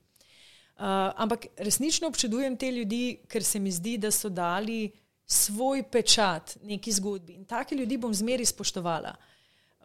[0.74, 4.90] Uh, ampak resnično občudujem te ljudi, ker se mi zdi, da so dali
[5.26, 7.34] svoj pečat neki zgodbi.
[7.38, 9.14] In take ljudi bom zmeri spoštovala,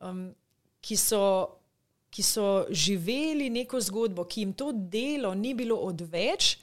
[0.01, 0.29] um,
[0.81, 1.21] ki, so,
[2.09, 6.57] ki so živeli neko zgodbo, ki jim to delo ni bilo odveč,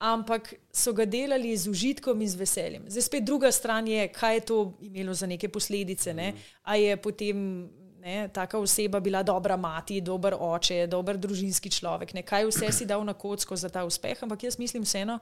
[0.00, 2.86] ampak so ga delali z užitkom in z veseljem.
[2.88, 6.14] Zdaj spet druga stran je, kaj je to imelo za neke posledice.
[6.14, 6.32] Ne?
[6.62, 7.68] A je potem
[8.00, 12.22] ne, taka oseba bila dobra mati, dober oče, dober družinski človek, ne?
[12.22, 15.18] kaj vse si dal na kocko za ta uspeh, ampak jaz mislim vseeno,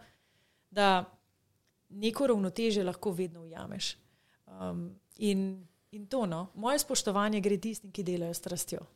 [0.70, 1.04] da
[1.88, 3.96] neko ravnoteže lahko vedno ujameš.
[4.46, 8.86] Um, in, in to, no, moje spoštovanje gre tistim, ki delajo strastjo.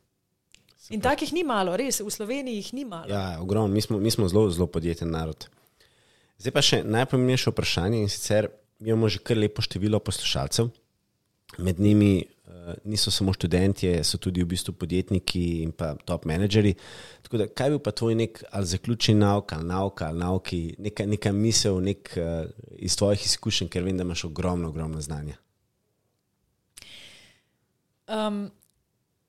[0.91, 3.07] In takih ni malo, res, v Sloveniji jih ni malo.
[3.07, 5.47] Ja, ogromno, mi smo, mi smo zelo, zelo podjeten narod.
[6.43, 8.49] Zdaj pa še najpomembnejše vprašanje in sicer
[8.83, 10.67] imamo že kar lepo število poslušalcev,
[11.63, 16.73] med njimi uh, niso samo študentje, so tudi v bistvu podjetniki in pa top menedžeri.
[17.23, 21.05] Tako da, kaj bi pa tvoj nek ali zaključni nauk ali nauka ali nauki, neka,
[21.07, 25.39] neka misel nek, uh, iz tvojih izkušenj, ker vem, da imaš ogromno, ogromno znanja.
[28.03, 28.49] Um,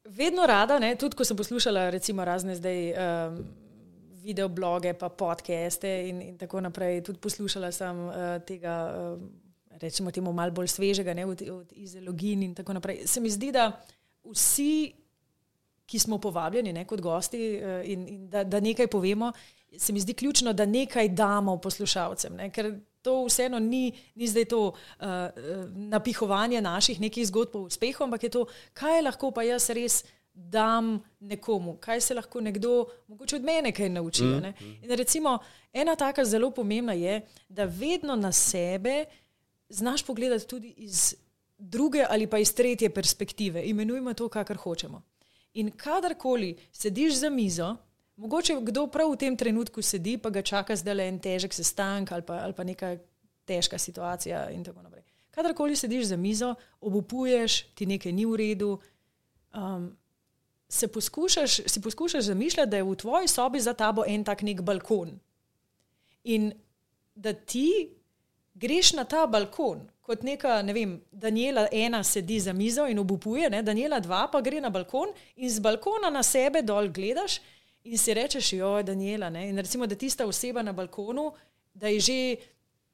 [0.05, 1.91] vedno rada, ne, tudi ko sem poslušala
[2.25, 2.91] razne zdaj.
[2.93, 3.45] Um,
[4.25, 7.03] video bloge, pa podcaste in, in tako naprej.
[7.05, 8.15] Tudi poslušala sem uh,
[8.47, 9.21] tega, uh,
[9.81, 13.03] rečemo, temu malo bolj svežega, ne, od, od izologin in tako naprej.
[13.07, 13.69] Se mi zdi, da
[14.25, 14.95] vsi,
[15.85, 19.33] ki smo povabljeni ne, kot gosti uh, in, in da, da nekaj povemo,
[19.77, 22.41] se mi zdi ključno, da nekaj damo poslušalcem.
[22.41, 22.73] Ne, ker
[23.05, 25.07] to vseeno ni, ni zdaj to uh,
[25.77, 30.03] napihovanje naših nekih zgodb o uspehu, ampak je to, kaj lahko pa jaz res
[30.35, 34.25] dam nekomu, kaj se lahko nekdo, mogoče od mene, kaj nauči.
[34.25, 34.73] Mm, mm.
[34.83, 35.39] In recimo,
[35.73, 39.05] ena taka zelo pomembna je, da vedno na sebe
[39.69, 41.15] znaš pogledati tudi iz
[41.59, 43.63] druge ali pa iz tretje perspektive.
[43.63, 45.03] Imenujmo to, kar hočemo.
[45.55, 47.77] In kadarkoli sediš za mizo,
[48.17, 52.13] mogoče kdo prav v tem trenutku sedi, pa ga čaka zdaj le en težek sestanek
[52.13, 52.97] ali, ali pa neka
[53.45, 55.03] težka situacija in tako naprej.
[55.31, 58.79] Kadarkoli sediš za mizo, obupuješ, ti nekaj ni v redu.
[59.55, 59.97] Um,
[60.69, 64.63] se poskušaš, si poskušaš zamišljati, da je v tvoji sobi za tabo en tak nek
[64.63, 65.19] balkon.
[66.25, 66.53] In
[67.15, 67.91] da ti
[68.55, 73.51] greš na ta balkon, kot neka, ne vem, Daniela ena sedi za mizo in obupuje,
[73.51, 73.63] ne?
[73.63, 77.41] Daniela dva pa gre na balkon in z balkona na sebe dol gledaš
[77.85, 79.31] in si rečeš, jo, Daniela.
[79.31, 79.49] Ne?
[79.49, 81.33] In recimo, da tista oseba na balkonu,
[81.75, 82.37] da je že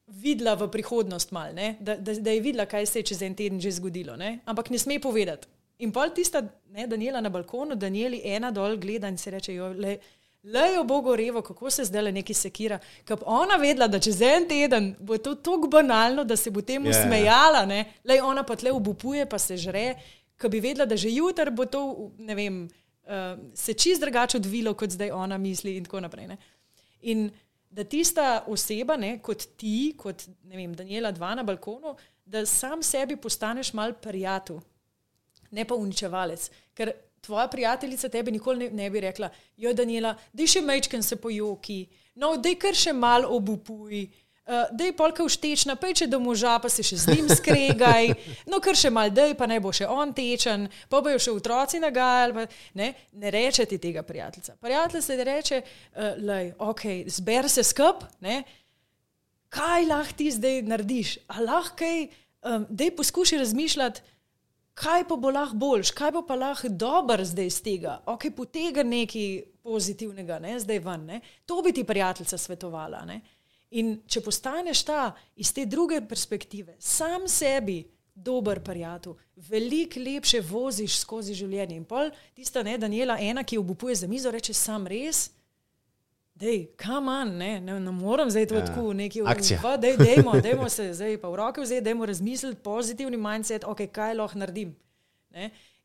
[0.07, 3.61] videla v prihodnost mal, da, da, da je videla, kaj se je čez en teden
[3.61, 4.39] že zgodilo, ne?
[4.45, 5.47] ampak ne sme povedati.
[5.81, 9.95] In pol tista, ne, Daniela na balkonu, Danieli ena dol gleda in se reče, le,
[10.43, 12.77] le jo bo gorevo, kako se zdaj le neki sekira.
[13.05, 16.85] Ker ona vedela, da čez en teden bo to tako banalno, da se bo temu
[16.85, 16.93] yeah.
[16.93, 17.07] Ja, ja.
[17.07, 19.95] smejala, ne, le ona pa tle obupuje, pa se žre,
[20.37, 22.61] ker bi vedela, da že jutr bo to, ne vem,
[23.07, 26.27] uh, se čist drugače odvilo, kot zdaj ona misli in tako naprej.
[26.27, 26.37] Ne.
[27.01, 27.29] In
[27.69, 31.95] da tista oseba, ne, kot ti, kot vem, Daniela dva na balkonu,
[32.25, 34.59] da sam sebi postaneš mal prijatelj
[35.51, 36.49] ne pa uničevalec.
[36.73, 36.91] Ker
[37.21, 41.85] tvoja prijateljica tebe nikoli ne, ne bi rekla: Jo, Daniela, da še mečken se pojoki,
[42.15, 44.05] no, da je kar še mal obupuj.
[44.05, 47.29] Uh, eh, da je polka uštečna, pa če do moža, pa se še z njim
[47.31, 48.11] skregaj,
[48.51, 51.31] no, kar še mal, da je pa ne bo še on tečen, pa bojo še
[51.31, 52.47] otroci nagajali.
[52.75, 54.57] Ne, ne reče ti tega, prijateljica.
[54.61, 58.03] Prijatelj se reče, uh, lej, ok, zber se skup,
[59.51, 62.07] kaj lahko ti zdaj narediš, a lahko kaj,
[62.47, 64.01] um, da je poskušaj razmišljati,
[64.73, 68.83] kaj pa bo lahko boljš, kaj bo pa lahko dober zdaj iz tega, ok, potega
[68.83, 71.05] nekaj pozitivnega, ne, zdaj ven.
[71.05, 71.21] Ne.
[71.45, 73.05] To bi ti prijateljica svetovala.
[73.05, 73.21] Ne.
[73.71, 77.85] In če postaneš ta iz te druge perspektive, sam sebi
[78.15, 81.77] dober prijatelj, veliko lepše voziš skozi življenje.
[81.79, 85.29] In pol tista ne, Daniela, ena, ki obupuje za mizo, reče sam res.
[86.41, 89.81] Dej, kaman, ne, ne, ne morem zdaj to ja, tako neki ukvarjati.
[89.83, 94.15] Dej, dejmo, dejmo se zdaj pa v roke vzeti, dejmo razmisliti pozitivni mindset, ok, kaj
[94.17, 94.73] lahko naredim.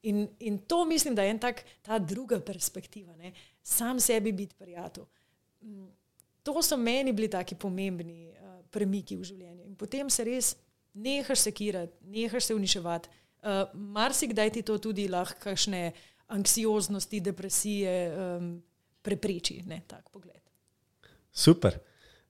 [0.07, 3.35] In, in to mislim, da je en tak, ta druga perspektiva, ne?
[3.63, 5.05] sam sebi biti prijatelj.
[6.47, 9.64] To so meni bili taki pomembni uh, premiki v življenju.
[9.66, 10.52] In potem se res
[10.94, 13.10] nehaš sekirati, nehaš se uničevati.
[13.43, 15.90] Uh, Marsikdaj ti to tudi lahko kakšne
[16.35, 18.48] anksioznosti, depresije um,
[19.02, 20.40] prepreči, ne tak pogled.
[21.31, 21.78] Super.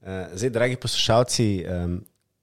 [0.00, 1.98] Uh, zdaj, dragi poslušalci, um,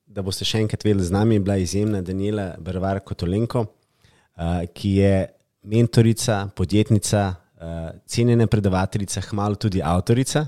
[0.06, 4.96] da boste še enkrat vedeli, z nami je bila izjemna Daniela Brvar Kotolenko, uh, ki
[5.02, 5.14] je
[5.70, 10.48] mentorica, podjetnica, uh, cenjena predavateljica, hmalo tudi avtorica.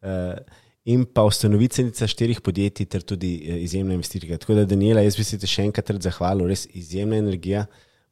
[0.00, 3.32] Uh, In pa ustanoviteljica štirih podjetij, ter tudi
[3.64, 4.38] izjemna investitorka.
[4.38, 7.64] Tako da, Daniela, jaz bi se ti še enkrat zahvalil, res izjemna energija,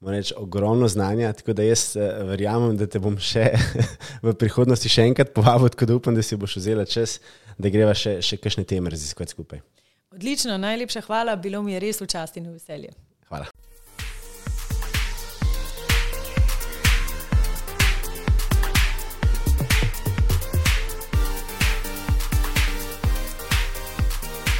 [0.03, 3.47] reči, ogromno znanja, tako da jaz uh, verjamem, da te bom še
[4.27, 7.21] v prihodnosti še enkrat povabil, tako da upam, da si boš vzela čas,
[7.59, 9.63] da greva še, še kakšne teme raziskovati skupaj.
[10.15, 12.93] Odlično, najlepša hvala, bilo mi je res v čast in v veselje.
[13.31, 13.49] Hvala.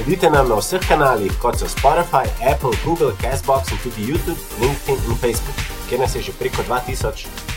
[0.05, 5.01] Sledite nam na vseh kanalih, kot so Spotify, Apple, Google, Castbox in tudi YouTube, LinkedIn
[5.09, 5.57] in Facebook,
[5.89, 7.54] kjer nas je že preko 2000.